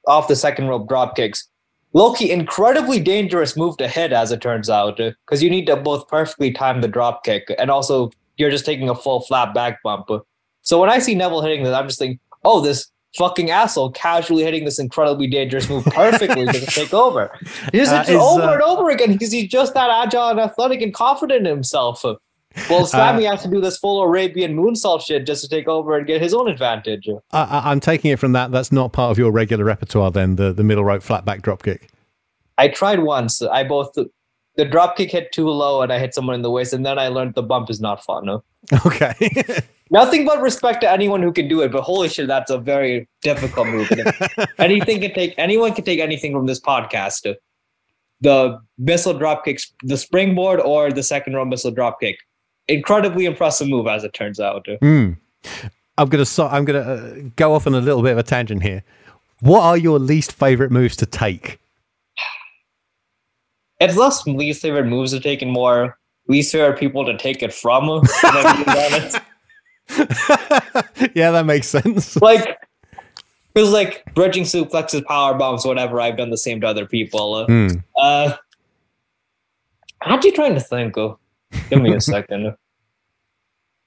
off 0.07 0.27
the 0.27 0.35
second 0.35 0.67
rope 0.67 0.87
drop 0.87 1.15
kicks. 1.15 1.47
Loki, 1.95 2.29
incredibly 2.29 2.99
dangerous 2.99 3.55
move 3.55 3.77
to 3.77 3.87
hit, 3.87 4.11
as 4.11 4.33
it 4.33 4.41
turns 4.41 4.69
out, 4.69 4.97
because 4.97 5.41
you 5.41 5.49
need 5.49 5.65
to 5.67 5.77
both 5.77 6.09
perfectly 6.09 6.51
time 6.51 6.81
the 6.81 6.89
drop 6.89 7.23
kick, 7.23 7.55
and 7.57 7.71
also 7.71 8.11
you're 8.35 8.51
just 8.51 8.65
taking 8.65 8.89
a 8.89 8.95
full 8.95 9.21
flat 9.21 9.53
back 9.53 9.81
bump. 9.81 10.09
So 10.61 10.81
when 10.81 10.89
I 10.89 10.99
see 10.99 11.15
Neville 11.15 11.41
hitting 11.41 11.63
this, 11.63 11.73
I'm 11.73 11.87
just 11.87 11.97
thinking, 11.97 12.19
oh, 12.43 12.59
this 12.59 12.91
fucking 13.17 13.49
asshole 13.49 13.91
casually 13.91 14.43
hitting 14.43 14.65
this 14.65 14.77
incredibly 14.77 15.27
dangerous 15.27 15.69
move 15.69 15.85
perfectly 15.85 16.45
to 16.45 16.65
take 16.65 16.93
over. 16.93 17.31
He 17.71 17.77
just 17.77 17.93
Uh, 17.93 17.99
hits 17.99 18.09
it 18.09 18.15
is, 18.15 18.21
over 18.21 18.41
uh, 18.41 18.53
and 18.53 18.61
over 18.61 18.89
again 18.89 19.13
because 19.13 19.31
he's 19.31 19.49
just 19.49 19.73
that 19.73 19.89
agile 19.89 20.27
and 20.27 20.39
athletic 20.41 20.81
and 20.81 20.93
confident 20.93 21.47
in 21.47 21.53
himself. 21.53 22.01
Well, 22.69 22.83
uh, 22.83 22.85
Sammy 22.85 23.25
has 23.25 23.41
to 23.43 23.49
do 23.49 23.59
this 23.59 23.77
full 23.77 24.01
Arabian 24.01 24.55
moonsault 24.55 25.05
shit 25.05 25.25
just 25.25 25.43
to 25.43 25.49
take 25.49 25.67
over 25.67 25.97
and 25.97 26.07
get 26.07 26.21
his 26.21 26.33
own 26.33 26.47
advantage. 26.47 27.07
I, 27.31 27.61
I'm 27.65 27.79
taking 27.79 28.11
it 28.11 28.19
from 28.19 28.31
that. 28.31 28.51
That's 28.51 28.71
not 28.71 28.93
part 28.93 29.11
of 29.11 29.17
your 29.17 29.31
regular 29.31 29.65
repertoire. 29.65 30.11
Then 30.11 30.35
the 30.35 30.53
the 30.53 30.63
middle 30.63 30.85
rope 30.85 31.03
flat 31.03 31.25
back 31.25 31.41
drop 31.41 31.63
kick. 31.63 31.89
I 32.57 32.69
tried 32.69 32.99
once. 32.99 33.41
I 33.41 33.63
both 33.63 33.95
the 34.55 34.65
drop 34.65 34.95
kick 34.95 35.11
hit 35.11 35.31
too 35.31 35.49
low 35.49 35.81
and 35.81 35.91
I 35.91 35.99
hit 35.99 36.13
someone 36.13 36.35
in 36.35 36.41
the 36.41 36.51
waist, 36.51 36.73
and 36.73 36.85
then 36.85 36.97
I 36.97 37.09
learned 37.09 37.35
the 37.35 37.43
bump 37.43 37.69
is 37.69 37.81
not 37.81 38.03
fun. 38.03 38.25
No? 38.25 38.43
Okay. 38.85 39.13
Nothing 39.91 40.25
but 40.25 40.41
respect 40.41 40.81
to 40.81 40.89
anyone 40.89 41.21
who 41.21 41.31
can 41.31 41.47
do 41.47 41.61
it, 41.61 41.71
but 41.71 41.83
holy 41.83 42.09
shit, 42.09 42.25
that's 42.25 42.49
a 42.49 42.57
very 42.57 43.07
difficult 43.21 43.67
move. 43.67 43.91
anything 44.57 44.99
can 44.99 45.13
take 45.13 45.35
anyone 45.37 45.73
can 45.73 45.85
take 45.85 45.99
anything 45.99 46.31
from 46.31 46.47
this 46.47 46.59
podcast. 46.59 47.35
The 48.21 48.59
missile 48.79 49.13
drop 49.13 49.45
kicks, 49.45 49.71
the 49.83 49.97
springboard, 49.97 50.59
or 50.59 50.91
the 50.91 51.03
second 51.03 51.35
row 51.35 51.45
missile 51.45 51.69
drop 51.69 51.99
kick. 51.99 52.17
Incredibly 52.67 53.25
impressive 53.25 53.67
move, 53.67 53.87
as 53.87 54.03
it 54.03 54.13
turns 54.13 54.39
out. 54.39 54.65
Mm. 54.65 55.17
I'm 55.97 56.09
gonna 56.09 56.25
so, 56.25 56.47
I'm 56.47 56.65
gonna 56.65 56.79
uh, 56.79 57.15
go 57.35 57.53
off 57.53 57.67
on 57.67 57.75
a 57.75 57.81
little 57.81 58.01
bit 58.01 58.11
of 58.11 58.17
a 58.17 58.23
tangent 58.23 58.63
here. 58.63 58.83
What 59.41 59.61
are 59.61 59.77
your 59.77 59.99
least 59.99 60.31
favorite 60.31 60.71
moves 60.71 60.95
to 60.97 61.05
take? 61.05 61.59
It's 63.79 63.95
less 63.95 64.25
least 64.25 64.61
favorite 64.61 64.85
moves 64.85 65.11
to 65.11 65.19
take 65.19 65.41
and 65.41 65.51
more 65.51 65.97
least 66.27 66.51
favorite 66.51 66.79
people 66.79 67.05
to 67.05 67.17
take 67.17 67.43
it 67.43 67.53
from. 67.53 67.85
yeah, 71.13 71.31
that 71.31 71.43
makes 71.45 71.67
sense. 71.67 72.19
Like, 72.21 72.57
because 73.53 73.71
like 73.71 74.03
bridging 74.13 74.43
suplexes, 74.43 75.05
power 75.05 75.33
bombs, 75.33 75.65
whatever. 75.65 76.01
I've 76.01 76.17
done 76.17 76.29
the 76.29 76.37
same 76.37 76.61
to 76.61 76.67
other 76.67 76.85
people. 76.85 77.45
Mm. 77.47 77.83
Uh, 77.97 78.35
I'm 80.01 80.13
actually 80.13 80.31
trying 80.31 80.55
to 80.55 80.61
think. 80.61 80.97
Oh, 80.97 81.19
give 81.69 81.81
me 81.81 81.93
a 81.93 82.01
second. 82.01 82.55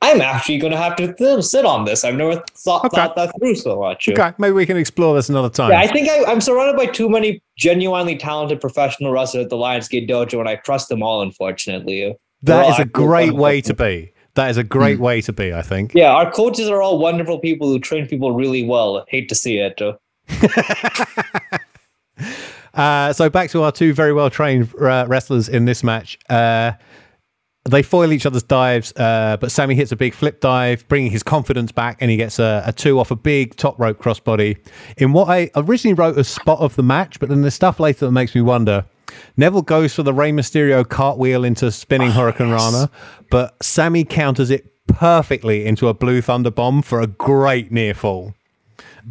I'm 0.01 0.21
actually 0.21 0.59
going 0.59 0.71
to 0.71 0.79
have 0.79 0.95
to 0.97 1.13
th- 1.13 1.45
sit 1.45 1.65
on 1.65 1.85
this. 1.85 2.05
I've 2.05 2.15
never 2.15 2.43
thought, 2.57 2.85
okay. 2.85 2.97
thought 2.97 3.17
that 3.17 3.33
through 3.39 3.57
so 3.57 3.81
much. 3.81 4.09
Okay, 4.09 4.33
maybe 4.39 4.53
we 4.53 4.65
can 4.65 4.77
explore 4.77 5.15
this 5.15 5.29
another 5.29 5.51
time. 5.51 5.73
Yeah, 5.73 5.81
I 5.81 5.89
think 5.89 6.09
I, 6.09 6.31
am 6.31 6.41
surrounded 6.41 6.77
by 6.77 6.87
too 6.87 7.09
many 7.09 7.43
genuinely 7.57 8.17
talented 8.17 8.61
professional 8.61 9.11
wrestlers 9.11 9.45
at 9.45 9.51
the 9.51 9.57
Lionsgate 9.57 10.09
Dojo, 10.09 10.39
and 10.39 10.49
I 10.49 10.57
trust 10.57 10.89
them 10.89 11.03
all. 11.03 11.23
Unfortunately, 11.23 12.17
that 12.43 12.71
is 12.71 12.79
a 12.79 12.85
great 12.85 13.33
way 13.33 13.61
to 13.63 13.75
be. 13.75 14.13
That 14.35 14.51
is 14.51 14.57
a 14.57 14.63
great 14.63 14.99
mm. 14.99 15.03
way 15.03 15.21
to 15.23 15.33
be, 15.33 15.53
I 15.53 15.63
think. 15.63 15.95
Yeah, 15.95 16.13
our 16.13 16.31
coaches 16.31 16.69
are 16.69 16.81
all 16.81 17.01
wonderful 17.01 17.41
people 17.41 17.67
who 17.67 17.81
train 17.81 18.07
people 18.07 18.31
really 18.31 18.65
well. 18.65 19.05
Hate 19.09 19.29
to 19.31 19.35
see 19.35 19.59
it. 19.59 19.83
uh, 22.75 23.13
so 23.13 23.29
back 23.29 23.51
to 23.51 23.65
our 23.65 23.73
two 23.73 23.93
very 23.93 24.13
well 24.13 24.31
trained 24.31 24.73
uh, 24.81 25.07
wrestlers 25.09 25.49
in 25.49 25.65
this 25.65 25.83
match. 25.83 26.21
Uh, 26.31 26.71
they 27.65 27.83
foil 27.83 28.13
each 28.13 28.25
other's 28.25 28.43
dives, 28.43 28.93
uh, 28.97 29.37
but 29.41 29.51
Sami 29.51 29.75
hits 29.75 29.93
a 29.93 29.97
big 29.97 30.15
flip 30.15 30.41
dive, 30.41 30.87
bringing 30.89 31.11
his 31.11 31.23
confidence 31.23 31.73
back, 31.73 31.99
and 32.01 32.11
he 32.11 32.17
gets 32.17 32.39
a, 32.39 32.63
a, 32.67 32.73
two 32.73 32.99
off 32.99 33.11
a 33.11 33.17
big 33.17 33.57
top 33.57 33.79
rope 33.79 34.01
crossbody 34.01 34.59
in 34.97 35.13
what 35.13 35.29
I 35.29 35.51
originally 35.55 35.95
wrote 35.95 36.17
as 36.17 36.29
spot 36.29 36.61
of 36.61 36.77
the 36.77 36.83
match, 36.83 37.21
but 37.21 37.29
then 37.29 37.43
there's 37.43 37.55
stuff 37.55 37.79
later 37.79 38.07
that 38.07 38.13
makes 38.13 38.35
me 38.35 38.41
wonder. 38.41 38.85
Neville 39.37 39.63
goes 39.63 39.95
for 39.95 40.03
the 40.03 40.13
Rey 40.13 40.33
Mysterio 40.33 40.89
cartwheel 40.89 41.45
into 41.45 41.71
spinning 41.71 42.09
oh, 42.09 42.13
Hurricane 42.13 42.49
yes. 42.49 42.61
Rana, 42.61 42.91
but 43.31 43.63
Sami 43.63 44.05
counters 44.05 44.51
it 44.51 44.73
perfectly 44.87 45.67
into 45.67 45.89
a 45.89 45.95
Blue 45.95 46.21
Thunder 46.21 46.51
bomb 46.51 46.83
for 46.83 47.01
a 47.01 47.07
great 47.07 47.71
near 47.71 47.95
fall. 47.95 48.35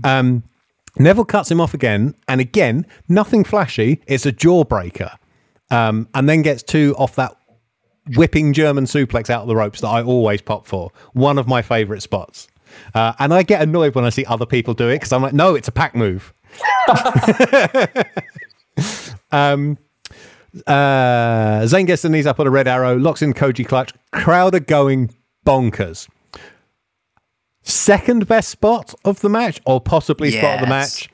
Um, 0.03 0.43
Neville 0.97 1.25
cuts 1.25 1.51
him 1.51 1.61
off 1.61 1.73
again, 1.73 2.15
and 2.27 2.41
again, 2.41 2.85
nothing 3.07 3.43
flashy. 3.43 4.01
It's 4.07 4.25
a 4.25 4.31
jawbreaker. 4.31 5.15
Um, 5.69 6.07
and 6.13 6.29
then 6.29 6.43
gets 6.43 6.63
two 6.63 6.95
off 6.97 7.15
that 7.15 7.36
whipping 8.15 8.53
German 8.53 8.85
suplex 8.85 9.29
out 9.29 9.41
of 9.41 9.47
the 9.47 9.55
ropes 9.55 9.81
that 9.81 9.87
I 9.87 10.01
always 10.01 10.41
pop 10.41 10.65
for. 10.65 10.91
One 11.13 11.37
of 11.37 11.47
my 11.47 11.61
favorite 11.61 12.01
spots. 12.01 12.47
Uh, 12.93 13.13
and 13.19 13.33
I 13.33 13.43
get 13.43 13.61
annoyed 13.61 13.95
when 13.95 14.05
I 14.05 14.09
see 14.09 14.25
other 14.25 14.45
people 14.45 14.73
do 14.73 14.89
it 14.89 14.95
because 14.95 15.11
I'm 15.13 15.21
like, 15.21 15.33
no, 15.33 15.55
it's 15.55 15.67
a 15.67 15.71
Pac 15.71 15.95
move. 15.95 16.33
um, 19.31 19.77
uh, 20.65 21.61
Zayn 21.61 21.85
gets 21.85 22.01
the 22.01 22.09
knees 22.09 22.25
up 22.25 22.39
on 22.39 22.47
a 22.47 22.49
red 22.49 22.67
arrow, 22.67 22.97
locks 22.97 23.21
in 23.21 23.33
Koji 23.33 23.67
clutch. 23.67 23.93
Crowd 24.11 24.55
are 24.55 24.59
going 24.59 25.13
bonkers. 25.45 26.07
Second 27.63 28.27
best 28.27 28.49
spot 28.49 28.93
of 29.03 29.19
the 29.19 29.29
match, 29.29 29.59
or 29.65 29.81
possibly 29.81 30.29
yes. 30.29 30.39
spot 30.39 30.55
of 30.55 30.61
the 30.61 30.67
match. 30.67 31.09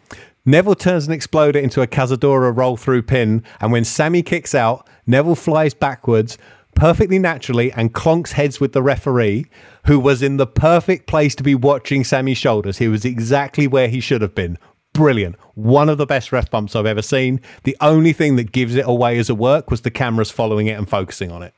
Neville 0.46 0.76
turns 0.76 1.08
an 1.08 1.14
exploder 1.14 1.58
into 1.58 1.82
a 1.82 1.88
Cazadora 1.88 2.56
roll 2.56 2.78
through 2.78 3.04
pin, 3.04 3.44
and 3.60 3.72
when 3.72 3.84
Sami 3.84 4.22
kicks 4.22 4.54
out, 4.54 4.88
Neville 5.08 5.36
flies 5.36 5.74
backwards 5.74 6.38
perfectly 6.76 7.20
naturally 7.20 7.72
and 7.72 7.94
clonks 7.94 8.32
heads 8.32 8.60
with 8.60 8.74
the 8.74 8.82
referee, 8.82 9.46
who 9.86 10.00
was 10.00 10.22
in 10.22 10.38
the 10.38 10.48
perfect 10.48 11.08
place 11.08 11.36
to 11.36 11.44
be 11.44 11.56
watching 11.56 12.04
Sami's 12.04 12.38
shoulders. 12.38 12.78
He 12.78 12.88
was 12.88 13.06
exactly 13.06 13.68
where 13.68 13.88
he 13.88 14.00
should 14.00 14.22
have 14.22 14.36
been. 14.36 14.58
Brilliant. 14.94 15.36
One 15.56 15.90
of 15.90 15.98
the 15.98 16.06
best 16.06 16.32
ref 16.32 16.52
bumps 16.52 16.76
I've 16.76 16.86
ever 16.86 17.02
seen. 17.02 17.42
The 17.64 17.76
only 17.82 18.14
thing 18.14 18.36
that 18.36 18.52
gives 18.52 18.76
it 18.76 18.86
away 18.88 19.18
as 19.18 19.30
a 19.30 19.36
work 19.36 19.72
was 19.72 19.82
the 19.82 19.92
cameras 19.92 20.30
following 20.30 20.68
it 20.68 20.78
and 20.78 20.88
focusing 20.88 21.32
on 21.32 21.42
it. 21.42 21.54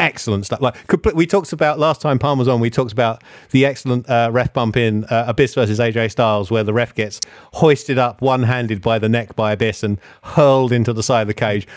Excellent 0.00 0.46
stuff. 0.46 0.60
Like 0.60 0.76
we 1.14 1.26
talked 1.26 1.52
about 1.52 1.78
last 1.78 2.00
time 2.00 2.18
Parm 2.18 2.38
was 2.38 2.48
on. 2.48 2.58
We 2.58 2.70
talked 2.70 2.90
about 2.90 3.22
the 3.50 3.66
excellent 3.66 4.08
uh, 4.08 4.30
ref 4.32 4.52
bump 4.52 4.76
in 4.76 5.04
uh, 5.04 5.26
Abyss 5.28 5.54
versus 5.54 5.78
AJ 5.78 6.10
Styles, 6.10 6.50
where 6.50 6.64
the 6.64 6.72
ref 6.72 6.94
gets 6.94 7.20
hoisted 7.52 7.98
up 7.98 8.22
one-handed 8.22 8.80
by 8.80 8.98
the 8.98 9.10
neck 9.10 9.36
by 9.36 9.52
Abyss 9.52 9.82
and 9.82 10.00
hurled 10.22 10.72
into 10.72 10.94
the 10.94 11.02
side 11.02 11.22
of 11.22 11.28
the 11.28 11.34
cage 11.34 11.68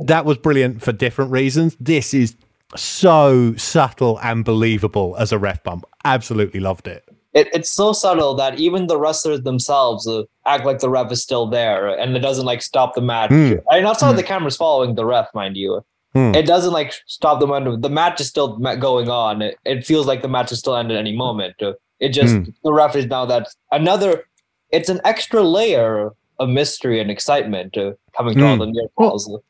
that 0.00 0.24
was 0.24 0.38
brilliant 0.38 0.82
for 0.82 0.92
different 0.92 1.30
reasons. 1.30 1.76
This 1.80 2.14
is 2.14 2.36
so 2.76 3.54
subtle 3.56 4.18
and 4.20 4.44
believable 4.44 5.16
as 5.18 5.32
a 5.32 5.38
ref 5.38 5.62
bump. 5.62 5.84
Absolutely 6.04 6.60
loved 6.60 6.88
it. 6.88 7.04
it 7.32 7.48
it's 7.52 7.70
so 7.70 7.92
subtle 7.92 8.34
that 8.34 8.58
even 8.58 8.86
the 8.86 8.98
wrestlers 8.98 9.42
themselves 9.42 10.06
uh, 10.06 10.22
act 10.46 10.64
like 10.64 10.80
the 10.80 10.90
ref 10.90 11.12
is 11.12 11.22
still 11.22 11.46
there, 11.46 11.88
and 11.98 12.16
it 12.16 12.20
doesn't 12.20 12.46
like 12.46 12.62
stop 12.62 12.94
the 12.94 13.00
match. 13.00 13.30
Mm. 13.30 13.62
I 13.70 13.76
mean, 13.76 13.86
outside 13.86 14.14
mm. 14.14 14.16
the 14.16 14.22
camera's 14.22 14.56
following 14.56 14.94
the 14.94 15.04
ref, 15.04 15.28
mind 15.34 15.56
you. 15.56 15.84
Mm. 16.14 16.36
It 16.36 16.46
doesn't 16.46 16.72
like 16.72 16.94
stop 17.06 17.40
the 17.40 17.46
match. 17.46 17.64
The 17.80 17.90
match 17.90 18.20
is 18.20 18.28
still 18.28 18.56
going 18.58 19.08
on. 19.08 19.42
It, 19.42 19.58
it 19.64 19.84
feels 19.84 20.06
like 20.06 20.22
the 20.22 20.28
match 20.28 20.52
is 20.52 20.60
still 20.60 20.76
end 20.76 20.92
at 20.92 20.98
any 20.98 21.14
moment. 21.16 21.56
It 22.00 22.10
just 22.10 22.34
hmm. 22.34 22.50
the 22.62 22.72
ref 22.72 22.96
is 22.96 23.06
now 23.06 23.24
that 23.26 23.48
another. 23.72 24.24
It's 24.70 24.88
an 24.88 25.00
extra 25.04 25.42
layer 25.42 26.10
of 26.40 26.48
mystery 26.48 27.00
and 27.00 27.10
excitement 27.10 27.76
uh, 27.76 27.92
coming 28.16 28.36
to 28.36 28.44
all 28.44 28.54
hmm. 28.54 28.60
the 28.60 28.66
near 28.66 28.88
falls. 28.96 29.28
Well, 29.28 29.44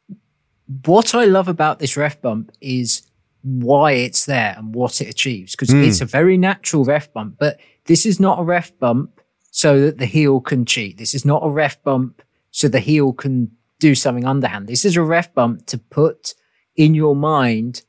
what 0.85 1.15
I 1.15 1.25
love 1.25 1.49
about 1.49 1.79
this 1.79 1.97
ref 1.97 2.21
bump 2.21 2.53
is 2.61 3.03
why 3.43 3.93
it's 3.93 4.25
there 4.25 4.55
and 4.57 4.75
what 4.75 5.01
it 5.01 5.09
achieves 5.09 5.53
because 5.53 5.69
mm. 5.69 5.87
it's 5.87 6.01
a 6.01 6.07
very 6.07 6.39
natural 6.39 6.85
ref 6.85 7.13
bump, 7.13 7.37
but 7.39 7.61
this 7.85 8.07
is 8.07 8.19
not 8.19 8.41
a 8.41 8.43
ref 8.43 8.77
bump 8.79 9.21
so 9.51 9.81
that 9.81 9.99
the 9.99 10.07
heel 10.07 10.41
can 10.41 10.65
cheat. 10.65 10.97
This 10.97 11.15
is 11.15 11.25
not 11.25 11.45
a 11.45 11.51
ref 11.51 11.83
bump 11.83 12.23
so 12.51 12.69
the 12.69 12.81
heel 12.81 13.13
can 13.13 13.51
do 13.79 13.95
something 13.95 14.25
underhand. 14.25 14.67
This 14.67 14.85
is 14.85 14.97
a 14.97 15.03
ref 15.03 15.35
bump 15.35 15.67
to 15.67 15.79
put 15.79 16.35
in 16.77 16.95
your 16.95 17.15
mind 17.15 17.83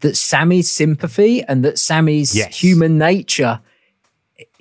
that 0.00 0.16
Sami's 0.16 0.70
sympathy 0.70 1.42
and 1.42 1.64
that 1.64 1.78
Sami's 1.78 2.34
yes. 2.34 2.58
human 2.58 2.98
nature 2.98 3.60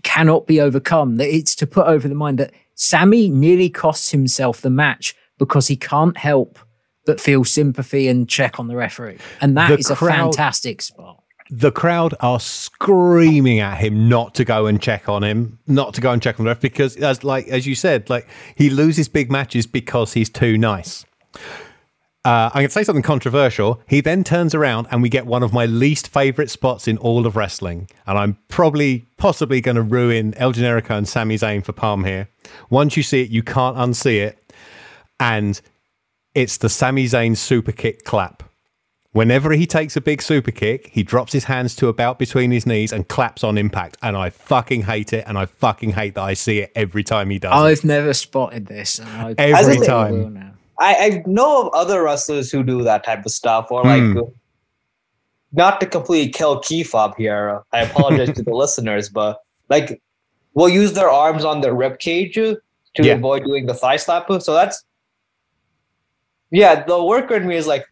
cannot 0.04 0.45
be 0.45 0.60
overcome. 0.60 1.15
That 1.17 1.34
it's 1.34 1.56
to 1.56 1.67
put 1.67 1.88
over 1.88 2.08
the 2.08 2.15
mind 2.15 2.39
that 2.39 2.52
Sami 2.76 3.30
nearly 3.30 3.69
costs 3.69 4.12
himself 4.12 4.62
the 4.62 4.69
match 4.69 5.15
because 5.38 5.67
he 5.67 5.76
can't 5.76 6.17
help 6.17 6.60
but 7.05 7.19
feel 7.19 7.43
sympathy 7.43 8.07
and 8.07 8.27
check 8.29 8.59
on 8.59 8.67
the 8.67 8.75
referee. 8.75 9.17
And 9.41 9.57
that 9.57 9.69
the 9.69 9.77
is 9.77 9.87
crowd, 9.87 10.09
a 10.09 10.13
fantastic 10.13 10.81
spot. 10.81 11.23
The 11.49 11.71
crowd 11.71 12.15
are 12.19 12.39
screaming 12.39 13.59
at 13.59 13.77
him 13.77 14.07
not 14.07 14.33
to 14.35 14.45
go 14.45 14.65
and 14.65 14.81
check 14.81 15.09
on 15.09 15.23
him, 15.23 15.59
not 15.67 15.93
to 15.95 16.01
go 16.01 16.11
and 16.11 16.21
check 16.21 16.39
on 16.39 16.45
the 16.45 16.49
ref 16.49 16.61
because 16.61 16.95
as 16.97 17.23
like 17.23 17.47
as 17.47 17.67
you 17.67 17.75
said, 17.75 18.09
like 18.09 18.27
he 18.55 18.69
loses 18.69 19.07
big 19.07 19.31
matches 19.31 19.67
because 19.67 20.13
he's 20.13 20.29
too 20.29 20.57
nice. 20.57 21.05
Uh, 22.25 22.49
I'm 22.53 22.59
going 22.59 22.67
to 22.67 22.71
say 22.71 22.85
something 22.85 23.03
controversial. 23.03 23.81
He 23.85 23.99
then 23.99 24.23
turns 24.23 24.55
around 24.55 24.87
and 24.91 25.01
we 25.01 25.09
get 25.09 25.25
one 25.25 25.43
of 25.43 25.51
my 25.51 25.65
least 25.65 26.07
favorite 26.07 26.49
spots 26.49 26.87
in 26.87 26.97
all 26.99 27.27
of 27.27 27.35
wrestling. 27.35 27.89
And 28.07 28.17
I'm 28.17 28.37
probably, 28.47 29.05
possibly 29.17 29.59
going 29.59 29.75
to 29.75 29.81
ruin 29.81 30.33
El 30.35 30.53
Generico 30.53 30.91
and 30.91 31.05
Sami 31.05 31.35
Zayn 31.35 31.65
for 31.65 31.73
Parm 31.73 32.07
here. 32.07 32.29
Once 32.69 32.95
you 32.95 33.03
see 33.03 33.21
it, 33.21 33.29
you 33.29 33.43
can't 33.43 33.75
unsee 33.75 34.21
it. 34.25 34.53
And 35.19 35.59
it's 36.36 36.58
the 36.58 36.69
Sami 36.69 37.06
Zayn 37.06 37.38
super 37.38 37.72
kick 37.72 38.04
clap. 38.04 38.43
Whenever 39.12 39.52
he 39.52 39.67
takes 39.67 39.96
a 39.96 40.02
big 40.02 40.24
super 40.24 40.50
kick, 40.50 40.88
he 40.88 41.04
drops 41.04 41.32
his 41.34 41.43
hands 41.43 41.76
to 41.76 41.88
about 41.88 42.17
between 42.17 42.50
his 42.50 42.65
knees 42.65 42.91
and 42.91 43.08
claps 43.08 43.43
on 43.43 43.60
impact. 43.60 43.96
And 44.02 44.17
I 44.17 44.32
fucking 44.32 44.84
hate 44.84 45.13
it. 45.13 45.24
And 45.28 45.38
I 45.38 45.46
fucking 45.46 45.91
hate 45.91 46.15
that 46.15 46.24
I 46.24 46.34
see 46.34 46.60
it 46.60 46.72
every 46.76 47.04
time 47.04 47.30
he 47.30 47.38
does. 47.38 47.54
I've 47.54 47.78
it. 47.80 47.84
never 47.84 48.13
spotted 48.13 48.65
this. 48.65 49.00
every 49.38 49.86
time. 49.86 50.58
I, 50.79 50.96
I, 50.96 51.23
know 51.27 51.62
of 51.62 51.73
other 51.75 52.02
wrestlers 52.02 52.52
who 52.52 52.63
do 52.63 52.81
that 52.84 53.04
type 53.04 53.23
of 53.23 53.31
stuff, 53.31 53.67
or 53.69 53.84
like, 53.84 54.02
hmm. 54.02 54.19
not 55.52 55.79
to 55.81 55.86
completely 55.86 56.31
kill 56.34 56.60
kayfabe 56.60 57.15
here. 57.15 57.62
I 57.71 57.81
apologize 57.81 58.36
to 58.36 58.42
the 58.42 58.52
listeners, 58.56 59.08
but 59.10 59.44
like, 59.69 60.02
will 60.56 60.69
use 60.69 60.94
their 60.94 61.10
arms 61.10 61.46
on 61.46 61.62
their 61.62 61.75
rib 61.75 62.00
cage 62.00 62.34
to 62.34 62.58
yeah. 62.98 63.13
avoid 63.13 63.46
doing 63.46 63.67
the 63.67 63.75
thigh 63.75 63.98
slap. 63.98 64.25
So 64.42 64.54
that's 64.54 64.84
yeah, 66.54 66.83
the 66.83 67.04
worker 67.04 67.35
in 67.35 67.47
me 67.47 67.56
is 67.56 67.67
like, 67.67 67.85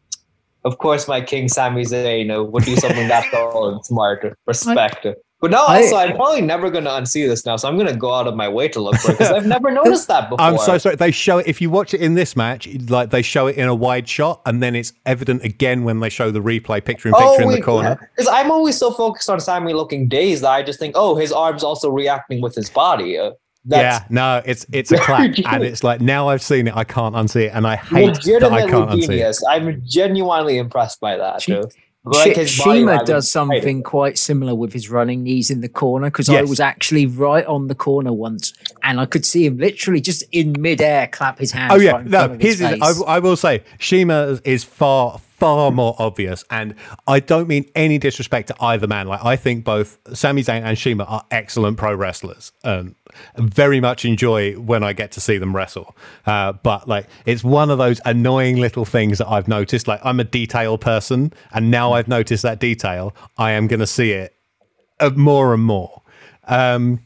of 0.63 0.77
course, 0.77 1.07
my 1.07 1.19
king 1.19 1.49
Sami 1.49 1.83
Zayn 1.83 2.51
would 2.51 2.63
do 2.63 2.75
something 2.75 3.07
that 3.07 3.25
bold 3.31 3.73
and 3.73 3.85
smart. 3.85 4.37
Respect. 4.45 5.07
But 5.41 5.49
now 5.49 5.65
I- 5.65 5.81
also, 5.81 5.95
I'm 5.95 6.15
probably 6.15 6.41
never 6.41 6.69
going 6.69 6.83
to 6.83 6.91
unsee 6.91 7.27
this 7.27 7.43
now, 7.47 7.55
so 7.55 7.67
I'm 7.67 7.75
going 7.75 7.91
to 7.91 7.95
go 7.95 8.13
out 8.13 8.27
of 8.27 8.35
my 8.35 8.47
way 8.47 8.67
to 8.67 8.79
look 8.79 8.95
for 8.97 9.09
it 9.09 9.17
because 9.17 9.31
I've 9.33 9.47
never 9.47 9.71
noticed 9.83 10.07
that 10.09 10.29
before. 10.29 10.45
I'm 10.45 10.59
so 10.59 10.77
sorry. 10.77 10.95
They 10.95 11.09
show 11.09 11.39
it 11.39 11.47
if 11.47 11.59
you 11.59 11.71
watch 11.71 11.95
it 11.95 12.01
in 12.01 12.13
this 12.13 12.35
match, 12.35 12.67
like 12.89 13.09
they 13.09 13.23
show 13.23 13.47
it 13.47 13.57
in 13.57 13.67
a 13.67 13.73
wide 13.73 14.07
shot, 14.07 14.41
and 14.45 14.61
then 14.61 14.75
it's 14.75 14.93
evident 15.07 15.43
again 15.43 15.83
when 15.83 15.99
they 15.99 16.09
show 16.09 16.29
the 16.29 16.41
replay 16.41 16.85
picture 16.85 17.09
in 17.09 17.15
picture 17.15 17.41
in 17.41 17.49
the 17.49 17.57
oh, 17.57 17.63
corner. 17.63 18.11
Because 18.15 18.31
I'm 18.31 18.51
always 18.51 18.77
so 18.77 18.91
focused 18.91 19.31
on 19.31 19.39
Sami 19.39 19.73
looking 19.73 20.07
dazed 20.07 20.43
that 20.43 20.51
I 20.51 20.61
just 20.61 20.77
think, 20.77 20.93
oh, 20.95 21.15
his 21.15 21.31
arm's 21.31 21.63
also 21.63 21.89
reacting 21.89 22.39
with 22.41 22.53
his 22.53 22.69
body. 22.69 23.17
Uh, 23.17 23.31
Uh, 23.71 23.75
yeah, 23.77 24.03
no, 24.09 24.41
it's 24.43 24.65
it's 24.71 24.91
a 24.91 24.95
Very 24.97 25.33
clap, 25.33 25.53
and 25.53 25.63
it's 25.63 25.83
like 25.83 26.01
now 26.01 26.29
I've 26.29 26.41
seen 26.41 26.67
it, 26.67 26.75
I 26.75 26.83
can't 26.83 27.13
unsee 27.13 27.43
it, 27.45 27.51
and 27.53 27.67
I 27.67 27.75
hate 27.75 28.15
that 28.23 28.49
I 28.51 28.67
can't 28.67 28.89
genius. 28.91 29.43
unsee 29.43 29.43
it. 29.43 29.47
I'm 29.49 29.83
genuinely 29.85 30.57
impressed 30.57 30.99
by 30.99 31.17
that. 31.17 31.41
She- 31.43 31.61
like 32.03 32.35
Sh- 32.47 32.49
Shima 32.49 33.05
does 33.05 33.29
something 33.29 33.83
quite 33.83 34.17
similar 34.17 34.55
with 34.55 34.73
his 34.73 34.89
running 34.89 35.21
knees 35.21 35.51
in 35.51 35.61
the 35.61 35.69
corner 35.69 36.09
because 36.09 36.29
I 36.29 36.41
was 36.41 36.59
actually 36.59 37.05
right 37.05 37.45
on 37.45 37.67
the 37.67 37.75
corner 37.75 38.11
once 38.11 38.53
and 38.81 38.99
I 38.99 39.05
could 39.05 39.23
see 39.23 39.45
him 39.45 39.57
literally 39.57 40.01
just 40.01 40.23
in 40.31 40.55
midair 40.59 41.07
clap 41.07 41.37
his 41.37 41.51
hands. 41.51 41.73
Oh 41.73 41.79
yeah, 41.79 41.91
right 41.91 42.05
no. 42.07 42.25
front 42.25 42.41
his 42.41 42.57
His 42.57 42.71
is. 42.71 43.03
I, 43.03 43.05
I 43.05 43.19
will 43.19 43.35
say 43.35 43.63
Shima 43.77 44.39
is 44.43 44.63
far 44.63 45.19
far 45.41 45.71
more 45.71 45.95
obvious, 45.97 46.45
and 46.51 46.75
I 47.07 47.19
don't 47.19 47.47
mean 47.47 47.65
any 47.73 47.97
disrespect 47.97 48.49
to 48.49 48.55
either 48.63 48.85
man. 48.85 49.07
Like 49.07 49.25
I 49.25 49.35
think 49.35 49.65
both 49.65 49.97
Sami 50.13 50.43
Zayn 50.43 50.61
and 50.61 50.77
Shima 50.77 51.03
are 51.05 51.25
excellent 51.31 51.77
pro 51.77 51.95
wrestlers. 51.95 52.51
Um, 52.63 52.95
very 53.37 53.79
much 53.79 54.05
enjoy 54.05 54.53
when 54.53 54.83
I 54.83 54.93
get 54.93 55.11
to 55.13 55.19
see 55.19 55.39
them 55.39 55.55
wrestle. 55.55 55.95
Uh, 56.27 56.53
but 56.53 56.87
like 56.87 57.07
it's 57.25 57.43
one 57.43 57.71
of 57.71 57.79
those 57.79 57.99
annoying 58.05 58.57
little 58.57 58.85
things 58.85 59.17
that 59.17 59.27
I've 59.27 59.47
noticed. 59.47 59.87
Like 59.87 59.99
I'm 60.03 60.19
a 60.19 60.23
detail 60.23 60.77
person, 60.77 61.33
and 61.51 61.71
now 61.71 61.93
I've 61.93 62.07
noticed 62.07 62.43
that 62.43 62.59
detail. 62.59 63.15
I 63.39 63.53
am 63.53 63.65
going 63.65 63.79
to 63.79 63.87
see 63.87 64.11
it 64.11 64.35
uh, 64.99 65.09
more 65.15 65.55
and 65.55 65.63
more. 65.63 66.03
Um, 66.43 66.99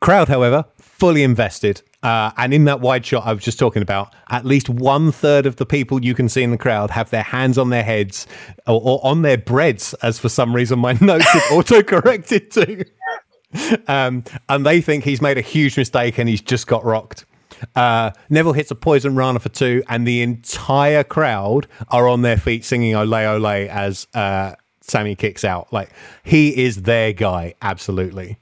crowd, 0.00 0.26
however, 0.26 0.64
fully 0.80 1.22
invested. 1.22 1.82
Uh, 2.06 2.30
and 2.36 2.54
in 2.54 2.66
that 2.66 2.80
wide 2.80 3.04
shot 3.04 3.26
I 3.26 3.32
was 3.32 3.42
just 3.42 3.58
talking 3.58 3.82
about, 3.82 4.14
at 4.30 4.44
least 4.44 4.68
one 4.68 5.10
third 5.10 5.44
of 5.44 5.56
the 5.56 5.66
people 5.66 6.04
you 6.04 6.14
can 6.14 6.28
see 6.28 6.44
in 6.44 6.52
the 6.52 6.56
crowd 6.56 6.92
have 6.92 7.10
their 7.10 7.24
hands 7.24 7.58
on 7.58 7.70
their 7.70 7.82
heads 7.82 8.28
or, 8.64 8.80
or 8.80 9.00
on 9.04 9.22
their 9.22 9.36
breads, 9.36 9.92
as 10.02 10.16
for 10.16 10.28
some 10.28 10.54
reason 10.54 10.78
my 10.78 10.92
notes 11.00 11.28
have 11.32 11.42
auto 11.50 11.82
corrected 11.82 12.52
to. 12.52 12.84
Um, 13.88 14.22
and 14.48 14.64
they 14.64 14.80
think 14.80 15.02
he's 15.02 15.20
made 15.20 15.36
a 15.36 15.40
huge 15.40 15.76
mistake 15.76 16.18
and 16.18 16.28
he's 16.28 16.40
just 16.40 16.68
got 16.68 16.84
rocked. 16.84 17.24
Uh, 17.74 18.12
Neville 18.30 18.52
hits 18.52 18.70
a 18.70 18.76
poison 18.76 19.16
rana 19.16 19.40
for 19.40 19.48
two, 19.48 19.82
and 19.88 20.06
the 20.06 20.22
entire 20.22 21.02
crowd 21.02 21.66
are 21.88 22.06
on 22.06 22.22
their 22.22 22.36
feet 22.36 22.64
singing 22.64 22.94
"Ole 22.94 23.14
Ole" 23.14 23.46
as 23.46 24.06
uh, 24.14 24.54
Sami 24.80 25.16
kicks 25.16 25.42
out. 25.42 25.72
Like 25.72 25.90
he 26.22 26.64
is 26.64 26.82
their 26.82 27.12
guy, 27.12 27.54
absolutely. 27.62 28.38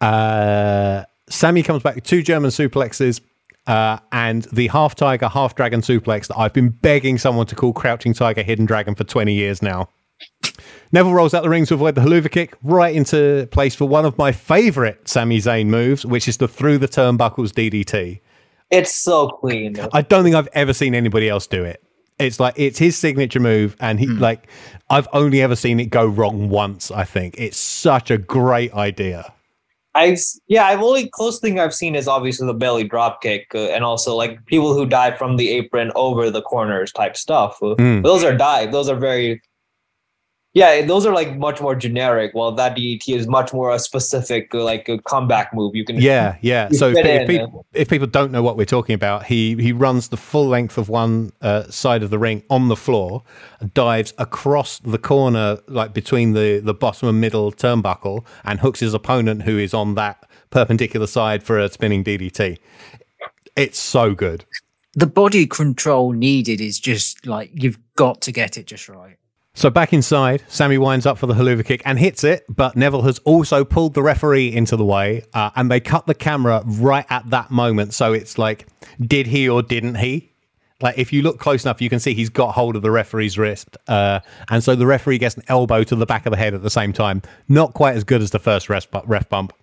Uh, 0.00 1.04
Sami 1.28 1.62
comes 1.62 1.82
back 1.82 1.96
with 1.96 2.04
two 2.04 2.22
German 2.22 2.50
suplexes 2.50 3.20
uh, 3.66 3.98
and 4.12 4.44
the 4.52 4.68
half 4.68 4.94
tiger, 4.94 5.28
half 5.28 5.54
dragon 5.54 5.80
suplex 5.80 6.28
that 6.28 6.38
I've 6.38 6.52
been 6.52 6.68
begging 6.68 7.18
someone 7.18 7.46
to 7.46 7.54
call 7.54 7.72
Crouching 7.72 8.14
Tiger, 8.14 8.42
Hidden 8.42 8.66
Dragon 8.66 8.94
for 8.94 9.04
20 9.04 9.32
years 9.32 9.60
now. 9.60 9.88
Neville 10.92 11.12
rolls 11.12 11.34
out 11.34 11.42
the 11.42 11.48
ring 11.48 11.66
to 11.66 11.74
avoid 11.74 11.94
the 11.94 12.00
Helluva 12.00 12.30
Kick, 12.30 12.56
right 12.62 12.94
into 12.94 13.48
place 13.50 13.74
for 13.74 13.86
one 13.86 14.04
of 14.04 14.16
my 14.16 14.32
favorite 14.32 15.08
Sami 15.08 15.38
Zayn 15.38 15.66
moves, 15.66 16.06
which 16.06 16.28
is 16.28 16.38
the 16.38 16.48
through 16.48 16.78
the 16.78 16.88
turnbuckles 16.88 17.50
DDT. 17.50 18.20
It's 18.70 18.94
so 18.94 19.28
clean. 19.28 19.76
I 19.92 20.02
don't 20.02 20.24
think 20.24 20.36
I've 20.36 20.48
ever 20.52 20.72
seen 20.72 20.94
anybody 20.94 21.28
else 21.28 21.46
do 21.46 21.64
it. 21.64 21.82
It's 22.18 22.40
like 22.40 22.54
it's 22.56 22.78
his 22.78 22.96
signature 22.96 23.40
move, 23.40 23.76
and 23.78 24.00
he 24.00 24.06
like 24.06 24.48
I've 24.88 25.06
only 25.12 25.42
ever 25.42 25.54
seen 25.54 25.78
it 25.80 25.86
go 25.86 26.06
wrong 26.06 26.48
once. 26.48 26.90
I 26.90 27.04
think 27.04 27.34
it's 27.36 27.58
such 27.58 28.10
a 28.10 28.16
great 28.16 28.72
idea. 28.72 29.34
I 29.96 30.16
yeah, 30.46 30.66
I've 30.66 30.82
only 30.82 31.08
close 31.08 31.40
thing 31.40 31.58
I've 31.58 31.74
seen 31.74 31.94
is 31.94 32.06
obviously 32.06 32.46
the 32.46 32.54
belly 32.54 32.84
drop 32.84 33.22
kick, 33.22 33.46
uh, 33.54 33.70
and 33.70 33.82
also 33.82 34.14
like 34.14 34.44
people 34.44 34.74
who 34.74 34.84
dive 34.84 35.16
from 35.16 35.36
the 35.36 35.48
apron 35.48 35.90
over 35.94 36.30
the 36.30 36.42
corners 36.42 36.92
type 36.92 37.16
stuff. 37.16 37.58
Mm. 37.60 38.02
Those 38.02 38.22
are 38.22 38.36
dive. 38.36 38.72
Those 38.72 38.88
are 38.88 38.96
very. 38.96 39.40
Yeah, 40.56 40.86
those 40.86 41.04
are 41.04 41.12
like 41.12 41.36
much 41.36 41.60
more 41.60 41.74
generic. 41.74 42.32
While 42.32 42.50
that 42.52 42.78
DDT 42.78 43.14
is 43.14 43.28
much 43.28 43.52
more 43.52 43.74
a 43.74 43.78
specific 43.78 44.54
like 44.54 44.88
a 44.88 44.96
comeback 45.02 45.52
move. 45.52 45.76
You 45.76 45.84
can 45.84 46.00
Yeah, 46.00 46.38
yeah. 46.40 46.70
So 46.70 46.88
if, 46.88 46.96
if, 46.96 47.28
people, 47.28 47.66
if 47.74 47.90
people 47.90 48.06
don't 48.06 48.32
know 48.32 48.42
what 48.42 48.56
we're 48.56 48.64
talking 48.64 48.94
about, 48.94 49.26
he 49.26 49.54
he 49.56 49.72
runs 49.72 50.08
the 50.08 50.16
full 50.16 50.48
length 50.48 50.78
of 50.78 50.88
one 50.88 51.30
uh, 51.42 51.64
side 51.64 52.02
of 52.02 52.08
the 52.08 52.18
ring 52.18 52.42
on 52.48 52.68
the 52.68 52.76
floor, 52.76 53.22
dives 53.74 54.14
across 54.16 54.78
the 54.78 54.96
corner, 54.96 55.58
like 55.68 55.92
between 55.92 56.32
the 56.32 56.60
the 56.60 56.72
bottom 56.72 57.06
and 57.06 57.20
middle 57.20 57.52
turnbuckle, 57.52 58.24
and 58.42 58.60
hooks 58.60 58.80
his 58.80 58.94
opponent, 58.94 59.42
who 59.42 59.58
is 59.58 59.74
on 59.74 59.94
that 59.96 60.26
perpendicular 60.48 61.06
side, 61.06 61.42
for 61.42 61.58
a 61.58 61.68
spinning 61.70 62.02
DDT. 62.02 62.56
It's 63.56 63.78
so 63.78 64.14
good. 64.14 64.46
the 64.94 65.06
body 65.06 65.46
control 65.46 66.12
needed 66.12 66.62
is 66.62 66.80
just 66.80 67.26
like 67.26 67.50
you've 67.52 67.78
got 67.94 68.22
to 68.22 68.32
get 68.32 68.56
it 68.56 68.64
just 68.64 68.88
right. 68.88 69.18
So 69.56 69.70
back 69.70 69.94
inside, 69.94 70.44
Sami 70.48 70.76
winds 70.76 71.06
up 71.06 71.16
for 71.16 71.26
the 71.26 71.32
Helluva 71.32 71.64
Kick 71.64 71.80
and 71.86 71.98
hits 71.98 72.24
it, 72.24 72.44
but 72.46 72.76
Neville 72.76 73.00
has 73.02 73.18
also 73.20 73.64
pulled 73.64 73.94
the 73.94 74.02
referee 74.02 74.54
into 74.54 74.76
the 74.76 74.84
way, 74.84 75.24
uh, 75.32 75.48
and 75.56 75.70
they 75.70 75.80
cut 75.80 76.06
the 76.06 76.14
camera 76.14 76.62
right 76.66 77.06
at 77.08 77.30
that 77.30 77.50
moment. 77.50 77.94
So 77.94 78.12
it's 78.12 78.36
like, 78.36 78.66
did 79.00 79.28
he 79.28 79.48
or 79.48 79.62
didn't 79.62 79.94
he? 79.94 80.30
Like, 80.82 80.98
if 80.98 81.10
you 81.10 81.22
look 81.22 81.38
close 81.38 81.64
enough, 81.64 81.80
you 81.80 81.88
can 81.88 82.00
see 82.00 82.12
he's 82.12 82.28
got 82.28 82.52
hold 82.52 82.76
of 82.76 82.82
the 82.82 82.90
referee's 82.90 83.38
wrist, 83.38 83.78
uh, 83.88 84.20
and 84.50 84.62
so 84.62 84.76
the 84.76 84.86
referee 84.86 85.16
gets 85.16 85.36
an 85.36 85.42
elbow 85.48 85.82
to 85.84 85.96
the 85.96 86.04
back 86.04 86.26
of 86.26 86.32
the 86.32 86.36
head 86.36 86.52
at 86.52 86.62
the 86.62 86.68
same 86.68 86.92
time. 86.92 87.22
Not 87.48 87.72
quite 87.72 87.96
as 87.96 88.04
good 88.04 88.20
as 88.20 88.32
the 88.32 88.38
first 88.38 88.68
ref, 88.68 88.86
ref 89.06 89.26
bump. 89.30 89.54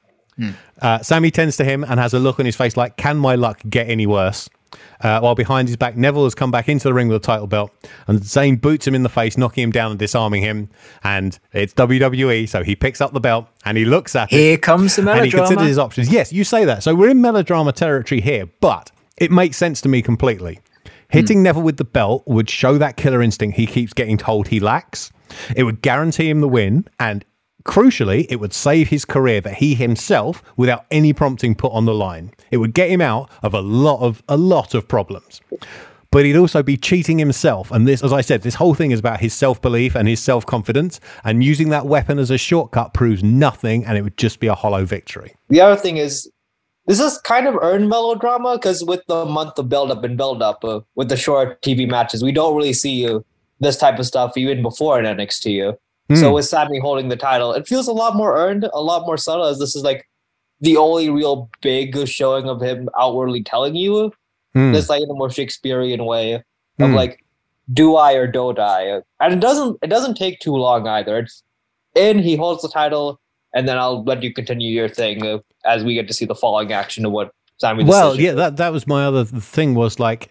Uh, 0.81 1.03
Sami 1.03 1.29
tends 1.29 1.55
to 1.57 1.63
him 1.63 1.83
and 1.83 1.99
has 1.99 2.15
a 2.15 2.19
look 2.19 2.39
on 2.39 2.47
his 2.47 2.55
face 2.55 2.75
like, 2.75 2.97
"Can 2.97 3.17
my 3.17 3.35
luck 3.35 3.61
get 3.69 3.87
any 3.87 4.07
worse?" 4.07 4.49
Uh, 5.01 5.19
while 5.19 5.35
behind 5.35 5.67
his 5.67 5.77
back, 5.77 5.97
Neville 5.97 6.23
has 6.23 6.33
come 6.35 6.49
back 6.51 6.69
into 6.69 6.85
the 6.85 6.93
ring 6.93 7.07
with 7.07 7.17
a 7.17 7.25
title 7.25 7.47
belt, 7.47 7.71
and 8.07 8.19
Zayn 8.21 8.59
boots 8.61 8.87
him 8.87 8.95
in 8.95 9.03
the 9.03 9.09
face, 9.09 9.37
knocking 9.37 9.63
him 9.63 9.71
down 9.71 9.91
and 9.91 9.99
disarming 9.99 10.41
him. 10.41 10.69
And 11.03 11.37
it's 11.51 11.73
WWE, 11.73 12.47
so 12.47 12.63
he 12.63 12.75
picks 12.75 13.01
up 13.01 13.13
the 13.13 13.19
belt 13.19 13.47
and 13.65 13.77
he 13.77 13.85
looks 13.85 14.15
at 14.15 14.31
it 14.31 14.37
Here 14.37 14.57
comes 14.57 14.95
the 14.95 15.01
melodrama. 15.01 15.23
and 15.25 15.31
he 15.33 15.37
considers 15.37 15.67
his 15.67 15.77
options. 15.79 16.09
Yes, 16.11 16.31
you 16.31 16.43
say 16.43 16.65
that. 16.65 16.83
So 16.83 16.95
we're 16.95 17.09
in 17.09 17.21
melodrama 17.21 17.73
territory 17.73 18.21
here, 18.21 18.45
but 18.61 18.91
it 19.17 19.31
makes 19.31 19.57
sense 19.57 19.81
to 19.81 19.89
me 19.89 20.01
completely. 20.01 20.59
Hitting 21.09 21.43
Neville 21.43 21.61
with 21.61 21.77
the 21.77 21.83
belt 21.85 22.23
would 22.25 22.49
show 22.49 22.77
that 22.79 22.97
killer 22.97 23.21
instinct 23.21 23.57
he 23.57 23.67
keeps 23.67 23.93
getting 23.93 24.17
told 24.17 24.47
he 24.47 24.59
lacks. 24.59 25.11
It 25.55 25.63
would 25.63 25.81
guarantee 25.81 26.29
him 26.29 26.41
the 26.41 26.47
win, 26.47 26.87
and 26.99 27.23
crucially, 27.65 28.25
it 28.29 28.37
would 28.37 28.53
save 28.53 28.89
his 28.89 29.05
career 29.05 29.41
that 29.41 29.55
he 29.55 29.75
himself, 29.75 30.43
without 30.57 30.85
any 30.91 31.13
prompting, 31.13 31.55
put 31.55 31.71
on 31.71 31.85
the 31.85 31.93
line. 31.93 32.33
It 32.51 32.57
would 32.57 32.73
get 32.73 32.89
him 32.89 33.01
out 33.01 33.29
of 33.41 33.53
a 33.53 33.61
lot 33.61 34.01
of 34.01 34.23
a 34.27 34.37
lot 34.37 34.73
of 34.73 34.87
problems. 34.87 35.41
But 36.11 36.25
he'd 36.25 36.37
also 36.37 36.61
be 36.61 36.77
cheating 36.77 37.17
himself. 37.17 37.71
And 37.71 37.87
this, 37.87 38.03
as 38.03 38.13
I 38.13 38.21
said, 38.21 38.43
this 38.43 38.53
whole 38.53 38.75
thing 38.75 38.91
is 38.91 38.99
about 38.99 39.19
his 39.19 39.33
self 39.33 39.59
belief 39.61 39.95
and 39.95 40.07
his 40.07 40.21
self 40.21 40.45
confidence. 40.45 40.99
And 41.23 41.43
using 41.43 41.69
that 41.69 41.87
weapon 41.87 42.19
as 42.19 42.29
a 42.29 42.37
shortcut 42.37 42.93
proves 42.93 43.23
nothing, 43.23 43.83
and 43.83 43.97
it 43.97 44.03
would 44.03 44.17
just 44.17 44.39
be 44.39 44.45
a 44.45 44.53
hollow 44.53 44.85
victory. 44.85 45.33
The 45.49 45.61
other 45.61 45.75
thing 45.75 45.97
is, 45.97 46.29
this 46.85 46.99
is 46.99 47.17
kind 47.19 47.47
of 47.47 47.55
earned 47.55 47.89
melodrama 47.89 48.57
because 48.57 48.83
with 48.83 49.01
the 49.07 49.25
month 49.25 49.57
of 49.57 49.69
build 49.69 49.89
up 49.89 50.03
and 50.03 50.15
build 50.15 50.43
up 50.43 50.63
uh, 50.63 50.81
with 50.93 51.09
the 51.09 51.17
short 51.17 51.61
TV 51.63 51.89
matches, 51.89 52.23
we 52.23 52.31
don't 52.31 52.55
really 52.55 52.73
see 52.73 53.07
uh, 53.07 53.19
this 53.59 53.77
type 53.77 53.97
of 53.97 54.05
stuff 54.05 54.37
even 54.37 54.61
before 54.61 54.99
in 54.99 55.05
NXT. 55.05 55.69
Uh. 55.69 55.73
So 56.15 56.27
Hmm. 56.29 56.33
with 56.33 56.45
Sami 56.45 56.79
holding 56.79 57.07
the 57.09 57.15
title, 57.15 57.53
it 57.53 57.67
feels 57.67 57.87
a 57.87 57.93
lot 57.93 58.15
more 58.15 58.35
earned, 58.37 58.69
a 58.73 58.81
lot 58.81 59.05
more 59.05 59.17
subtle, 59.17 59.45
as 59.45 59.57
this 59.59 59.75
is 59.75 59.83
like 59.83 60.07
the 60.59 60.75
only 60.77 61.09
real 61.09 61.49
big 61.61 62.07
showing 62.07 62.47
of 62.49 62.61
him 62.61 62.89
outwardly 62.99 63.41
telling 63.43 63.75
you 63.75 64.11
Hmm. 64.53 64.71
this, 64.73 64.89
like 64.89 65.01
in 65.01 65.09
a 65.09 65.13
more 65.13 65.29
Shakespearean 65.31 66.03
way 66.05 66.33
of 66.35 66.43
Hmm. 66.77 66.93
like, 66.95 67.23
do 67.73 67.95
I 67.95 68.13
or 68.13 68.27
don't 68.27 68.59
I? 68.59 69.01
And 69.21 69.33
it 69.33 69.39
doesn't, 69.39 69.77
it 69.81 69.87
doesn't 69.87 70.15
take 70.15 70.39
too 70.41 70.55
long 70.55 70.87
either. 70.87 71.17
It's 71.19 71.41
in, 71.95 72.19
he 72.19 72.35
holds 72.35 72.61
the 72.61 72.69
title, 72.69 73.19
and 73.53 73.67
then 73.67 73.77
I'll 73.77 74.03
let 74.03 74.21
you 74.23 74.33
continue 74.33 74.69
your 74.71 74.89
thing 74.89 75.39
as 75.65 75.83
we 75.83 75.93
get 75.93 76.07
to 76.09 76.13
see 76.13 76.25
the 76.25 76.35
following 76.35 76.73
action 76.73 77.05
of 77.05 77.13
what 77.13 77.31
Sami. 77.57 77.85
Well, 77.85 78.19
yeah, 78.19 78.33
that 78.33 78.57
that 78.57 78.73
was 78.73 78.85
my 78.87 79.05
other 79.05 79.23
thing 79.23 79.73
was 79.75 79.99
like, 79.99 80.29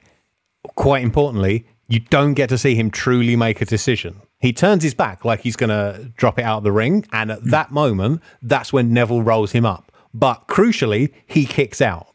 quite 0.76 1.02
importantly, 1.02 1.64
you 1.88 2.00
don't 2.00 2.34
get 2.34 2.48
to 2.50 2.58
see 2.58 2.74
him 2.74 2.90
truly 2.90 3.36
make 3.36 3.60
a 3.62 3.64
decision. 3.64 4.20
He 4.42 4.52
turns 4.52 4.82
his 4.82 4.92
back 4.92 5.24
like 5.24 5.40
he's 5.40 5.54
going 5.54 5.70
to 5.70 6.12
drop 6.16 6.36
it 6.36 6.42
out 6.42 6.58
of 6.58 6.64
the 6.64 6.72
ring, 6.72 7.06
and 7.12 7.30
at 7.30 7.44
that 7.44 7.70
moment, 7.70 8.20
that's 8.42 8.72
when 8.72 8.92
Neville 8.92 9.22
rolls 9.22 9.52
him 9.52 9.64
up. 9.64 9.92
But 10.12 10.48
crucially, 10.48 11.12
he 11.26 11.46
kicks 11.46 11.80
out. 11.80 12.08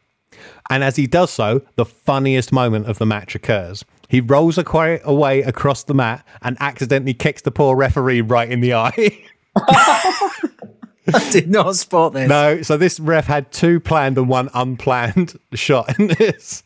And 0.70 0.84
as 0.84 0.96
he 0.96 1.06
does 1.06 1.30
so, 1.30 1.62
the 1.76 1.86
funniest 1.86 2.52
moment 2.52 2.86
of 2.86 2.98
the 2.98 3.06
match 3.06 3.34
occurs. 3.34 3.82
He 4.08 4.20
rolls 4.20 4.58
away 4.58 5.42
across 5.42 5.84
the 5.84 5.94
mat 5.94 6.24
and 6.42 6.58
accidentally 6.60 7.14
kicks 7.14 7.42
the 7.42 7.50
poor 7.50 7.74
referee 7.74 8.20
right 8.20 8.50
in 8.50 8.60
the 8.60 8.74
eye. 8.74 9.24
I 9.56 11.30
did 11.32 11.50
not 11.50 11.76
spot 11.76 12.12
this. 12.12 12.28
No, 12.28 12.60
so 12.60 12.76
this 12.76 13.00
ref 13.00 13.26
had 13.26 13.50
two 13.50 13.80
planned 13.80 14.18
and 14.18 14.28
one 14.28 14.50
unplanned 14.52 15.38
shot 15.54 15.98
in 15.98 16.08
this. 16.08 16.62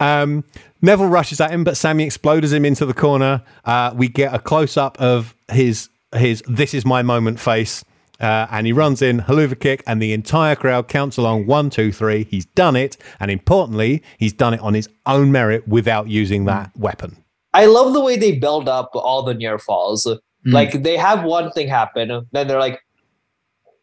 Um, 0.00 0.44
Neville 0.82 1.06
rushes 1.06 1.40
at 1.40 1.50
him, 1.50 1.64
but 1.64 1.76
Sami 1.76 2.04
explodes 2.04 2.52
him 2.52 2.64
into 2.64 2.84
the 2.84 2.94
corner. 2.94 3.42
Uh, 3.64 3.92
we 3.96 4.08
get 4.08 4.34
a 4.34 4.38
close 4.38 4.76
up 4.76 5.00
of 5.00 5.34
his 5.50 5.88
his 6.14 6.42
"This 6.48 6.74
is 6.74 6.84
my 6.84 7.02
moment" 7.02 7.40
face. 7.40 7.84
Uh, 8.20 8.46
and 8.52 8.66
he 8.66 8.72
runs 8.72 9.02
in, 9.02 9.18
Helluva 9.20 9.58
Kick, 9.58 9.82
and 9.84 10.00
the 10.00 10.12
entire 10.12 10.54
crowd 10.54 10.86
counts 10.86 11.16
along 11.16 11.46
one, 11.46 11.70
two, 11.70 11.90
three. 11.90 12.24
He's 12.30 12.44
done 12.44 12.76
it. 12.76 12.96
And 13.18 13.32
importantly, 13.32 14.00
he's 14.16 14.32
done 14.32 14.54
it 14.54 14.60
on 14.60 14.74
his 14.74 14.88
own 15.06 15.32
merit 15.32 15.66
without 15.66 16.06
using 16.06 16.44
that 16.44 16.70
weapon. 16.76 17.16
I 17.52 17.66
love 17.66 17.92
the 17.92 18.00
way 18.00 18.16
they 18.16 18.38
build 18.38 18.68
up 18.68 18.90
all 18.94 19.24
the 19.24 19.34
near 19.34 19.58
falls. 19.58 20.06
Mm. 20.06 20.18
Like 20.44 20.82
they 20.84 20.96
have 20.96 21.24
one 21.24 21.50
thing 21.50 21.66
happen, 21.66 22.26
then 22.30 22.46
they're 22.46 22.60
like, 22.60 22.80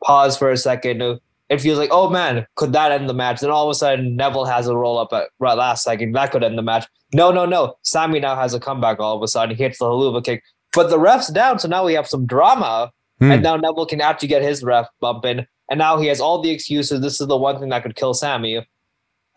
pause 0.04 0.38
for 0.38 0.50
a 0.52 0.58
second. 0.58 1.20
It 1.50 1.60
feels 1.60 1.80
like, 1.80 1.90
oh 1.92 2.10
man, 2.10 2.46
could 2.56 2.74
that 2.74 2.92
end 2.92 3.10
the 3.10 3.14
match? 3.14 3.42
Then 3.42 3.50
all 3.50 3.68
of 3.68 3.72
a 3.72 3.76
sudden, 3.76 4.16
Neville 4.16 4.46
has 4.46 4.68
a 4.68 4.78
roll 4.78 5.00
up 5.00 5.12
at 5.14 5.30
right 5.40 5.58
last 5.58 5.84
second. 5.84 6.12
That 6.14 6.32
could 6.32 6.44
end 6.44 6.58
the 6.58 6.62
match. 6.62 6.86
No, 7.14 7.32
no, 7.32 7.46
no. 7.46 7.76
Sami 7.82 8.20
now 8.20 8.36
has 8.36 8.54
a 8.54 8.60
comeback 8.60 9.00
all 9.00 9.18
of 9.18 9.24
a 9.24 9.28
sudden. 9.28 9.56
He 9.56 9.64
hits 9.64 9.80
the 9.80 9.86
Helluva 9.86 10.24
Kick. 10.24 10.44
But 10.74 10.92
the 10.92 11.00
ref's 11.00 11.30
down, 11.30 11.58
so 11.58 11.68
now 11.68 11.84
we 11.84 11.94
have 11.94 12.08
some 12.08 12.28
drama. 12.28 12.92
Hmm. 13.20 13.32
And 13.32 13.44
now 13.44 13.56
Neville 13.58 13.88
can 13.88 14.00
actually 14.00 14.28
get 14.28 14.44
his 14.44 14.64
ref 14.64 14.88
bump 15.00 15.26
in. 15.26 15.48
And 15.70 15.80
now 15.80 15.98
he 15.98 16.08
has 16.08 16.22
all 16.22 16.42
the 16.42 16.52
excuses. 16.52 17.02
This 17.02 17.20
is 17.20 17.28
the 17.28 17.38
one 17.38 17.60
thing 17.60 17.70
that 17.70 17.84
could 17.84 17.96
kill 17.96 18.14
Sami. 18.14 18.66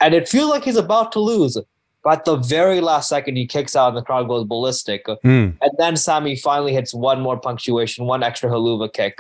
And 0.01 0.15
it 0.15 0.29
feels 0.29 0.51
like 0.51 0.65
he's 0.65 0.77
about 0.77 1.13
to 1.13 1.21
lose. 1.21 1.59
But 2.05 2.19
at 2.19 2.25
the 2.25 2.37
very 2.37 2.81
last 2.81 3.09
second, 3.09 3.37
he 3.37 3.47
kicks 3.47 3.77
out 3.77 3.89
and 3.89 3.97
the 3.97 4.03
crowd 4.03 4.29
goes 4.29 4.45
ballistic. 4.45 5.07
Hmm. 5.23 5.51
And 5.61 5.71
then 5.79 5.97
Sami 5.97 6.37
finally 6.37 6.75
hits 6.75 6.93
one 6.93 7.21
more 7.21 7.39
punctuation, 7.39 8.07
one 8.07 8.23
extra 8.23 8.51
Helluva 8.51 8.93
Kick. 8.93 9.19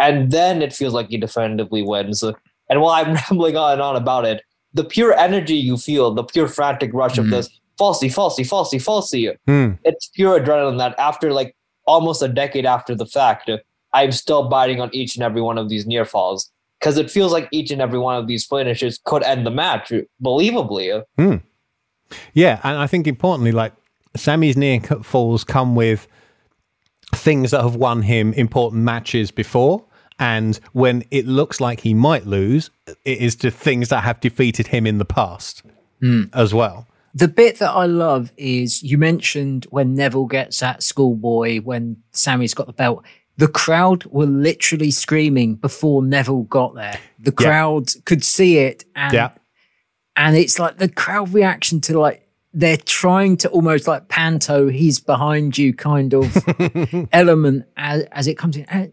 And 0.00 0.30
then 0.32 0.62
it 0.62 0.72
feels 0.72 0.94
like 0.94 1.08
he 1.10 1.18
definitively 1.18 1.82
wins. 1.82 2.22
And 2.22 2.80
while 2.80 2.90
I'm 3.04 3.14
rambling 3.30 3.56
on 3.56 3.74
and 3.74 3.82
on 3.82 3.94
about 3.96 4.24
it, 4.24 4.42
the 4.72 4.82
pure 4.84 5.12
energy 5.16 5.54
you 5.56 5.76
feel, 5.76 6.12
the 6.12 6.24
pure 6.24 6.48
frantic 6.48 6.92
rush 6.94 7.18
of 7.18 7.26
Mhm. 7.26 7.30
this 7.30 7.48
falsy, 7.78 8.08
falsy, 8.12 8.44
falsy, 8.46 8.78
falsy, 8.80 9.34
Hmm. 9.46 9.72
it's 9.84 10.08
pure 10.08 10.40
adrenaline 10.40 10.78
that 10.78 10.94
after 10.98 11.32
like 11.32 11.54
almost 11.86 12.22
a 12.22 12.28
decade 12.28 12.66
after 12.66 12.94
the 12.94 13.06
fact, 13.06 13.50
I'm 13.92 14.12
still 14.12 14.48
biting 14.48 14.80
on 14.80 14.90
each 14.92 15.16
and 15.16 15.24
every 15.24 15.40
one 15.42 15.58
of 15.58 15.68
these 15.68 15.86
near 15.86 16.04
falls. 16.04 16.50
Because 16.78 16.96
it 16.96 17.10
feels 17.10 17.30
like 17.32 17.46
each 17.50 17.70
and 17.70 17.82
every 17.82 17.98
one 17.98 18.16
of 18.16 18.26
these 18.26 18.46
finishes 18.46 18.98
could 19.04 19.22
end 19.22 19.44
the 19.46 19.50
match, 19.50 19.92
believably. 20.22 21.02
Yeah, 22.34 22.60
and 22.64 22.78
I 22.78 22.86
think 22.86 23.06
importantly, 23.06 23.52
like 23.52 23.72
Sami's 24.16 24.56
near 24.56 24.80
falls 24.80 25.44
come 25.44 25.74
with 25.74 26.06
things 27.14 27.50
that 27.50 27.62
have 27.62 27.76
won 27.76 28.02
him 28.02 28.32
important 28.34 28.82
matches 28.82 29.30
before. 29.30 29.84
And 30.20 30.60
when 30.72 31.02
it 31.10 31.26
looks 31.26 31.60
like 31.60 31.80
he 31.80 31.94
might 31.94 32.26
lose, 32.26 32.70
it 32.86 33.18
is 33.18 33.34
to 33.36 33.50
things 33.50 33.88
that 33.88 34.04
have 34.04 34.20
defeated 34.20 34.68
him 34.68 34.86
in 34.86 34.98
the 34.98 35.04
past 35.06 35.62
hmm. 36.00 36.24
as 36.34 36.52
well. 36.54 36.86
The 37.14 37.26
bit 37.26 37.58
that 37.58 37.70
I 37.70 37.86
love 37.86 38.30
is 38.36 38.82
you 38.82 38.98
mentioned 38.98 39.66
when 39.70 39.94
Neville 39.94 40.26
gets 40.26 40.62
at 40.62 40.82
schoolboy 40.82 41.60
when 41.62 41.96
Sami's 42.12 42.54
got 42.54 42.66
the 42.66 42.72
belt. 42.72 43.04
The 43.36 43.48
crowd 43.48 44.04
were 44.04 44.26
literally 44.26 44.90
screaming 44.90 45.54
before 45.54 46.02
Neville 46.02 46.42
got 46.42 46.74
there. 46.74 46.98
The 47.18 47.32
Yeah. 47.32 47.46
crowd 47.48 47.88
could 48.04 48.22
see 48.22 48.58
it, 48.58 48.84
and 48.94 49.12
Yeah. 49.12 49.30
and 50.14 50.36
it's 50.36 50.58
like 50.58 50.76
the 50.76 50.88
crowd 50.88 51.32
reaction 51.32 51.80
to 51.82 51.98
like 51.98 52.28
they're 52.52 52.76
trying 52.76 53.36
to 53.38 53.48
almost 53.48 53.86
like 53.86 54.08
panto 54.08 54.68
he's 54.68 54.98
behind 54.98 55.56
you 55.56 55.72
kind 55.72 56.12
of 56.12 56.36
element 57.12 57.64
as, 57.76 58.02
as 58.10 58.26
it 58.26 58.36
comes 58.36 58.56
in 58.56 58.64
and 58.68 58.90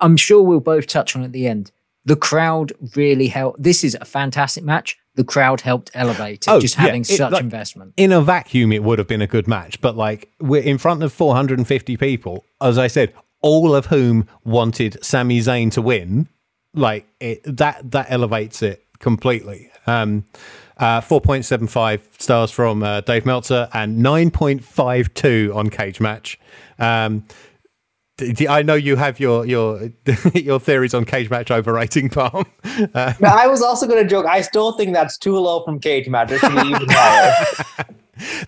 i'm 0.00 0.16
sure 0.16 0.42
we'll 0.42 0.60
both 0.60 0.86
touch 0.86 1.14
on 1.16 1.22
it 1.22 1.26
at 1.26 1.32
the 1.32 1.46
end 1.46 1.70
the 2.04 2.16
crowd 2.16 2.72
really 2.94 3.28
helped 3.28 3.62
this 3.62 3.82
is 3.84 3.96
a 4.00 4.04
fantastic 4.04 4.62
match 4.64 4.96
the 5.16 5.24
crowd 5.24 5.62
helped 5.62 5.90
elevate 5.94 6.46
it 6.46 6.50
Oh, 6.50 6.60
just 6.60 6.76
yeah, 6.76 6.82
having 6.82 7.00
it, 7.02 7.06
such 7.06 7.32
like- 7.32 7.42
investment 7.42 7.94
In 7.96 8.12
a 8.12 8.20
vacuum, 8.20 8.70
it 8.72 8.82
would 8.84 8.98
have 8.98 9.08
been 9.08 9.22
a 9.22 9.26
good 9.26 9.48
match, 9.48 9.80
but 9.80 9.96
like 9.96 10.30
we're 10.40 10.62
in 10.62 10.76
front 10.76 11.02
of 11.02 11.10
450 11.10 11.96
people, 11.96 12.44
as 12.60 12.76
I 12.76 12.86
said, 12.88 13.14
all 13.40 13.74
of 13.74 13.86
whom 13.86 14.28
wanted 14.44 15.02
Sami 15.02 15.38
Zayn 15.40 15.70
to 15.72 15.80
win. 15.80 16.28
Like 16.74 17.06
it, 17.18 17.40
that, 17.44 17.90
that 17.92 18.08
elevates 18.10 18.60
it 18.60 18.84
completely. 18.98 19.70
Um, 19.86 20.24
uh, 20.76 21.00
4.75 21.00 22.20
stars 22.20 22.50
from 22.50 22.82
uh, 22.82 23.00
Dave 23.00 23.24
Meltzer 23.24 23.70
and 23.72 24.04
9.52 24.04 25.54
on 25.54 25.70
Cage 25.70 26.00
Match. 26.00 26.38
Um, 26.78 27.24
I 28.48 28.62
know 28.62 28.74
you 28.74 28.96
have 28.96 29.20
your 29.20 29.44
your 29.44 29.90
your 30.34 30.58
theories 30.58 30.94
on 30.94 31.04
Cage 31.04 31.28
Match 31.28 31.50
overrating, 31.50 32.08
Parm. 32.08 32.46
Uh, 32.94 33.12
I 33.26 33.46
was 33.46 33.62
also 33.62 33.86
going 33.86 34.02
to 34.02 34.08
joke, 34.08 34.26
I 34.26 34.40
still 34.40 34.72
think 34.72 34.94
that's 34.94 35.18
too 35.18 35.38
low 35.38 35.62
from 35.64 35.80
Cage 35.80 36.08
Match. 36.08 36.30
It 36.32 36.42
even. 36.44 36.88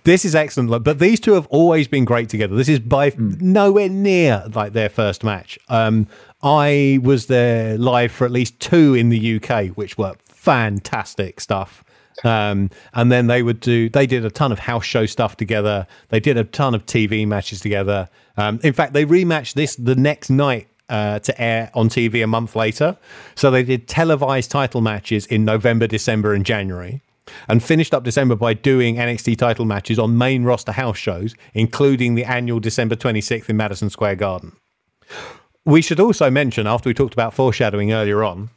This 0.05 0.25
is 0.25 0.35
excellent, 0.35 0.83
but 0.83 0.99
these 0.99 1.21
two 1.21 1.35
have 1.35 1.47
always 1.49 1.87
been 1.87 2.07
great 2.07 2.31
together. 2.31 2.57
This 2.57 2.71
is 2.71 2.79
by 2.79 3.13
nowhere 3.19 3.91
near 3.91 4.43
like 4.55 4.73
their 4.73 4.89
first 4.89 5.23
match. 5.23 5.59
Um, 5.69 6.07
I 6.43 7.01
was 7.03 7.27
there 7.27 7.77
live 7.77 8.11
for 8.11 8.25
at 8.25 8.31
least 8.31 8.59
two 8.61 8.95
in 8.95 9.11
the 9.11 9.37
UK, 9.37 9.67
which 9.77 9.99
were 9.99 10.15
fantastic 10.25 11.39
stuff. 11.39 11.85
Um, 12.25 12.71
and 12.95 13.13
then 13.13 13.29
they 13.29 13.43
would 13.43 13.61
do, 13.61 13.89
they 13.89 14.07
did 14.07 14.25
a 14.25 14.31
ton 14.31 14.51
of 14.51 14.59
house 14.59 14.85
show 14.85 15.07
stuff 15.07 15.37
together. 15.37 15.87
They 16.09 16.21
did 16.21 16.37
a 16.37 16.45
ton 16.45 16.75
of 16.75 16.85
TV 16.87 17.27
matches 17.27 17.61
together. 17.61 18.09
Um, 18.37 18.61
in 18.63 18.73
fact, 18.73 18.93
they 18.93 19.05
rematched 19.05 19.55
this 19.55 19.77
the 19.77 19.95
next 19.95 20.31
night 20.31 20.69
uh, 20.89 21.19
to 21.21 21.41
air 21.41 21.71
on 21.75 21.89
TV 21.89 22.25
a 22.25 22.27
month 22.27 22.57
later. 22.57 22.97
So 23.35 23.51
they 23.51 23.63
did 23.63 23.89
televised 23.89 24.51
title 24.51 24.81
matches 24.81 25.27
in 25.27 25.45
November, 25.45 25.87
December, 25.87 26.35
and 26.35 26.45
January 26.45 27.03
and 27.49 27.63
finished 27.63 27.95
up 27.95 28.05
December 28.05 28.35
by 28.35 28.55
doing 28.55 28.97
NXT 28.97 29.37
title 29.37 29.65
matches 29.65 29.99
on 29.99 30.17
main 30.19 30.45
roster 30.45 30.73
house 30.73 30.97
shows, 30.97 31.35
including 31.55 32.15
the 32.15 32.25
annual 32.25 32.61
December 32.61 32.97
26th 32.97 33.49
in 33.49 33.57
Madison 33.57 33.91
Square 33.91 34.17
Garden. 34.17 34.53
We 35.65 35.83
should 35.83 36.01
also 36.01 36.31
mention, 36.31 36.67
after 36.67 36.89
we 36.89 36.95
talked 36.95 37.13
about 37.13 37.35
foreshadowing 37.35 37.93
earlier 37.93 38.25
on, 38.25 38.51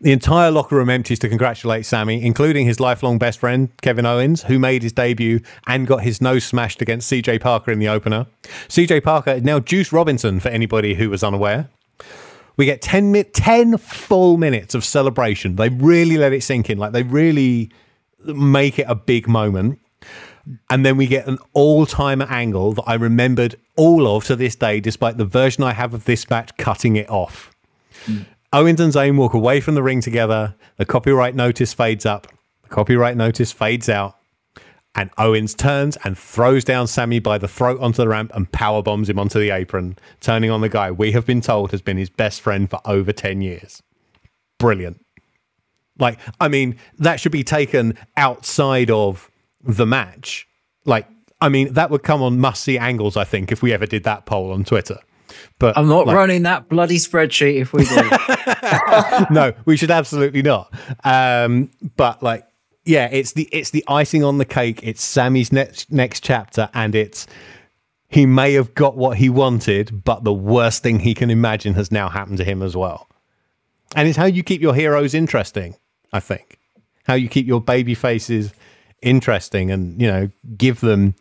the 0.00 0.12
entire 0.12 0.50
locker 0.50 0.76
room 0.76 0.90
empties 0.90 1.18
to 1.20 1.28
congratulate 1.28 1.86
Sami, 1.86 2.22
including 2.24 2.66
his 2.66 2.80
lifelong 2.80 3.18
best 3.18 3.38
friend, 3.38 3.70
Kevin 3.82 4.06
Owens, 4.06 4.42
who 4.42 4.58
made 4.58 4.82
his 4.82 4.92
debut 4.92 5.40
and 5.66 5.86
got 5.86 6.02
his 6.02 6.20
nose 6.20 6.44
smashed 6.44 6.82
against 6.82 7.10
CJ 7.10 7.40
Parker 7.40 7.70
in 7.70 7.78
the 7.78 7.88
opener. 7.88 8.26
CJ 8.68 9.02
Parker 9.02 9.32
is 9.32 9.42
now 9.42 9.60
Juice 9.60 9.92
Robinson 9.92 10.40
for 10.40 10.48
anybody 10.48 10.94
who 10.94 11.10
was 11.10 11.22
unaware. 11.22 11.68
We 12.56 12.66
get 12.66 12.82
10, 12.82 13.12
mi- 13.12 13.24
10 13.24 13.78
full 13.78 14.36
minutes 14.36 14.74
of 14.74 14.84
celebration. 14.84 15.56
They 15.56 15.70
really 15.70 16.18
let 16.18 16.32
it 16.32 16.42
sink 16.42 16.68
in. 16.68 16.78
Like 16.78 16.92
they 16.92 17.02
really 17.02 17.70
make 18.24 18.78
it 18.78 18.86
a 18.88 18.94
big 18.94 19.28
moment. 19.28 19.78
And 20.68 20.84
then 20.84 20.96
we 20.96 21.06
get 21.06 21.26
an 21.26 21.38
all 21.52 21.86
timer 21.86 22.26
angle 22.28 22.72
that 22.72 22.84
I 22.86 22.94
remembered 22.94 23.56
all 23.76 24.16
of 24.16 24.24
to 24.24 24.36
this 24.36 24.56
day, 24.56 24.80
despite 24.80 25.16
the 25.16 25.24
version 25.24 25.62
I 25.62 25.72
have 25.72 25.94
of 25.94 26.04
this 26.04 26.28
match 26.28 26.56
cutting 26.56 26.96
it 26.96 27.08
off. 27.08 27.50
Owens 28.52 28.80
and 28.80 28.92
Zayn 28.92 29.16
walk 29.16 29.32
away 29.32 29.60
from 29.60 29.76
the 29.76 29.82
ring 29.82 30.00
together. 30.00 30.56
The 30.76 30.84
copyright 30.84 31.36
notice 31.36 31.72
fades 31.72 32.04
up. 32.04 32.26
The 32.62 32.68
copyright 32.68 33.16
notice 33.16 33.52
fades 33.52 33.88
out. 33.88 34.16
And 34.92 35.10
Owens 35.16 35.54
turns 35.54 35.96
and 36.02 36.18
throws 36.18 36.64
down 36.64 36.88
Sami 36.88 37.20
by 37.20 37.38
the 37.38 37.46
throat 37.46 37.80
onto 37.80 37.98
the 37.98 38.08
ramp 38.08 38.32
and 38.34 38.50
power 38.50 38.82
bombs 38.82 39.08
him 39.08 39.20
onto 39.20 39.38
the 39.38 39.50
apron, 39.50 39.96
turning 40.20 40.50
on 40.50 40.62
the 40.62 40.68
guy 40.68 40.90
we 40.90 41.12
have 41.12 41.24
been 41.24 41.40
told 41.40 41.70
has 41.70 41.80
been 41.80 41.96
his 41.96 42.10
best 42.10 42.40
friend 42.40 42.68
for 42.68 42.80
over 42.84 43.12
10 43.12 43.40
years. 43.40 43.84
Brilliant. 44.58 45.04
Like, 46.00 46.18
I 46.40 46.48
mean, 46.48 46.76
that 46.98 47.20
should 47.20 47.30
be 47.30 47.44
taken 47.44 47.96
outside 48.16 48.90
of 48.90 49.30
the 49.62 49.86
match. 49.86 50.48
Like, 50.84 51.06
I 51.40 51.48
mean, 51.48 51.74
that 51.74 51.90
would 51.90 52.02
come 52.02 52.20
on 52.20 52.40
must 52.40 52.64
see 52.64 52.76
angles, 52.76 53.16
I 53.16 53.24
think, 53.24 53.52
if 53.52 53.62
we 53.62 53.72
ever 53.72 53.86
did 53.86 54.02
that 54.04 54.26
poll 54.26 54.52
on 54.52 54.64
Twitter. 54.64 54.98
But 55.58 55.76
i'm 55.76 55.88
not 55.88 56.06
like, 56.06 56.16
running 56.16 56.42
that 56.44 56.68
bloody 56.68 56.96
spreadsheet 56.96 57.60
if 57.60 57.72
we 57.72 57.84
do 57.84 58.00
no, 59.30 59.52
we 59.64 59.76
should 59.76 59.90
absolutely 59.90 60.42
not. 60.42 60.72
Um, 61.04 61.70
but 61.96 62.22
like, 62.22 62.46
yeah, 62.84 63.08
it's 63.10 63.32
the 63.32 63.48
it's 63.52 63.70
the 63.70 63.84
icing 63.88 64.24
on 64.24 64.38
the 64.38 64.44
cake. 64.44 64.80
It's 64.82 65.02
Sami's 65.02 65.52
next 65.52 65.90
next 65.92 66.24
chapter, 66.24 66.68
and 66.74 66.94
it's 66.94 67.26
he 68.08 68.26
may 68.26 68.54
have 68.54 68.74
got 68.74 68.96
what 68.96 69.16
he 69.18 69.28
wanted, 69.28 70.02
but 70.04 70.24
the 70.24 70.32
worst 70.32 70.82
thing 70.82 70.98
he 70.98 71.14
can 71.14 71.30
imagine 71.30 71.74
has 71.74 71.92
now 71.92 72.08
happened 72.08 72.38
to 72.38 72.44
him 72.44 72.62
as 72.62 72.76
well. 72.76 73.08
And 73.94 74.08
it's 74.08 74.16
how 74.16 74.26
you 74.26 74.42
keep 74.42 74.60
your 74.60 74.74
heroes 74.74 75.14
interesting. 75.14 75.76
I 76.12 76.20
think 76.20 76.58
how 77.04 77.14
you 77.14 77.28
keep 77.28 77.46
your 77.46 77.60
baby 77.60 77.94
faces 77.94 78.52
interesting, 79.02 79.70
and 79.70 80.00
you 80.00 80.08
know, 80.08 80.30
give 80.56 80.80
them 80.80 81.14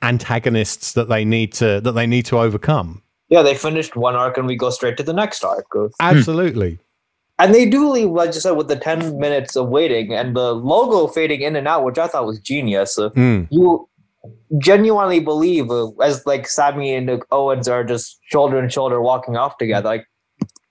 antagonists 0.00 0.94
that 0.94 1.08
they 1.08 1.24
need 1.24 1.52
to 1.54 1.80
that 1.80 1.92
they 1.92 2.06
need 2.06 2.26
to 2.26 2.38
overcome. 2.38 3.01
Yeah, 3.32 3.40
they 3.40 3.54
finished 3.54 3.96
one 3.96 4.14
arc 4.14 4.36
and 4.36 4.46
we 4.46 4.56
go 4.56 4.68
straight 4.68 4.98
to 4.98 5.02
the 5.02 5.14
next 5.14 5.42
arc. 5.42 5.64
Absolutely. 6.00 6.78
And 7.38 7.54
they 7.54 7.64
do 7.64 7.88
leave, 7.88 8.10
like 8.10 8.34
you 8.34 8.40
said, 8.40 8.58
with 8.58 8.68
the 8.68 8.76
10 8.76 9.18
minutes 9.18 9.56
of 9.56 9.70
waiting 9.70 10.12
and 10.12 10.36
the 10.36 10.54
logo 10.54 11.06
fading 11.06 11.40
in 11.40 11.56
and 11.56 11.66
out, 11.66 11.82
which 11.82 11.96
I 11.96 12.08
thought 12.08 12.26
was 12.26 12.38
genius. 12.38 12.98
Mm. 12.98 13.48
You 13.50 13.88
genuinely 14.58 15.18
believe, 15.18 15.70
uh, 15.70 15.92
as 16.02 16.26
like 16.26 16.46
Sami 16.46 16.94
and 16.94 17.22
Owens 17.30 17.68
are 17.68 17.84
just 17.84 18.18
shoulder 18.30 18.58
and 18.58 18.70
shoulder 18.70 19.00
walking 19.00 19.38
off 19.38 19.56
together, 19.56 19.88
like 19.88 20.06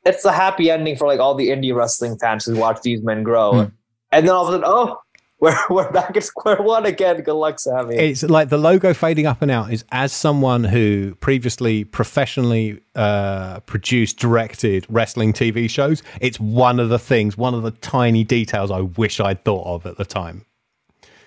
it's 0.06 0.24
a 0.24 0.32
happy 0.32 0.70
ending 0.70 0.96
for 0.96 1.08
like 1.08 1.20
all 1.20 1.34
the 1.34 1.50
indie 1.50 1.74
wrestling 1.74 2.16
fans 2.20 2.46
who 2.46 2.56
watch 2.56 2.84
these 2.84 3.02
men 3.02 3.24
grow. 3.24 3.54
Hmm. 3.54 3.70
And 4.12 4.28
then 4.28 4.36
all 4.36 4.44
of 4.44 4.50
a 4.50 4.52
sudden, 4.52 4.66
oh, 4.68 4.98
we're 5.42 5.58
we're 5.70 5.92
back 5.92 6.16
at 6.16 6.24
square 6.24 6.62
one 6.62 6.86
again. 6.86 7.22
Good 7.22 7.34
luck, 7.34 7.60
Sami. 7.60 7.96
It's 7.96 8.24
like 8.24 8.48
the 8.50 8.58
logo 8.58 8.94
fading 8.94 9.26
up 9.26 9.42
and 9.42 9.52
out 9.52 9.74
is 9.74 9.84
as 9.92 10.14
someone 10.14 10.64
who 10.64 11.16
previously 11.16 11.84
professionally 11.84 12.80
uh, 12.96 13.60
produced, 13.62 14.20
directed 14.20 14.86
wrestling 14.88 15.34
TV 15.34 15.70
shows. 15.70 16.04
It's 16.22 16.40
one 16.40 16.80
of 16.80 16.88
the 16.88 17.00
things, 17.00 17.38
one 17.38 17.54
of 17.54 17.64
the 17.64 17.72
tiny 17.72 18.24
details 18.24 18.72
I 18.72 18.82
wish 18.82 19.20
I'd 19.20 19.44
thought 19.44 19.66
of 19.66 19.86
at 19.86 19.98
the 19.98 20.06
time. 20.06 20.46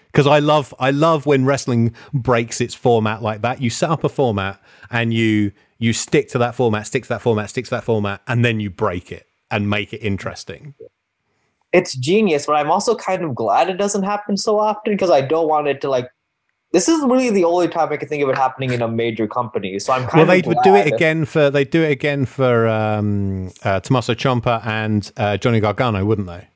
Because 0.06 0.28
I 0.28 0.38
love, 0.38 0.72
I 0.78 0.92
love 0.92 1.26
when 1.26 1.44
wrestling 1.44 1.92
breaks 2.12 2.60
its 2.60 2.72
format 2.72 3.20
like 3.20 3.42
that. 3.42 3.60
You 3.60 3.68
set 3.68 3.90
up 3.90 4.04
a 4.04 4.08
format 4.08 4.62
and 4.88 5.12
you 5.12 5.50
you 5.78 5.92
stick 5.92 6.28
to 6.28 6.38
that 6.38 6.54
format, 6.54 6.86
stick 6.86 7.02
to 7.02 7.08
that 7.10 7.20
format, 7.20 7.50
stick 7.50 7.64
to 7.64 7.70
that 7.72 7.84
format, 7.84 8.22
and 8.28 8.44
then 8.44 8.60
you 8.60 8.70
break 8.70 9.10
it 9.10 9.26
and 9.50 9.68
make 9.68 9.92
it 9.92 9.98
interesting. 9.98 10.74
It's 11.74 11.94
genius, 11.96 12.46
but 12.46 12.54
I'm 12.54 12.70
also 12.70 12.94
kind 12.94 13.22
of 13.24 13.34
glad 13.34 13.68
it 13.68 13.76
doesn't 13.76 14.04
happen 14.04 14.36
so 14.36 14.58
often 14.58 14.94
because 14.94 15.10
I 15.10 15.20
don't 15.20 15.48
want 15.48 15.66
it 15.68 15.80
to 15.82 15.90
like. 15.90 16.08
This 16.72 16.88
is 16.88 17.00
really 17.04 17.30
the 17.30 17.44
only 17.44 17.68
time 17.68 17.92
I 17.92 17.96
can 17.96 18.08
think 18.08 18.22
of 18.22 18.28
it 18.30 18.36
happening 18.36 18.72
in 18.72 18.82
a 18.82 18.88
major 18.88 19.28
company. 19.28 19.78
So 19.78 19.92
I'm 19.92 20.06
kind 20.08 20.26
Well, 20.26 20.36
of 20.36 20.42
they 20.42 20.48
would 20.48 20.58
do 20.64 20.74
it 20.74 20.92
again 20.92 21.24
for 21.24 21.50
they 21.50 21.64
do 21.64 21.82
it 21.82 21.90
again 21.90 22.24
for 22.26 22.66
um, 22.68 23.52
uh, 23.62 23.78
Tommaso 23.80 24.14
Ciampa 24.14 24.64
and 24.66 25.10
uh, 25.16 25.36
Johnny 25.36 25.60
Gargano, 25.60 26.04
wouldn't 26.04 26.26
they? 26.26 26.48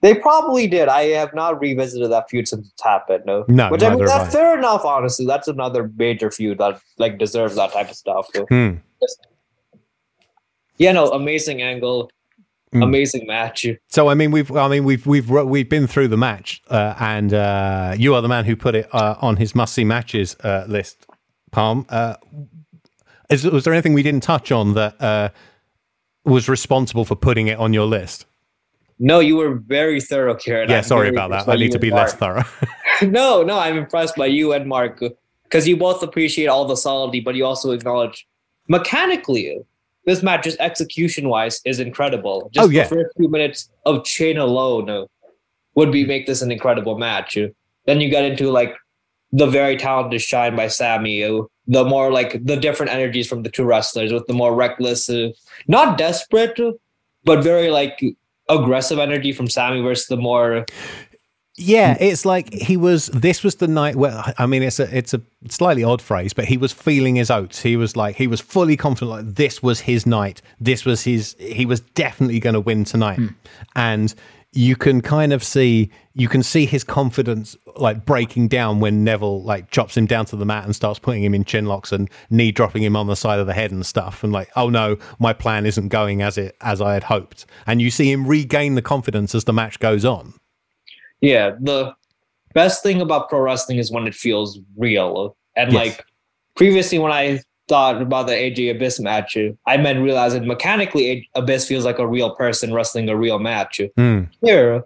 They 0.00 0.14
probably 0.16 0.66
did. 0.66 0.88
I 0.88 1.04
have 1.20 1.32
not 1.34 1.60
revisited 1.60 2.10
that 2.10 2.28
feud 2.30 2.46
since 2.48 2.68
it's 2.72 2.82
happened. 2.82 3.24
No, 3.24 3.44
No, 3.48 3.68
which 3.70 3.82
I 3.84 3.90
mean 3.94 4.04
that's 4.04 4.28
I. 4.28 4.38
fair 4.38 4.58
enough. 4.58 4.84
Honestly, 4.84 5.26
that's 5.26 5.46
another 5.48 5.90
major 5.96 6.30
feud 6.30 6.58
that 6.58 6.80
like 6.98 7.18
deserves 7.18 7.54
that 7.56 7.72
type 7.72 7.88
of 7.90 7.96
stuff. 7.96 8.26
So, 8.34 8.46
Hmm. 8.46 8.70
yeah, 10.78 10.92
no, 10.92 11.10
amazing 11.12 11.62
angle. 11.62 12.10
Amazing 12.74 13.26
match. 13.26 13.66
So 13.88 14.08
I 14.08 14.14
mean, 14.14 14.30
we've 14.30 14.50
I 14.56 14.66
mean 14.68 14.84
we've 14.84 15.06
we've 15.06 15.28
we've 15.28 15.68
been 15.68 15.86
through 15.86 16.08
the 16.08 16.16
match, 16.16 16.62
uh, 16.68 16.94
and 16.98 17.34
uh, 17.34 17.94
you 17.98 18.14
are 18.14 18.22
the 18.22 18.28
man 18.28 18.44
who 18.46 18.56
put 18.56 18.74
it 18.74 18.88
uh, 18.94 19.16
on 19.20 19.36
his 19.36 19.54
must 19.54 19.74
see 19.74 19.84
matches 19.84 20.36
uh, 20.42 20.64
list. 20.66 21.06
Parm, 21.52 21.84
uh, 21.90 22.16
is, 23.28 23.44
was 23.44 23.64
there 23.64 23.74
anything 23.74 23.92
we 23.92 24.02
didn't 24.02 24.22
touch 24.22 24.50
on 24.50 24.72
that 24.74 25.00
uh, 25.02 25.28
was 26.24 26.48
responsible 26.48 27.04
for 27.04 27.14
putting 27.14 27.48
it 27.48 27.58
on 27.58 27.74
your 27.74 27.84
list? 27.84 28.24
No, 28.98 29.20
you 29.20 29.36
were 29.36 29.56
very 29.56 30.00
thorough, 30.00 30.34
Kieran. 30.34 30.70
yeah, 30.70 30.78
I'm 30.78 30.84
sorry 30.84 31.08
about 31.08 31.30
that. 31.30 31.48
I 31.48 31.56
need 31.56 31.72
to 31.72 31.78
be 31.78 31.90
less 31.90 32.14
thorough. 32.14 32.44
no, 33.02 33.42
no, 33.42 33.58
I'm 33.58 33.76
impressed 33.76 34.16
by 34.16 34.26
you 34.26 34.52
and 34.52 34.66
Mark 34.66 35.02
because 35.44 35.66
you 35.66 35.76
both 35.76 36.02
appreciate 36.02 36.46
all 36.46 36.64
the 36.64 36.76
solidity, 36.76 37.20
but 37.20 37.34
you 37.34 37.44
also 37.44 37.72
acknowledge 37.72 38.26
mechanically 38.68 39.60
this 40.04 40.22
match, 40.22 40.44
just 40.44 40.58
execution 40.60 41.28
wise, 41.28 41.60
is 41.64 41.78
incredible. 41.80 42.50
Just 42.52 42.66
Oh, 42.66 42.70
yeah. 42.70 42.84
the 42.84 42.88
first 42.96 43.16
few 43.16 43.28
minutes 43.28 43.70
of 43.86 44.04
chain 44.04 44.36
alone 44.38 44.90
uh, 44.90 45.04
would 45.74 45.92
be 45.92 46.04
make 46.04 46.26
this 46.26 46.42
an 46.42 46.50
incredible 46.50 46.98
match. 46.98 47.36
Uh, 47.36 47.48
Then 47.86 48.00
you 48.00 48.08
get 48.10 48.24
into 48.24 48.50
like 48.50 48.74
the 49.32 49.46
very 49.46 49.76
talented 49.76 50.20
shine 50.20 50.54
by 50.56 50.68
Sami, 50.68 51.24
uh, 51.24 51.42
the 51.66 51.84
more 51.84 52.12
like 52.12 52.44
the 52.44 52.56
different 52.56 52.92
energies 52.92 53.28
from 53.28 53.42
the 53.42 53.50
two 53.50 53.64
wrestlers 53.64 54.12
with 54.12 54.26
the 54.26 54.34
more 54.34 54.54
reckless, 54.54 55.08
not 55.66 55.96
desperate, 55.96 56.58
but 57.24 57.42
very 57.42 57.70
like 57.70 58.02
aggressive 58.48 58.98
energy 58.98 59.32
from 59.32 59.48
Sami 59.48 59.80
versus 59.80 60.06
the 60.08 60.16
more 60.16 60.66
Yeah, 61.62 61.96
it's 62.00 62.24
like 62.24 62.52
he 62.52 62.76
was. 62.76 63.06
This 63.08 63.42
was 63.42 63.56
the 63.56 63.68
night 63.68 63.96
where 63.96 64.22
I 64.38 64.46
mean, 64.46 64.62
it's 64.62 64.80
a 64.80 64.96
it's 64.96 65.14
a 65.14 65.20
slightly 65.48 65.84
odd 65.84 66.02
phrase, 66.02 66.32
but 66.32 66.44
he 66.46 66.56
was 66.56 66.72
feeling 66.72 67.16
his 67.16 67.30
oats. 67.30 67.60
He 67.60 67.76
was 67.76 67.96
like 67.96 68.16
he 68.16 68.26
was 68.26 68.40
fully 68.40 68.76
confident. 68.76 69.10
Like 69.10 69.34
this 69.34 69.62
was 69.62 69.80
his 69.80 70.06
night. 70.06 70.42
This 70.60 70.84
was 70.84 71.02
his. 71.02 71.36
He 71.38 71.66
was 71.66 71.80
definitely 71.80 72.40
going 72.40 72.54
to 72.54 72.60
win 72.60 72.84
tonight, 72.84 73.16
hmm. 73.16 73.28
and 73.76 74.14
you 74.54 74.76
can 74.76 75.00
kind 75.00 75.32
of 75.32 75.42
see 75.42 75.90
you 76.14 76.28
can 76.28 76.42
see 76.42 76.66
his 76.66 76.84
confidence 76.84 77.56
like 77.76 78.04
breaking 78.04 78.48
down 78.48 78.80
when 78.80 79.02
Neville 79.02 79.42
like 79.42 79.70
chops 79.70 79.96
him 79.96 80.04
down 80.04 80.26
to 80.26 80.36
the 80.36 80.44
mat 80.44 80.64
and 80.64 80.76
starts 80.76 80.98
putting 80.98 81.24
him 81.24 81.34
in 81.34 81.42
chin 81.44 81.64
locks 81.64 81.90
and 81.90 82.10
knee 82.28 82.52
dropping 82.52 82.82
him 82.82 82.94
on 82.94 83.06
the 83.06 83.16
side 83.16 83.38
of 83.38 83.46
the 83.46 83.54
head 83.54 83.70
and 83.70 83.86
stuff 83.86 84.22
and 84.22 84.32
like 84.32 84.50
oh 84.54 84.68
no 84.68 84.98
my 85.18 85.32
plan 85.32 85.64
isn't 85.64 85.88
going 85.88 86.20
as 86.20 86.36
it 86.36 86.54
as 86.60 86.82
I 86.82 86.94
had 86.94 87.04
hoped 87.04 87.46
and 87.66 87.80
you 87.80 87.90
see 87.90 88.12
him 88.12 88.26
regain 88.26 88.74
the 88.74 88.82
confidence 88.82 89.34
as 89.34 89.44
the 89.44 89.54
match 89.54 89.78
goes 89.78 90.04
on 90.04 90.34
Yeah, 91.22 91.52
the 91.60 91.94
best 92.52 92.82
thing 92.82 93.00
about 93.00 93.30
pro 93.30 93.40
wrestling 93.40 93.78
is 93.78 93.90
when 93.90 94.06
it 94.06 94.14
feels 94.14 94.58
real. 94.76 95.34
And 95.56 95.72
Yes. 95.72 95.80
like 95.80 96.04
previously, 96.56 96.98
when 96.98 97.12
I 97.12 97.40
thought 97.68 98.02
about 98.02 98.26
the 98.26 98.34
AJ 98.34 98.70
Abyss 98.70 99.00
match, 99.00 99.38
I 99.66 99.76
meant 99.78 100.02
realizing 100.02 100.46
mechanically 100.46 101.28
Abyss 101.34 101.66
feels 101.66 101.84
like 101.84 101.98
a 101.98 102.06
real 102.06 102.34
person 102.34 102.74
wrestling 102.74 103.08
a 103.08 103.16
real 103.16 103.38
match. 103.38 103.80
Hmm. 103.96 104.24
Here, 104.44 104.84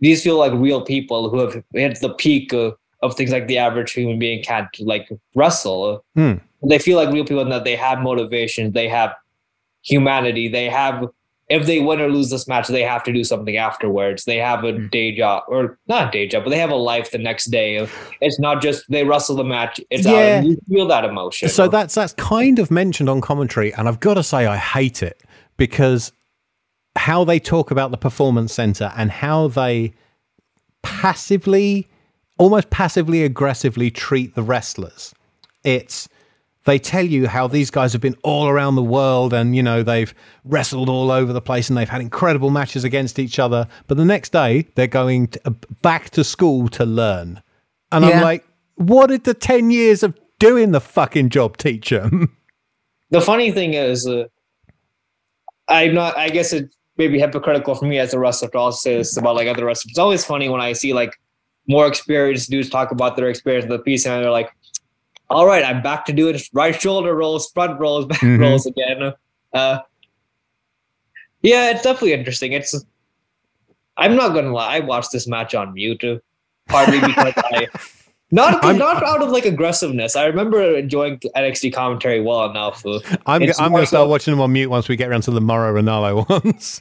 these 0.00 0.22
feel 0.22 0.36
like 0.38 0.52
real 0.52 0.82
people 0.84 1.30
who 1.30 1.38
have 1.40 1.54
hit 1.74 2.00
the 2.00 2.14
peak 2.14 2.52
uh, 2.52 2.72
of 3.02 3.16
things 3.16 3.32
like 3.32 3.48
the 3.48 3.58
average 3.58 3.92
human 3.92 4.18
being 4.18 4.42
can't 4.42 4.68
like 4.80 5.08
wrestle. 5.34 6.04
Hmm. 6.14 6.34
They 6.68 6.78
feel 6.78 6.96
like 6.96 7.12
real 7.12 7.24
people 7.24 7.42
in 7.42 7.48
that 7.48 7.64
they 7.64 7.74
have 7.76 7.98
motivation, 8.00 8.72
they 8.72 8.88
have 8.88 9.14
humanity, 9.82 10.48
they 10.48 10.68
have. 10.68 11.08
If 11.48 11.66
they 11.66 11.80
win 11.80 12.00
or 12.00 12.08
lose 12.08 12.30
this 12.30 12.48
match, 12.48 12.68
they 12.68 12.82
have 12.82 13.02
to 13.04 13.12
do 13.12 13.24
something 13.24 13.56
afterwards. 13.56 14.24
They 14.24 14.36
have 14.38 14.64
a 14.64 14.72
Hmm. 14.72 14.86
day 14.88 15.14
job, 15.14 15.42
or 15.48 15.78
not 15.88 16.08
a 16.08 16.10
day 16.10 16.26
job, 16.26 16.44
but 16.44 16.50
they 16.50 16.58
have 16.58 16.70
a 16.70 16.76
life 16.76 17.10
the 17.10 17.18
next 17.18 17.46
day. 17.50 17.86
It's 18.20 18.38
not 18.40 18.62
just 18.62 18.84
they 18.88 19.04
wrestle 19.04 19.36
the 19.36 19.44
match; 19.44 19.80
it's 19.90 20.06
out, 20.06 20.12
Yeah. 20.14 20.36
and 20.38 20.46
you 20.46 20.56
feel 20.68 20.86
that 20.88 21.04
emotion. 21.04 21.48
So 21.48 21.68
that's 21.68 21.94
that's 21.94 22.14
kind 22.14 22.58
of 22.58 22.70
mentioned 22.70 23.08
on 23.10 23.20
commentary, 23.20 23.74
and 23.74 23.88
I've 23.88 24.00
got 24.00 24.14
to 24.14 24.22
say 24.22 24.46
I 24.46 24.56
hate 24.56 25.02
it 25.02 25.20
because 25.58 26.12
how 26.96 27.24
they 27.24 27.38
talk 27.40 27.70
about 27.70 27.90
the 27.90 27.96
performance 27.98 28.52
center 28.54 28.92
and 28.96 29.10
how 29.10 29.48
they 29.48 29.92
passively, 30.82 31.88
almost 32.38 32.70
passively 32.70 33.24
aggressively 33.24 33.90
treat 33.90 34.34
the 34.34 34.42
wrestlers. 34.42 35.14
It's 35.64 36.08
they 36.64 36.78
tell 36.78 37.04
you 37.04 37.26
how 37.26 37.46
these 37.46 37.70
guys 37.70 37.92
have 37.92 38.00
been 38.00 38.16
all 38.22 38.48
around 38.48 38.76
the 38.76 38.82
world 38.82 39.32
and 39.32 39.56
you 39.56 39.62
know 39.62 39.82
they've 39.82 40.14
wrestled 40.44 40.88
all 40.88 41.10
over 41.10 41.32
the 41.32 41.40
place 41.40 41.68
and 41.68 41.76
they've 41.76 41.88
had 41.88 42.00
incredible 42.00 42.50
matches 42.50 42.84
against 42.84 43.18
each 43.18 43.38
other 43.38 43.66
but 43.86 43.96
the 43.96 44.04
next 44.04 44.32
day 44.32 44.66
they're 44.74 44.86
going 44.86 45.28
to, 45.28 45.40
uh, 45.46 45.50
back 45.82 46.10
to 46.10 46.22
school 46.22 46.68
to 46.68 46.84
learn 46.84 47.42
and 47.90 48.04
i'm 48.04 48.22
like 48.22 48.44
what 48.76 49.08
did 49.08 49.24
the 49.24 49.34
10 49.34 49.70
years 49.70 50.02
of 50.02 50.18
doing 50.38 50.72
the 50.72 50.80
fucking 50.80 51.28
job 51.28 51.56
teach 51.56 51.90
them 51.90 52.36
the 53.12 53.20
funny 53.20 53.52
thing 53.52 53.74
is, 53.74 54.08
uh, 54.08 54.24
I'm 55.68 55.94
not. 55.94 56.16
I 56.16 56.30
guess 56.30 56.52
it 56.52 56.74
may 56.96 57.08
be 57.08 57.20
hypocritical 57.20 57.74
for 57.74 57.84
me 57.84 57.98
as 57.98 58.14
a 58.14 58.18
wrestler 58.18 58.48
to 58.48 58.58
also 58.58 58.78
say 58.78 58.96
this 58.96 59.16
about 59.16 59.36
like 59.36 59.46
other 59.46 59.66
wrestlers. 59.66 59.90
It's 59.90 59.98
always 59.98 60.24
funny 60.24 60.48
when 60.48 60.62
I 60.62 60.72
see 60.72 60.94
like 60.94 61.14
more 61.68 61.86
experienced 61.86 62.50
dudes 62.50 62.70
talk 62.70 62.90
about 62.90 63.16
their 63.16 63.28
experience 63.28 63.64
in 63.64 63.70
the 63.70 63.78
piece, 63.78 64.06
and 64.06 64.24
they're 64.24 64.30
like, 64.30 64.50
"All 65.32 65.46
right, 65.46 65.64
I'm 65.64 65.82
back 65.82 66.04
to 66.06 66.12
doing 66.12 66.38
right 66.52 66.78
shoulder 66.80 67.14
rolls, 67.14 67.50
front 67.52 67.78
rolls, 67.80 68.06
back 68.06 68.20
Mhm. 68.20 68.40
rolls 68.40 68.66
again." 68.66 69.12
Uh, 69.52 69.78
yeah, 71.42 71.70
it's 71.70 71.82
definitely 71.82 72.12
interesting. 72.14 72.52
It's. 72.52 72.74
I'm 73.96 74.16
not 74.16 74.30
gonna 74.34 74.52
lie. 74.52 74.76
I 74.76 74.80
watched 74.80 75.12
this 75.12 75.26
match 75.28 75.54
on 75.54 75.74
mute, 75.74 76.02
partly 76.68 77.00
because 77.00 77.32
I. 77.36 77.66
Not, 78.34 78.64
I'm- 78.64 78.78
not 78.78 79.02
out 79.02 79.20
of 79.22 79.28
like 79.28 79.44
aggressiveness. 79.44 80.16
I 80.16 80.24
remember 80.24 80.62
enjoying 80.78 81.18
NXT 81.36 81.70
commentary 81.74 82.22
well 82.22 82.46
enough. 82.48 82.82
i'm, 83.26 83.42
It's 83.42 83.60
I'm 83.60 83.72
going 83.72 83.82
to 83.82 83.86
start 83.86 84.04
so- 84.04 84.08
watching 84.08 84.32
them 84.32 84.40
on 84.40 84.50
mute 84.54 84.70
once 84.70 84.88
we 84.88 84.96
get 84.96 85.10
around 85.10 85.20
to 85.24 85.30
the 85.32 85.42
Mauro 85.42 85.78
Ranallo 85.78 86.26
ones 86.44 86.80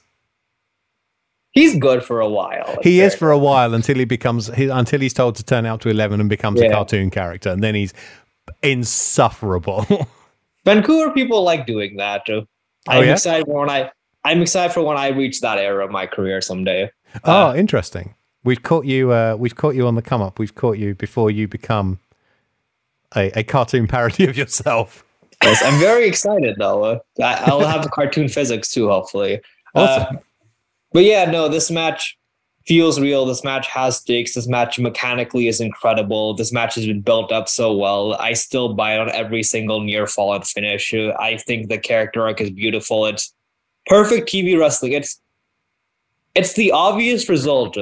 he's 1.52 1.76
good 1.76 2.06
for 2.06 2.22
a 2.22 2.30
while. 2.30 2.78
he 2.84 3.02
is 3.02 3.14
for 3.14 3.32
a 3.32 3.38
while 3.38 3.74
until 3.74 3.98
he 3.98 4.06
becomes 4.06 4.48
he, 4.56 4.70
until 4.70 5.02
he's 5.02 5.14
told 5.14 5.36
to 5.36 5.44
turn 5.44 5.66
out 5.66 5.82
to 5.82 5.90
11 5.90 6.22
and 6.22 6.30
becomes 6.30 6.62
a 6.62 6.70
cartoon 6.70 7.10
character 7.10 7.50
and 7.50 7.62
then 7.62 7.76
he's 7.76 7.94
insufferable 8.64 9.86
Vancouver 10.66 11.12
people 11.12 11.44
like 11.44 11.66
doing 11.66 11.98
that. 11.98 12.30
uh, 12.30 12.42
Oh, 12.88 12.94
I'm 12.94 13.06
yeah? 13.06 13.12
excited 13.14 13.46
for 13.46 13.60
when 13.60 13.70
I 13.70 13.92
I'm 14.24 14.42
excited 14.42 14.74
for 14.74 14.82
when 14.84 14.98
I 14.98 15.10
reach 15.10 15.42
that 15.42 15.58
era 15.60 15.84
of 15.86 15.92
my 15.92 16.06
career 16.08 16.42
someday. 16.42 16.92
Oh, 17.24 17.54
interesting. 17.56 18.16
We've 18.44 18.62
caught 18.64 18.86
you. 18.86 19.12
Uh, 19.12 19.36
we've 19.38 19.56
caught 19.56 19.76
you 19.76 19.86
on 19.88 19.94
the 19.96 20.02
come 20.02 20.22
up. 20.22 20.40
We've 20.40 20.54
caught 20.56 20.78
you 20.80 20.96
before 20.96 21.30
you 21.30 21.48
become 21.48 22.00
a, 23.16 23.32
a 23.40 23.44
cartoon 23.44 23.88
parody 23.88 24.26
of 24.28 24.36
yourself. 24.38 25.04
Yes, 25.44 25.62
I'm 25.64 25.80
very 25.80 26.06
excited 26.08 26.56
though. 26.60 26.84
Uh, 26.84 27.00
I, 27.22 27.44
I'll 27.46 27.60
have 27.66 27.90
cartoon 27.92 28.28
physics 28.30 28.72
too, 28.72 28.88
hopefully. 28.90 29.42
Awesome. 29.76 30.18
Uh, 30.18 30.20
but 30.92 31.04
yeah, 31.04 31.26
no, 31.26 31.48
this 31.50 31.70
match 31.72 32.18
feels 32.68 33.00
real. 33.00 33.26
This 33.26 33.44
match 33.44 33.68
has 33.68 33.98
stakes. 33.98 34.36
This 34.36 34.48
match 34.48 34.78
mechanically 34.80 35.48
is 35.48 35.60
incredible. 35.60 36.34
This 36.36 36.52
match 36.52 36.76
has 36.76 36.86
been 36.86 37.02
built 37.02 37.32
up 37.32 37.50
so 37.50 37.74
well. 37.76 38.14
I 38.16 38.34
still 38.34 38.74
buy 38.74 38.96
it 38.96 39.00
on 39.00 39.12
every 39.12 39.44
single 39.44 39.82
near 39.82 40.06
fall 40.08 40.34
and 40.34 40.46
finish. 40.46 40.94
I 40.94 41.38
think 41.38 41.70
the 41.70 41.78
character 41.78 42.24
arc 42.28 42.40
is 42.42 42.52
beautiful. 42.52 43.06
It's 43.08 43.34
perfect 43.88 44.30
TV 44.30 44.58
wrestling. 44.60 44.94
It's 44.94 45.20
it's 46.36 46.54
the 46.54 46.72
obvious 46.72 47.28
result, 47.28 47.78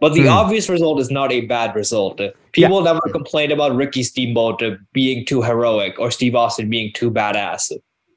but 0.00 0.14
the 0.14 0.22
Hmm. 0.22 0.28
obvious 0.28 0.68
result 0.70 1.00
is 1.00 1.10
not 1.10 1.30
a 1.32 1.42
bad 1.42 1.74
result. 1.74 2.18
People 2.52 2.80
never 2.80 3.00
complain 3.12 3.52
about 3.52 3.74
Ricky 3.76 4.02
Steamboat 4.02 4.62
being 4.94 5.26
too 5.26 5.42
heroic 5.42 5.98
or 5.98 6.10
Steve 6.10 6.34
Austin 6.34 6.70
being 6.70 6.92
too 6.94 7.10
badass. 7.10 7.70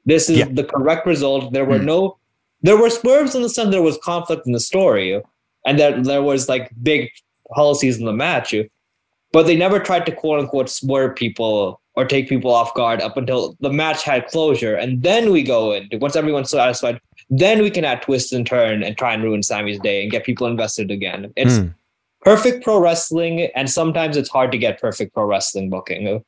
This 0.06 0.30
is 0.30 0.38
Yeah. 0.38 0.46
the 0.50 0.64
correct 0.64 1.06
result. 1.06 1.52
There 1.52 1.64
were 1.66 1.78
Hmm. 1.78 1.84
no, 1.86 2.16
there 2.62 2.78
were 2.78 2.88
swerves 2.88 3.34
in 3.34 3.42
the 3.42 3.48
sense 3.50 3.70
there 3.70 3.82
was 3.82 3.98
conflict 3.98 4.46
in 4.46 4.52
the 4.52 4.60
story, 4.60 5.20
and 5.64 5.78
that 5.78 6.04
there 6.04 6.22
was 6.22 6.48
like 6.48 6.70
big 6.82 7.10
policies 7.54 7.98
in 7.98 8.04
the 8.04 8.12
match, 8.12 8.54
but 9.32 9.44
they 9.46 9.56
never 9.56 9.78
tried 9.78 10.06
to 10.06 10.12
quote 10.12 10.40
unquote 10.40 10.68
swerve 10.70 11.14
people 11.16 11.80
or 11.96 12.04
take 12.04 12.28
people 12.28 12.52
off 12.52 12.74
guard 12.74 13.00
up 13.00 13.16
until 13.16 13.56
the 13.60 13.70
match 13.72 14.02
had 14.02 14.26
closure, 14.26 14.74
and 14.74 15.02
then 15.02 15.30
we 15.30 15.42
go 15.42 15.72
in. 15.72 15.88
Once 16.00 16.16
everyone's 16.16 16.50
satisfied, 16.50 16.98
then 17.30 17.62
we 17.62 17.70
can 17.70 17.84
add 17.84 18.02
twist 18.02 18.32
and 18.32 18.46
turn 18.46 18.82
and 18.82 18.98
try 18.98 19.14
and 19.14 19.22
ruin 19.22 19.42
Sami's 19.44 19.78
day 19.78 20.02
and 20.02 20.10
get 20.10 20.24
people 20.24 20.46
invested 20.48 20.90
again. 20.90 21.32
It's 21.36 21.58
Hmm. 21.58 21.68
perfect 22.22 22.64
pro 22.64 22.80
wrestling, 22.80 23.42
and 23.54 23.70
sometimes 23.70 24.16
it's 24.16 24.28
hard 24.28 24.50
to 24.52 24.58
get 24.58 24.80
perfect 24.80 25.14
pro 25.14 25.24
wrestling 25.24 25.70
booking. 25.70 26.24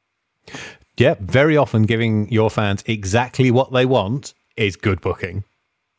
Yeah, 0.97 1.15
very 1.21 1.57
often 1.57 1.83
giving 1.83 2.31
your 2.31 2.49
fans 2.49 2.85
exactly 2.87 3.51
what 3.51 3.73
they 3.73 3.85
want 3.87 4.35
is 4.57 4.77
good 4.77 5.01
booking, 5.01 5.43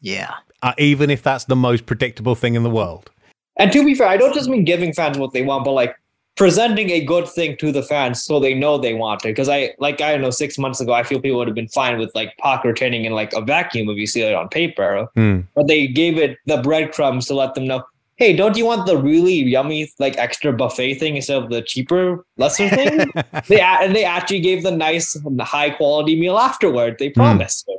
Yeah. 0.01 0.31
uh, 0.63 0.73
even 0.77 1.09
if 1.09 1.21
that's 1.21 1.45
the 1.45 1.55
most 1.57 1.85
predictable 1.85 2.35
thing 2.35 2.55
in 2.55 2.63
the 2.63 2.69
world. 2.69 3.11
And 3.59 3.71
to 3.71 3.83
be 3.83 3.95
fair, 3.95 4.07
I 4.07 4.17
don't 4.17 4.33
just 4.33 4.49
mean 4.49 4.63
giving 4.63 4.93
fans 4.93 5.17
what 5.17 5.33
they 5.33 5.41
want, 5.41 5.65
but 5.65 5.71
like 5.71 5.95
presenting 6.35 6.91
a 6.91 7.03
good 7.03 7.27
thing 7.27 7.57
to 7.57 7.71
the 7.71 7.81
fans 7.81 8.21
so 8.21 8.39
they 8.39 8.53
know 8.53 8.77
they 8.77 8.93
want 8.93 9.25
it. 9.25 9.29
Because 9.29 9.49
I 9.49 9.73
like 9.79 9.99
I 9.99 10.11
don't 10.11 10.21
know, 10.21 10.29
six 10.29 10.57
months 10.57 10.79
ago, 10.79 10.93
I 10.93 11.03
feel 11.03 11.19
people 11.19 11.39
would 11.39 11.47
have 11.47 11.55
been 11.55 11.67
fine 11.67 11.97
with 11.97 12.13
like 12.15 12.37
Pac 12.37 12.63
retaining 12.63 13.05
in 13.05 13.11
like 13.13 13.33
a 13.33 13.41
vacuum 13.41 13.89
if 13.89 13.97
you 13.97 14.07
see 14.07 14.21
it 14.21 14.33
on 14.33 14.47
paper. 14.47 15.07
Hmm. 15.15 15.41
But 15.55 15.67
they 15.67 15.87
gave 15.87 16.17
it 16.17 16.37
the 16.45 16.61
breadcrumbs 16.61 17.25
to 17.27 17.33
let 17.33 17.55
them 17.55 17.65
know, 17.65 17.83
hey, 18.17 18.35
don't 18.35 18.55
you 18.55 18.65
want 18.65 18.85
the 18.85 18.97
really 18.97 19.33
yummy 19.33 19.91
like 19.99 20.17
extra 20.17 20.53
buffet 20.53 20.95
thing 20.95 21.15
instead 21.15 21.41
of 21.41 21.49
the 21.49 21.63
cheaper, 21.63 22.23
lesser 22.37 22.69
thing? 22.69 23.11
they 23.47 23.59
and 23.59 23.95
they 23.95 24.05
actually 24.05 24.39
gave 24.39 24.63
the 24.63 24.71
nice, 24.71 25.17
high 25.41 25.71
quality 25.71 26.19
meal 26.19 26.37
afterward. 26.37 26.97
They 26.99 27.09
promised. 27.09 27.69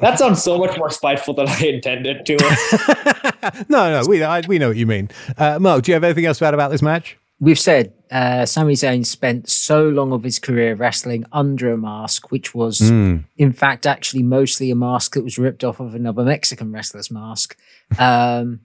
That 0.00 0.18
sounds 0.18 0.42
so 0.42 0.58
much 0.58 0.76
more 0.78 0.90
spiteful 0.90 1.34
than 1.34 1.48
I 1.48 1.66
intended 1.66 2.26
to. 2.26 3.64
no, 3.68 4.00
no, 4.00 4.06
we 4.08 4.22
I, 4.22 4.40
we 4.46 4.58
know 4.58 4.68
what 4.68 4.76
you 4.76 4.86
mean. 4.86 5.10
Uh, 5.38 5.58
Mo, 5.58 5.80
do 5.80 5.90
you 5.90 5.94
have 5.94 6.04
anything 6.04 6.26
else 6.26 6.38
to 6.38 6.44
add 6.46 6.54
about 6.54 6.70
this 6.70 6.82
match? 6.82 7.16
We've 7.40 7.58
said 7.58 7.94
uh, 8.10 8.44
Sami 8.44 8.74
Zayn 8.74 9.06
spent 9.06 9.48
so 9.48 9.88
long 9.88 10.12
of 10.12 10.22
his 10.22 10.38
career 10.38 10.74
wrestling 10.74 11.24
under 11.32 11.72
a 11.72 11.78
mask, 11.78 12.30
which 12.30 12.54
was, 12.54 12.80
Hmm. 12.80 13.18
in 13.38 13.52
fact, 13.54 13.86
actually 13.86 14.22
mostly 14.22 14.70
a 14.70 14.74
mask 14.74 15.14
that 15.14 15.24
was 15.24 15.38
ripped 15.38 15.64
off 15.64 15.80
of 15.80 15.94
another 15.94 16.22
Mexican 16.24 16.70
wrestler's 16.72 17.10
mask. 17.10 17.56
Um, 17.98 18.60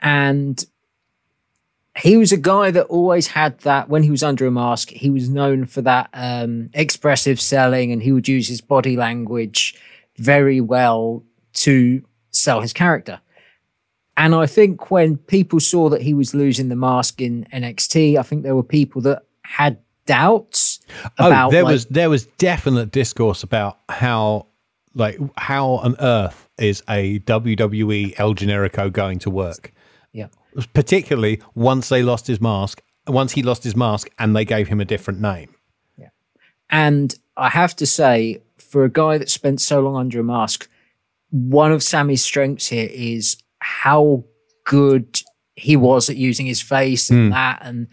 and 0.00 0.64
he 1.96 2.16
was 2.16 2.32
a 2.32 2.36
guy 2.36 2.70
that 2.70 2.84
always 2.86 3.26
had 3.28 3.58
that 3.60 3.88
when 3.88 4.02
he 4.02 4.10
was 4.10 4.22
under 4.22 4.46
a 4.46 4.50
mask, 4.50 4.90
he 4.90 5.10
was 5.10 5.28
known 5.28 5.64
for 5.66 5.80
that 5.82 6.08
um, 6.12 6.70
expressive 6.74 7.40
selling 7.40 7.92
and 7.92 8.02
he 8.02 8.10
would 8.12 8.26
use 8.28 8.48
his 8.48 8.60
body 8.60 8.96
language 8.96 9.74
very 10.18 10.60
well 10.60 11.22
to 11.54 12.02
sell 12.30 12.60
his 12.60 12.72
character. 12.72 13.20
And 14.16 14.34
I 14.34 14.46
think 14.46 14.90
when 14.90 15.16
people 15.16 15.58
saw 15.58 15.88
that 15.88 16.02
he 16.02 16.14
was 16.14 16.34
losing 16.34 16.68
the 16.68 16.76
mask 16.76 17.20
in 17.20 17.46
NXT, 17.52 18.16
I 18.16 18.22
think 18.22 18.42
there 18.42 18.54
were 18.54 18.62
people 18.62 19.02
that 19.02 19.22
had 19.42 19.78
doubts 20.06 20.80
about 21.18 21.48
oh, 21.48 21.50
there 21.50 21.64
like, 21.64 21.72
was 21.72 21.86
there 21.86 22.10
was 22.10 22.26
definite 22.38 22.90
discourse 22.92 23.42
about 23.42 23.78
how 23.88 24.46
like 24.94 25.18
how 25.36 25.70
on 25.70 25.96
earth 25.98 26.48
is 26.58 26.82
a 26.88 27.18
WWE 27.20 28.14
El 28.18 28.34
Generico 28.34 28.92
going 28.92 29.18
to 29.20 29.30
work? 29.30 29.72
yeah. 30.12 30.28
Particularly 30.72 31.42
once 31.54 31.88
they 31.88 32.02
lost 32.02 32.26
his 32.26 32.40
mask, 32.40 32.82
once 33.06 33.32
he 33.32 33.42
lost 33.42 33.64
his 33.64 33.76
mask 33.76 34.08
and 34.18 34.34
they 34.34 34.44
gave 34.44 34.68
him 34.68 34.80
a 34.80 34.84
different 34.84 35.20
name. 35.20 35.54
Yeah, 35.98 36.10
and 36.70 37.14
I 37.36 37.48
have 37.50 37.74
to 37.76 37.86
say, 37.86 38.40
for 38.74 38.82
a 38.82 38.90
guy 38.90 39.18
that 39.18 39.30
spent 39.30 39.60
so 39.60 39.78
long 39.78 39.94
under 39.94 40.18
a 40.18 40.24
mask, 40.24 40.68
one 41.30 41.70
of 41.70 41.80
Sami's 41.80 42.24
strengths 42.24 42.66
here 42.66 42.88
is 42.90 43.36
how 43.60 44.24
good 44.64 45.22
he 45.54 45.76
was 45.76 46.10
at 46.10 46.16
using 46.16 46.44
his 46.44 46.60
face 46.60 47.08
and 47.08 47.32
that 47.32 47.60
and 47.62 47.86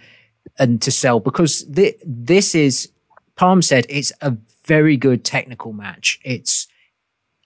and 0.57 0.81
to 0.81 0.89
sell 0.89 1.19
because 1.19 1.61
thi- 1.71 1.97
this 2.03 2.55
is 2.55 2.91
Parm 3.37 3.63
said 3.63 3.85
it's 3.89 4.11
a 4.21 4.35
very 4.65 4.97
good 4.97 5.23
technical 5.23 5.71
match. 5.71 6.19
It's 6.23 6.67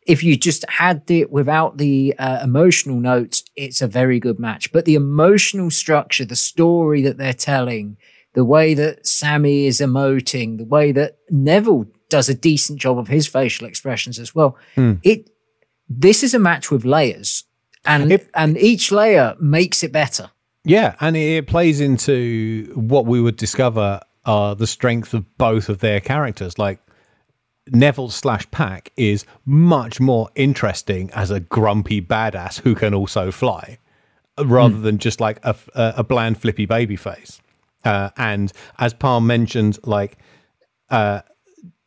if 0.08 0.24
you 0.24 0.38
just 0.38 0.64
had 0.70 1.04
it 1.12 1.30
without 1.30 1.78
the 1.78 2.16
uh, 2.18 2.40
emotional 2.42 3.02
notes, 3.02 3.44
it's 3.58 3.82
a 3.82 3.88
very 3.88 4.22
good 4.22 4.40
match. 4.40 4.72
But 4.72 4.86
the 4.86 4.96
emotional 4.96 5.72
structure, 5.72 6.24
the 6.24 6.38
story 6.38 7.02
that 7.02 7.18
they're 7.18 7.34
telling, 7.34 7.98
the 8.34 8.46
way 8.46 8.76
that 8.76 9.06
Sammy 9.06 9.66
is 9.66 9.82
emoting, 9.82 10.58
the 10.58 10.72
way 10.78 10.94
that 10.94 11.18
Neville 11.30 11.88
does 12.16 12.30
a 12.30 12.34
decent 12.34 12.80
job 12.80 12.98
of 12.98 13.10
his 13.10 13.28
facial 13.28 13.68
expressions 13.68 14.20
as 14.20 14.34
well. 14.34 14.58
Hmm. 14.76 14.94
It 15.04 15.30
this 15.90 16.24
is 16.24 16.34
a 16.34 16.40
match 16.40 16.72
with 16.72 16.86
layers, 16.86 17.44
and 17.84 18.26
and 18.34 18.58
each 18.58 18.90
layer 18.90 19.36
makes 19.42 19.84
it 19.84 19.92
better. 19.92 20.32
Yeah, 20.64 20.96
and 21.02 21.18
it 21.18 21.46
plays 21.48 21.82
into 21.82 22.72
what 22.74 23.06
we 23.06 23.20
would 23.20 23.36
discover 23.36 24.00
are 24.26 24.56
the 24.56 24.66
strength 24.66 25.14
of 25.14 25.38
both 25.38 25.68
of 25.68 25.80
their 25.80 26.00
characters. 26.00 26.58
Like 26.58 26.80
Neville 27.68 28.10
slash 28.10 28.50
Pac 28.50 28.94
is 28.96 29.26
much 29.46 30.00
more 30.00 30.30
interesting 30.36 31.12
as 31.12 31.32
a 31.32 31.42
grumpy 31.42 32.02
badass 32.02 32.62
who 32.62 32.76
can 32.76 32.94
also 32.94 33.30
fly, 33.30 33.78
rather 34.40 34.76
hmm. 34.76 34.84
than 34.84 34.98
just 35.00 35.20
like 35.20 35.40
a, 35.44 35.54
a, 35.76 36.04
bland 36.04 36.40
flippy 36.40 36.66
baby 36.66 36.96
face. 36.96 37.42
Uh, 37.84 38.10
and 38.16 38.54
as 38.80 38.94
Parm 38.94 39.26
mentioned, 39.26 39.80
like 39.84 40.18
uh, 40.90 41.22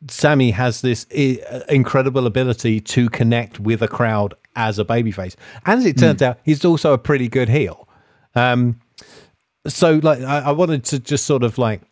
Sami 0.08 0.52
has 0.52 0.80
this 0.80 1.06
I- 1.14 1.40
incredible 1.68 2.26
ability 2.26 2.80
to 2.80 3.08
connect 3.08 3.58
with 3.58 3.82
a 3.82 3.88
crowd 3.88 4.34
as 4.54 4.78
a 4.78 4.84
babyface. 4.84 5.34
And 5.66 5.80
as 5.80 5.86
it 5.86 5.98
turns 5.98 6.22
out, 6.22 6.38
he's 6.44 6.64
also 6.64 6.92
a 6.92 6.98
pretty 6.98 7.28
good 7.28 7.48
heel. 7.48 7.88
Um, 8.34 8.80
so, 9.66 10.00
like, 10.02 10.20
I, 10.20 10.40
I 10.40 10.52
wanted 10.52 10.84
to 10.84 10.98
just 10.98 11.26
sort 11.26 11.42
of 11.42 11.58
like 11.58 11.82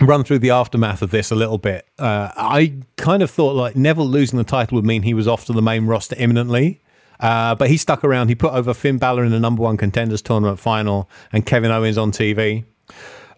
run 0.00 0.24
through 0.24 0.40
the 0.40 0.50
aftermath 0.50 1.02
of 1.02 1.10
this 1.10 1.30
a 1.30 1.34
little 1.34 1.58
bit. 1.58 1.86
Uh, 1.98 2.30
I 2.36 2.74
kind 2.96 3.22
of 3.22 3.30
thought 3.30 3.54
like 3.54 3.76
Neville 3.76 4.06
losing 4.06 4.36
the 4.36 4.44
title 4.44 4.76
would 4.76 4.84
mean 4.84 5.02
he 5.02 5.14
was 5.14 5.26
off 5.26 5.46
to 5.46 5.52
the 5.52 5.62
main 5.62 5.86
roster 5.86 6.16
imminently. 6.18 6.80
Uh, 7.18 7.54
but 7.54 7.70
he 7.70 7.78
stuck 7.78 8.04
around. 8.04 8.28
He 8.28 8.34
put 8.34 8.52
over 8.52 8.74
Finn 8.74 8.98
Balor 8.98 9.24
in 9.24 9.32
the 9.32 9.40
number 9.40 9.62
one 9.62 9.78
contenders 9.78 10.20
tournament 10.20 10.58
final 10.58 11.08
and 11.32 11.46
Kevin 11.46 11.70
Owens 11.70 11.96
on 11.96 12.12
TV. 12.12 12.64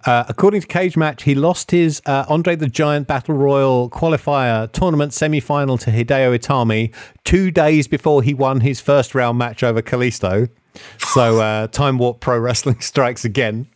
Uh, 0.04 0.24
according 0.28 0.60
to 0.60 0.66
Cage 0.66 0.96
Match, 0.96 1.24
he 1.24 1.34
lost 1.34 1.70
his 1.70 2.00
uh, 2.06 2.24
Andre 2.28 2.56
the 2.56 2.68
Giant 2.68 3.06
Battle 3.06 3.34
Royal 3.34 3.90
qualifier 3.90 4.70
tournament 4.72 5.12
semi 5.12 5.40
final 5.40 5.76
to 5.78 5.90
Hideo 5.90 6.38
Itami 6.38 6.94
two 7.24 7.50
days 7.50 7.88
before 7.88 8.22
he 8.22 8.34
won 8.34 8.60
his 8.60 8.80
first 8.80 9.14
round 9.14 9.38
match 9.38 9.62
over 9.62 9.82
Kalisto. 9.82 10.48
So, 10.98 11.40
uh, 11.40 11.66
Time 11.68 11.98
Warp 11.98 12.20
Pro 12.20 12.38
Wrestling 12.38 12.80
strikes 12.80 13.24
again. 13.24 13.66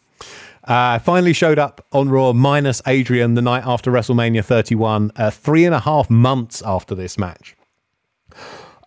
Uh, 0.65 1.01
finally 1.01 1.33
showed 1.33 1.59
up 1.59 1.85
on 1.93 2.09
Raw 2.09 2.33
minus 2.33 2.81
Adrian 2.87 3.35
the 3.35 3.43
night 3.43 3.65
after 3.67 3.91
WrestleMania 3.91 4.45
31, 4.45 5.11
uh, 5.17 5.31
three 5.31 5.65
and 5.65 5.75
a 5.75 5.81
half 5.81 6.09
months 6.09 6.63
after 6.65 6.95
this 6.95 7.19
match. 7.19 7.57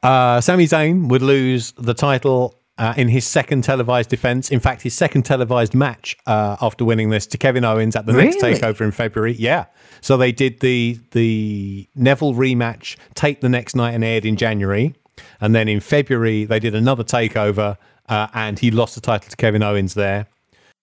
Uh, 0.02 0.40
Sami 0.40 0.66
Zayn 0.66 1.10
would 1.10 1.22
lose 1.22 1.74
the 1.74 1.94
title 1.94 2.58
uh, 2.78 2.94
in 2.98 3.08
his 3.08 3.26
second 3.26 3.64
televised 3.64 4.10
defense. 4.10 4.50
In 4.52 4.60
fact, 4.60 4.82
his 4.82 4.94
second 4.94 5.24
televised 5.24 5.74
match 5.74 6.18
uh, 6.26 6.58
after 6.62 6.84
winning 6.84 7.10
this 7.10 7.26
to 7.28 7.38
Kevin 7.38 7.64
Owens 7.64 7.96
at 7.96 8.06
the 8.06 8.14
next 8.14 8.38
takeover 8.38 8.82
in 8.82 8.92
February. 8.92 9.34
Yeah. 9.34 9.66
So 10.02 10.18
they 10.18 10.32
did 10.32 10.60
the 10.60 11.00
the 11.12 11.88
Neville 11.96 12.34
rematch 12.34 12.98
tape 13.14 13.42
the 13.42 13.50
next 13.50 13.76
night 13.76 13.94
and 13.94 14.04
aired 14.04 14.26
in 14.26 14.36
January. 14.36 14.94
And 15.40 15.56
then 15.56 15.68
in 15.68 15.80
February, 15.80 16.46
they 16.46 16.60
did 16.60 16.76
another 16.76 17.04
takeover 17.04 17.78
uh, 18.10 18.28
and 18.34 18.60
he 18.60 18.72
lost 18.72 18.96
the 18.96 19.02
title 19.02 19.30
to 19.30 19.36
Kevin 19.38 19.64
Owens 19.64 19.94
there. 19.94 20.28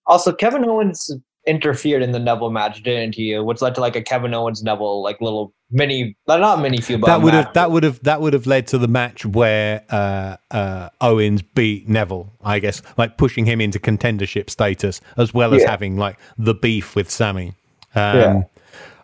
Also, 0.07 0.33
Kevin 0.33 0.65
Owens 0.65 1.11
interfered 1.47 2.03
in 2.03 2.13
the 2.13 2.19
Neville 2.19 2.51
match, 2.51 2.83
didn't 2.83 3.15
he? 3.15 3.39
Which 3.39 3.61
led 3.61 3.75
to 3.75 3.81
like 3.81 3.97
a 3.97 4.03
Kevin 4.03 4.35
Owens 4.35 4.63
Neville 4.63 5.03
like 5.03 5.21
little 5.21 5.53
mini, 5.71 6.17
not 6.29 6.61
mini 6.61 6.81
feud, 6.81 7.01
but 7.01 7.07
that 7.09 7.23
would 7.23 7.35
have 7.35 7.53
that 7.55 7.71
would 7.71 7.83
have 7.83 8.03
that 8.05 8.21
would 8.21 8.33
have 8.33 8.47
led 8.47 8.67
to 8.69 8.79
the 8.79 8.89
match 8.89 9.27
where 9.27 9.83
uh, 9.91 10.37
uh, 10.51 10.89
Owens 11.01 11.43
beat 11.43 11.89
Neville, 11.89 12.31
I 12.45 12.59
guess, 12.59 12.83
like 12.97 13.17
pushing 13.17 13.45
him 13.47 13.61
into 13.61 13.79
contendership 13.79 14.51
status, 14.51 15.01
as 15.17 15.35
well 15.35 15.55
as 15.55 15.63
Yeah. 15.63 15.71
having 15.71 15.97
like 15.97 16.19
the 16.39 16.55
beef 16.55 16.95
with 16.95 17.11
Sami. 17.11 17.55
Um, 17.95 18.47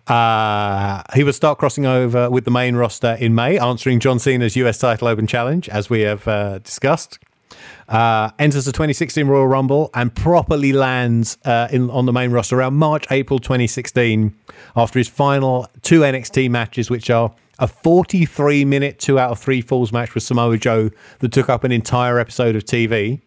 uh, 0.07 1.03
he 1.15 1.23
would 1.23 1.35
start 1.35 1.59
crossing 1.59 1.85
over 1.85 2.31
with 2.31 2.45
the 2.45 2.51
main 2.51 2.77
roster 2.77 3.17
in 3.21 3.35
May, 3.35 3.59
answering 3.59 4.01
John 4.01 4.19
Cena's 4.19 4.57
US 4.57 4.79
title 4.79 5.09
open 5.09 5.27
challenge, 5.27 5.69
as 5.69 5.91
we 5.91 6.01
have 6.01 6.27
uh, 6.27 6.59
discussed. 6.59 7.19
Uh, 7.89 8.31
enters 8.39 8.67
the 8.67 8.73
2016 8.73 9.27
Royal 9.27 9.47
Rumble 9.47 9.91
and 9.95 10.15
properly 10.15 10.73
lands 10.73 11.39
uh, 11.47 11.69
in 11.71 11.89
on 11.89 12.05
the 12.05 12.13
main 12.13 12.31
roster 12.31 12.59
around 12.59 12.75
March, 12.75 13.07
April 13.11 13.39
2016 13.39 14.35
after 14.77 14.99
his 14.99 15.09
final 15.09 15.67
two 15.81 16.01
NXT 16.01 16.51
matches, 16.51 16.91
which 16.91 17.09
are 17.09 17.35
a 17.59 17.67
43 17.67 18.65
minute 18.67 18.99
two 18.99 19.19
out 19.19 19.31
of 19.31 19.39
three 19.39 19.63
falls 19.63 19.91
match 19.91 20.15
with 20.15 20.23
Samoa 20.23 20.59
Joe 20.59 20.91
that 21.21 21.33
took 21.33 21.49
up 21.49 21.65
an 21.65 21.73
entire 21.73 22.19
episode 22.19 22.57
of 22.57 22.65
TV. 22.65 23.23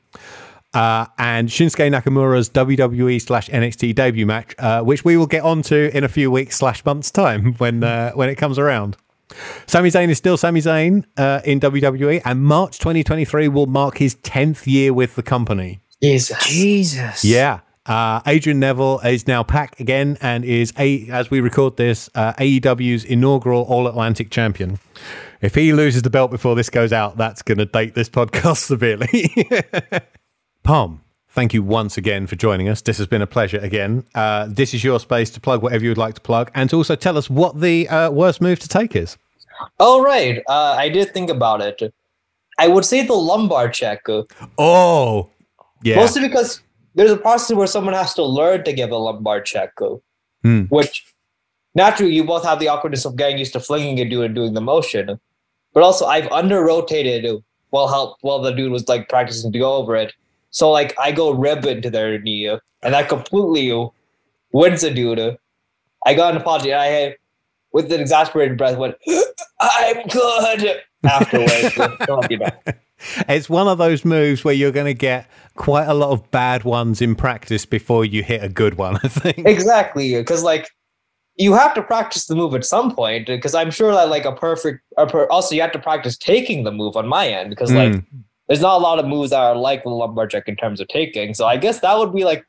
Uh, 0.73 1.05
and 1.17 1.49
Shinsuke 1.49 1.91
Nakamura's 1.91 2.49
WWE 2.49 3.21
slash 3.21 3.49
NXT 3.49 3.93
debut 3.93 4.25
match, 4.25 4.55
uh, 4.57 4.81
which 4.81 5.03
we 5.03 5.17
will 5.17 5.27
get 5.27 5.43
onto 5.43 5.89
in 5.93 6.05
a 6.05 6.07
few 6.07 6.31
weeks 6.31 6.57
slash 6.57 6.85
months 6.85 7.11
time 7.11 7.53
when 7.57 7.83
uh, 7.83 8.11
when 8.11 8.29
it 8.29 8.35
comes 8.35 8.57
around. 8.57 8.95
Sami 9.67 9.89
Zayn 9.89 10.09
is 10.09 10.17
still 10.17 10.37
Sami 10.37 10.61
Zayn 10.61 11.05
uh, 11.17 11.41
in 11.45 11.59
WWE, 11.59 12.21
and 12.25 12.43
March 12.43 12.79
2023 12.79 13.47
will 13.47 13.67
mark 13.67 13.97
his 13.97 14.15
10th 14.15 14.67
year 14.67 14.93
with 14.93 15.15
the 15.15 15.23
company. 15.23 15.81
Jesus. 16.01 16.43
Jesus. 16.45 17.23
Yeah. 17.23 17.61
Uh, 17.85 18.21
Adrian 18.27 18.59
Neville 18.59 18.99
is 18.99 19.27
now 19.27 19.41
Pac 19.43 19.79
again 19.79 20.17
and 20.21 20.45
is, 20.45 20.71
a, 20.77 21.07
as 21.09 21.31
we 21.31 21.41
record 21.41 21.77
this, 21.77 22.09
uh, 22.13 22.33
AEW's 22.33 23.03
inaugural 23.03 23.63
All 23.63 23.87
Atlantic 23.87 24.29
champion. 24.29 24.79
If 25.41 25.55
he 25.55 25.73
loses 25.73 26.03
the 26.03 26.11
belt 26.11 26.29
before 26.29 26.55
this 26.55 26.69
goes 26.69 26.93
out, 26.93 27.17
that's 27.17 27.41
going 27.41 27.57
to 27.57 27.65
date 27.65 27.95
this 27.95 28.09
podcast 28.17 28.57
severely. 28.57 29.07
Parm, 30.63 30.99
thank 31.31 31.53
you 31.53 31.63
once 31.63 31.97
again 31.97 32.27
for 32.27 32.35
joining 32.35 32.69
us. 32.69 32.81
This 32.81 32.97
has 32.97 33.07
been 33.07 33.21
a 33.21 33.27
pleasure 33.27 33.57
again. 33.59 34.03
Uh, 34.13 34.47
this 34.49 34.73
is 34.73 34.83
your 34.83 34.99
space 34.99 35.29
to 35.31 35.41
plug 35.41 35.61
whatever 35.63 35.83
you 35.83 35.89
would 35.89 35.97
like 35.97 36.15
to 36.15 36.21
plug 36.21 36.51
and 36.55 36.69
to 36.69 36.75
also 36.77 36.95
tell 36.95 37.17
us 37.17 37.29
what 37.29 37.59
the 37.59 37.87
uh, 37.89 38.11
worst 38.11 38.41
move 38.41 38.59
to 38.59 38.67
take 38.67 38.95
is. 38.95 39.17
Oh, 39.79 40.01
right. 40.03 40.41
Uh, 40.47 40.75
I 40.77 40.89
did 40.89 41.13
think 41.13 41.29
about 41.29 41.61
it. 41.61 41.93
I 42.59 42.67
would 42.67 42.85
say 42.85 43.05
the 43.05 43.13
lumbar 43.13 43.69
check. 43.69 44.01
Oh, 44.57 45.29
yeah. 45.83 45.95
Mostly 45.95 46.27
because 46.27 46.61
there's 46.95 47.11
a 47.11 47.17
process 47.17 47.55
where 47.55 47.67
someone 47.67 47.93
has 47.93 48.13
to 48.15 48.23
learn 48.23 48.63
to 48.65 48.73
give 48.73 48.91
a 48.91 48.97
lumbar 48.97 49.41
check, 49.41 49.71
Hmm. 50.43 50.63
which 50.63 51.05
naturally 51.75 52.13
you 52.13 52.23
both 52.23 52.43
have 52.43 52.59
the 52.59 52.67
awkwardness 52.67 53.05
of 53.05 53.15
getting 53.15 53.37
used 53.37 53.53
to 53.53 53.59
flinging 53.59 53.97
it 53.99 54.11
and 54.11 54.35
doing 54.35 54.53
the 54.53 54.61
motion. 54.61 55.19
But 55.73 55.83
also, 55.83 56.05
I've 56.05 56.27
under 56.31 56.63
rotated 56.63 57.41
while 57.69 57.87
help 57.87 58.17
while 58.21 58.41
the 58.41 58.51
dude 58.51 58.71
was 58.71 58.87
like 58.89 59.07
practicing 59.07 59.51
to 59.51 59.59
go 59.59 59.75
over 59.75 59.95
it. 59.95 60.13
So 60.51 60.69
like 60.69 60.97
I 60.99 61.11
go 61.11 61.31
rib 61.31 61.65
into 61.65 61.89
their 61.89 62.19
knee, 62.19 62.47
and 62.47 62.93
that 62.93 63.09
completely 63.09 63.89
wins 64.53 64.81
the 64.81 64.91
dude. 64.91 65.37
I 66.05 66.13
got 66.13 66.35
an 66.35 66.41
apology, 66.41 66.71
and 66.71 66.81
I 66.81 66.87
had 66.87 67.15
with 67.73 67.91
an 67.91 67.99
exasperated 68.01 68.57
breath 68.57 68.77
went, 68.77 68.95
"I'm 69.59 70.07
good." 70.07 70.81
Afterwards, 71.03 71.75
Don't 72.05 72.29
be 72.29 72.35
bad. 72.35 72.77
It's 73.27 73.49
one 73.49 73.67
of 73.67 73.79
those 73.79 74.05
moves 74.05 74.43
where 74.43 74.53
you're 74.53 74.71
going 74.71 74.85
to 74.85 74.93
get 74.93 75.27
quite 75.55 75.85
a 75.85 75.93
lot 75.95 76.11
of 76.11 76.29
bad 76.29 76.63
ones 76.63 77.01
in 77.01 77.15
practice 77.15 77.65
before 77.65 78.05
you 78.05 78.21
hit 78.21 78.43
a 78.43 78.49
good 78.49 78.75
one, 78.75 78.97
I 79.03 79.07
think. 79.07 79.39
exactly 79.47 80.13
because 80.15 80.43
like 80.43 80.69
you 81.37 81.53
have 81.53 81.73
to 81.73 81.81
practice 81.81 82.27
the 82.27 82.35
move 82.35 82.53
at 82.53 82.63
some 82.65 82.93
point 82.93 83.25
because 83.25 83.55
i'm 83.55 83.71
sure 83.71 83.91
that 83.93 84.09
like 84.09 84.25
a 84.25 84.33
perfect 84.33 84.81
a 84.97 85.07
per, 85.07 85.25
also 85.27 85.55
you 85.55 85.61
have 85.61 85.71
to 85.71 85.79
practice 85.79 86.17
taking 86.17 86.65
the 86.65 86.71
move 86.71 86.95
on 86.95 87.07
my 87.07 87.27
end 87.27 87.49
because 87.49 87.73
like 87.73 87.93
Mm. 87.93 88.03
There's 88.51 88.59
not 88.59 88.75
a 88.75 88.83
lot 88.83 88.99
of 88.99 89.05
moves 89.05 89.29
that 89.29 89.39
are 89.39 89.55
like 89.55 89.81
the 89.83 89.89
lumbar 89.89 90.27
check 90.27 90.43
in 90.47 90.57
terms 90.57 90.81
of 90.81 90.87
taking 90.89 91.33
so 91.33 91.45
i 91.45 91.55
guess 91.55 91.79
that 91.79 91.97
would 91.97 92.13
be 92.13 92.25
like 92.25 92.43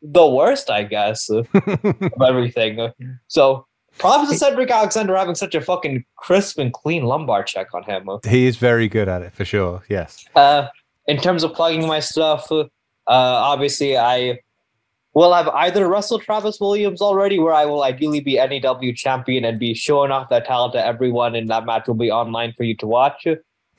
the 0.00 0.26
worst 0.26 0.70
i 0.70 0.82
guess 0.82 1.28
of 1.28 1.46
everything 2.26 2.90
so 3.28 3.66
props 3.98 4.30
to 4.30 4.38
cedric 4.38 4.70
alexander 4.70 5.14
having 5.14 5.34
such 5.34 5.54
a 5.54 5.60
fucking 5.60 6.02
crisp 6.16 6.58
and 6.58 6.72
clean 6.72 7.04
lumbar 7.04 7.42
check 7.42 7.68
on 7.74 7.82
him 7.82 8.08
he 8.26 8.46
is 8.46 8.56
very 8.56 8.88
good 8.88 9.08
at 9.08 9.20
it 9.20 9.32
for 9.34 9.44
sure. 9.44 9.82
Yes. 9.90 10.24
uh, 10.34 10.68
in 11.06 11.18
terms 11.18 11.42
of 11.42 11.52
plugging 11.52 11.86
my 11.86 12.00
stuff, 12.00 12.50
uh, 12.50 12.66
obviously 13.06 13.98
I 13.98 14.38
will 15.14 15.34
have 15.34 15.48
either 15.48 15.88
wrestled 15.88 16.22
Travis 16.22 16.58
Williams 16.60 17.02
already, 17.02 17.38
where 17.38 17.52
I 17.52 17.66
will 17.66 17.82
ideally 17.82 18.20
be 18.20 18.36
NEW 18.36 18.94
champion 18.94 19.44
and 19.44 19.58
be 19.58 19.74
showing 19.74 20.10
off 20.10 20.30
that 20.30 20.46
talent 20.46 20.72
to 20.74 20.84
everyone, 20.84 21.34
and 21.34 21.50
that 21.50 21.66
match 21.66 21.86
will 21.86 21.94
be 21.94 22.10
online 22.10 22.52
for 22.56 22.64
you 22.64 22.76
to 22.78 22.86
watch. 22.86 23.26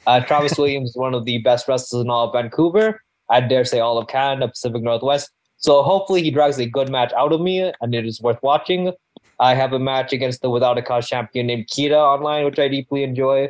Uh, 0.06 0.20
Travis 0.20 0.58
Williams 0.58 0.92
is 0.92 0.98
one 0.98 1.14
of 1.14 1.26
the 1.26 1.38
best 1.40 1.68
wrestlers 1.68 2.04
in 2.04 2.10
all 2.10 2.28
of 2.28 2.34
Vancouver. 2.34 3.02
I 3.30 3.42
dare 3.42 3.66
say 3.66 3.80
all 3.80 3.98
of 3.98 4.08
Canada, 4.08 4.50
Pacific 4.50 4.82
Northwest. 4.82 5.32
So 5.58 5.82
hopefully 5.82 6.22
he 6.22 6.32
drags 6.32 6.60
a 6.60 6.66
good 6.66 6.90
match 6.90 7.14
out 7.14 7.32
of 7.32 7.40
me, 7.40 7.72
and 7.82 7.96
it 7.96 8.06
is 8.06 8.22
worth 8.22 8.40
watching. 8.44 8.92
I 9.40 9.56
have 9.56 9.74
a 9.74 9.80
match 9.80 10.12
against 10.14 10.42
the 10.42 10.50
Without 10.50 10.78
a 10.78 10.82
Cause 10.82 11.08
champion 11.08 11.48
named 11.48 11.68
Kita 11.68 11.96
online, 11.96 12.46
which 12.46 12.60
I 12.60 12.68
deeply 12.68 13.04
enjoy. 13.04 13.50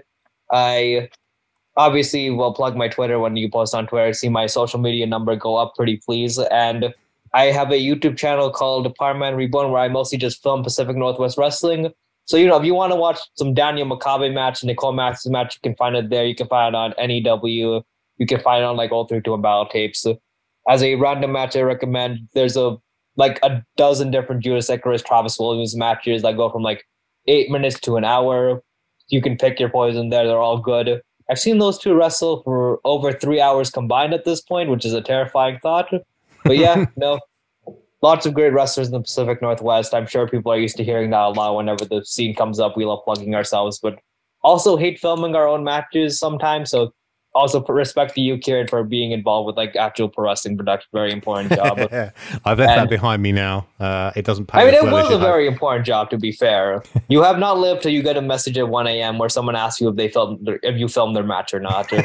I 0.52 1.10
obviously 1.76 2.30
will 2.30 2.54
plug 2.54 2.76
my 2.76 2.88
Twitter 2.88 3.20
when 3.20 3.36
you 3.36 3.50
post 3.50 3.74
on 3.74 3.88
Twitter. 3.88 4.14
See 4.14 4.30
my 4.30 4.46
social 4.46 4.80
media 4.80 5.08
number 5.08 5.36
go 5.36 5.56
up, 5.56 5.74
pretty 5.76 5.98
please. 5.98 6.38
And 6.38 6.94
I 7.34 7.46
have 7.46 7.72
a 7.72 7.82
YouTube 7.82 8.16
channel 8.16 8.52
called 8.52 8.94
Parman 8.96 9.36
Reborn 9.36 9.72
where 9.72 9.82
I 9.82 9.88
mostly 9.88 10.20
just 10.20 10.44
film 10.44 10.64
Pacific 10.64 10.96
Northwest 10.96 11.38
Wrestling. 11.38 11.92
So 12.26 12.38
you 12.38 12.48
know, 12.48 12.58
if 12.58 12.66
you 12.66 12.74
want 12.74 12.92
to 12.92 12.96
watch 12.96 13.20
some 13.36 13.54
Daniel 13.54 13.88
Makabe 13.88 14.34
match, 14.34 14.64
Nicole 14.64 14.94
Max's 14.94 15.30
match, 15.30 15.56
you 15.56 15.70
can 15.70 15.76
find 15.76 15.96
it 15.96 16.10
there. 16.10 16.26
You 16.26 16.36
can 16.36 16.48
find 16.48 16.74
it 16.74 16.78
on 16.78 16.94
NEW. 16.98 17.84
You 18.18 18.26
can 18.26 18.40
find 18.40 18.64
it 18.64 18.66
on 18.66 18.78
like 18.78 18.92
all 18.92 19.06
three 19.06 19.22
and 19.26 19.42
battle 19.42 19.68
tapes. 19.68 20.06
As 20.70 20.82
a 20.82 20.96
random 20.96 21.34
match, 21.34 21.56
I 21.56 21.62
recommend 21.62 22.30
there's 22.34 22.56
a 22.56 22.78
like 23.16 23.40
a 23.44 23.64
dozen 23.78 24.12
different 24.12 24.44
Judas 24.44 24.70
Icarus 24.70 25.04
Travis 25.04 25.38
Williams 25.38 25.76
matches 25.76 26.22
that 26.24 26.38
go 26.38 26.50
from 26.50 26.64
like 26.64 26.86
eight 27.28 27.50
minutes 27.50 27.80
to 27.82 27.98
an 27.98 28.04
hour. 28.04 28.64
You 29.10 29.22
can 29.22 29.38
pick 29.38 29.60
your 29.60 29.70
poison 29.70 30.10
there. 30.10 30.26
They're 30.26 30.38
all 30.38 30.60
good. 30.60 31.02
I've 31.30 31.40
seen 31.40 31.58
those 31.58 31.78
two 31.78 31.94
wrestle 31.94 32.42
for 32.44 32.80
over 32.84 33.12
three 33.12 33.40
hours 33.40 33.70
combined 33.70 34.14
at 34.14 34.26
this 34.26 34.42
point, 34.42 34.70
which 34.70 34.86
is 34.86 34.94
a 34.94 35.02
terrifying 35.02 35.60
thought. 35.62 35.90
But 36.44 36.58
yeah, 36.58 36.86
no, 36.96 37.20
lots 38.04 38.26
of 38.26 38.34
great 38.36 38.54
wrestlers 38.54 38.88
in 38.88 38.94
the 38.94 39.02
Pacific 39.02 39.42
Northwest. 39.42 39.94
I'm 39.96 40.06
sure 40.06 40.28
people 40.28 40.52
are 40.52 40.60
used 40.60 40.78
to 40.78 40.84
hearing 40.84 41.10
that 41.12 41.22
a 41.22 41.30
lot 41.30 41.56
whenever 41.56 41.86
the 41.86 42.06
scene 42.06 42.36
comes 42.36 42.60
up. 42.60 42.78
We 42.78 42.86
love 42.86 43.00
plugging 43.06 43.34
ourselves, 43.34 43.80
but 43.80 43.98
also 44.44 44.76
hate 44.78 45.00
filming 45.00 45.36
our 45.36 45.48
own 45.48 45.64
matches 45.64 46.20
sometimes. 46.20 46.70
So 46.70 46.94
also 47.34 47.64
respect 47.64 48.14
to 48.16 48.22
you, 48.22 48.38
Kieran, 48.38 48.68
for 48.68 48.84
being 48.84 49.12
involved 49.12 49.48
with 49.48 49.58
like 49.58 49.76
actual 49.78 50.10
pro 50.10 50.26
wrestling 50.26 50.58
production. 50.58 50.88
Very 50.94 51.14
important 51.14 51.54
job. 51.56 51.80
I've 52.46 52.60
left 52.60 52.76
that 52.76 52.90
behind 52.90 53.24
me 53.24 53.32
now. 53.32 53.66
Uh, 53.80 54.12
it 54.18 54.26
doesn't 54.26 54.48
pay. 54.48 54.60
I 54.60 54.66
mean, 54.66 54.74
it 54.76 54.84
well 54.84 55.04
was 55.04 55.12
a 55.12 55.18
very 55.18 55.48
important 55.48 55.86
job. 55.86 56.10
To 56.10 56.18
be 56.18 56.34
fair, 56.34 56.84
you 57.08 57.24
have 57.24 57.40
not 57.40 57.58
lived 57.58 57.84
till 57.84 57.94
you 57.94 58.04
get 58.04 58.18
a 58.18 58.22
message 58.22 58.58
at 58.58 58.68
1 58.68 58.86
a.m. 58.88 59.18
where 59.18 59.30
someone 59.30 59.56
asks 59.56 59.80
you 59.80 59.88
if 59.88 59.96
they 59.96 60.10
filmed 60.10 60.46
their, 60.46 60.60
if 60.62 60.78
you 60.78 60.90
filmed 60.90 61.16
their 61.16 61.24
match 61.24 61.54
or 61.54 61.60
not. 61.60 61.92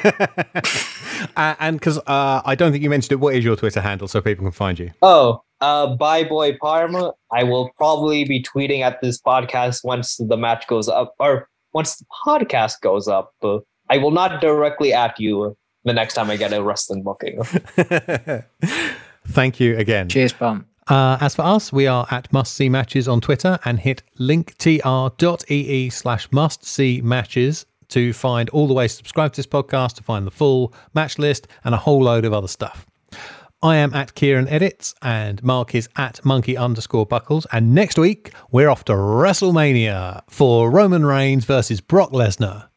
Uh, 1.36 1.54
and 1.58 1.78
because 1.78 1.98
uh, 2.06 2.40
I 2.44 2.54
don't 2.54 2.70
think 2.70 2.82
you 2.82 2.90
mentioned 2.90 3.12
it, 3.12 3.16
what 3.16 3.34
is 3.34 3.44
your 3.44 3.56
Twitter 3.56 3.80
handle 3.80 4.06
so 4.06 4.20
people 4.20 4.44
can 4.44 4.52
find 4.52 4.78
you? 4.78 4.92
oh, 5.02 5.42
uh, 5.60 5.96
bye, 5.96 6.24
boy, 6.24 6.56
Parma. 6.60 7.12
I 7.32 7.44
will 7.44 7.70
probably 7.76 8.24
be 8.24 8.42
tweeting 8.42 8.80
at 8.80 9.00
this 9.00 9.20
podcast 9.20 9.84
once 9.84 10.16
the 10.16 10.36
match 10.36 10.66
goes 10.66 10.88
up, 10.88 11.14
or 11.18 11.48
once 11.72 11.96
the 11.96 12.06
podcast 12.26 12.80
goes 12.80 13.08
up. 13.08 13.32
I 13.90 13.98
will 13.98 14.10
not 14.10 14.40
directly 14.40 14.92
at 14.92 15.18
you 15.18 15.56
the 15.84 15.92
next 15.92 16.14
time 16.14 16.30
I 16.30 16.36
get 16.36 16.52
a 16.52 16.62
wrestling 16.62 17.02
booking. 17.02 17.42
Thank 19.26 19.60
you 19.60 19.76
again. 19.76 20.08
Cheers, 20.08 20.32
bum. 20.32 20.66
Uh, 20.88 21.18
as 21.20 21.34
for 21.34 21.42
us, 21.42 21.72
we 21.72 21.86
are 21.86 22.06
at 22.10 22.32
Must 22.32 22.52
See 22.52 22.68
Matches 22.68 23.08
on 23.08 23.20
Twitter 23.20 23.58
and 23.64 23.78
hit 23.78 24.02
linktr.ee 24.18 25.90
slash 25.90 26.28
must 26.32 26.64
see 26.64 27.02
matches 27.02 27.66
to 27.88 28.12
find 28.12 28.48
all 28.50 28.66
the 28.66 28.74
ways 28.74 28.92
to 28.92 28.96
subscribe 28.98 29.32
to 29.32 29.36
this 29.36 29.46
podcast, 29.46 29.94
to 29.96 30.02
find 30.02 30.26
the 30.26 30.30
full 30.30 30.72
match 30.94 31.18
list, 31.18 31.46
and 31.64 31.74
a 31.74 31.78
whole 31.78 32.02
load 32.02 32.24
of 32.24 32.32
other 32.32 32.48
stuff. 32.48 32.86
I 33.62 33.76
am 33.76 33.92
at 33.92 34.14
Kieran 34.14 34.46
Edits 34.48 34.94
and 35.02 35.42
Mark 35.42 35.74
is 35.74 35.88
at 35.96 36.24
monkey 36.24 36.56
underscore 36.56 37.06
buckles. 37.06 37.46
And 37.52 37.74
next 37.74 37.98
week, 37.98 38.32
we're 38.52 38.68
off 38.68 38.84
to 38.84 38.92
WrestleMania 38.92 40.22
for 40.28 40.70
Roman 40.70 41.04
Reigns 41.04 41.44
versus 41.44 41.80
Brock 41.80 42.12
Lesnar 42.12 42.68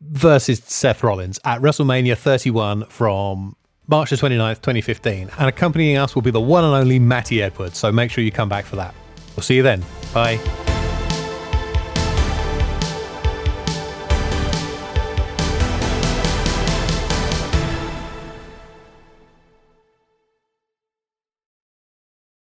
versus 0.00 0.60
Seth 0.64 1.02
Rollins 1.02 1.38
at 1.44 1.60
WrestleMania 1.60 2.16
31 2.16 2.86
from 2.86 3.56
March 3.88 4.10
the 4.10 4.16
29th, 4.16 4.62
2015. 4.62 5.30
And 5.38 5.48
accompanying 5.48 5.98
us 5.98 6.14
will 6.14 6.22
be 6.22 6.30
the 6.30 6.40
one 6.40 6.64
and 6.64 6.74
only 6.74 6.98
Matty 6.98 7.42
Edwards. 7.42 7.78
So 7.78 7.92
make 7.92 8.10
sure 8.10 8.24
you 8.24 8.32
come 8.32 8.48
back 8.48 8.64
for 8.64 8.76
that. 8.76 8.94
We'll 9.36 9.44
see 9.44 9.56
you 9.56 9.62
then. 9.62 9.84
Bye. 10.14 10.36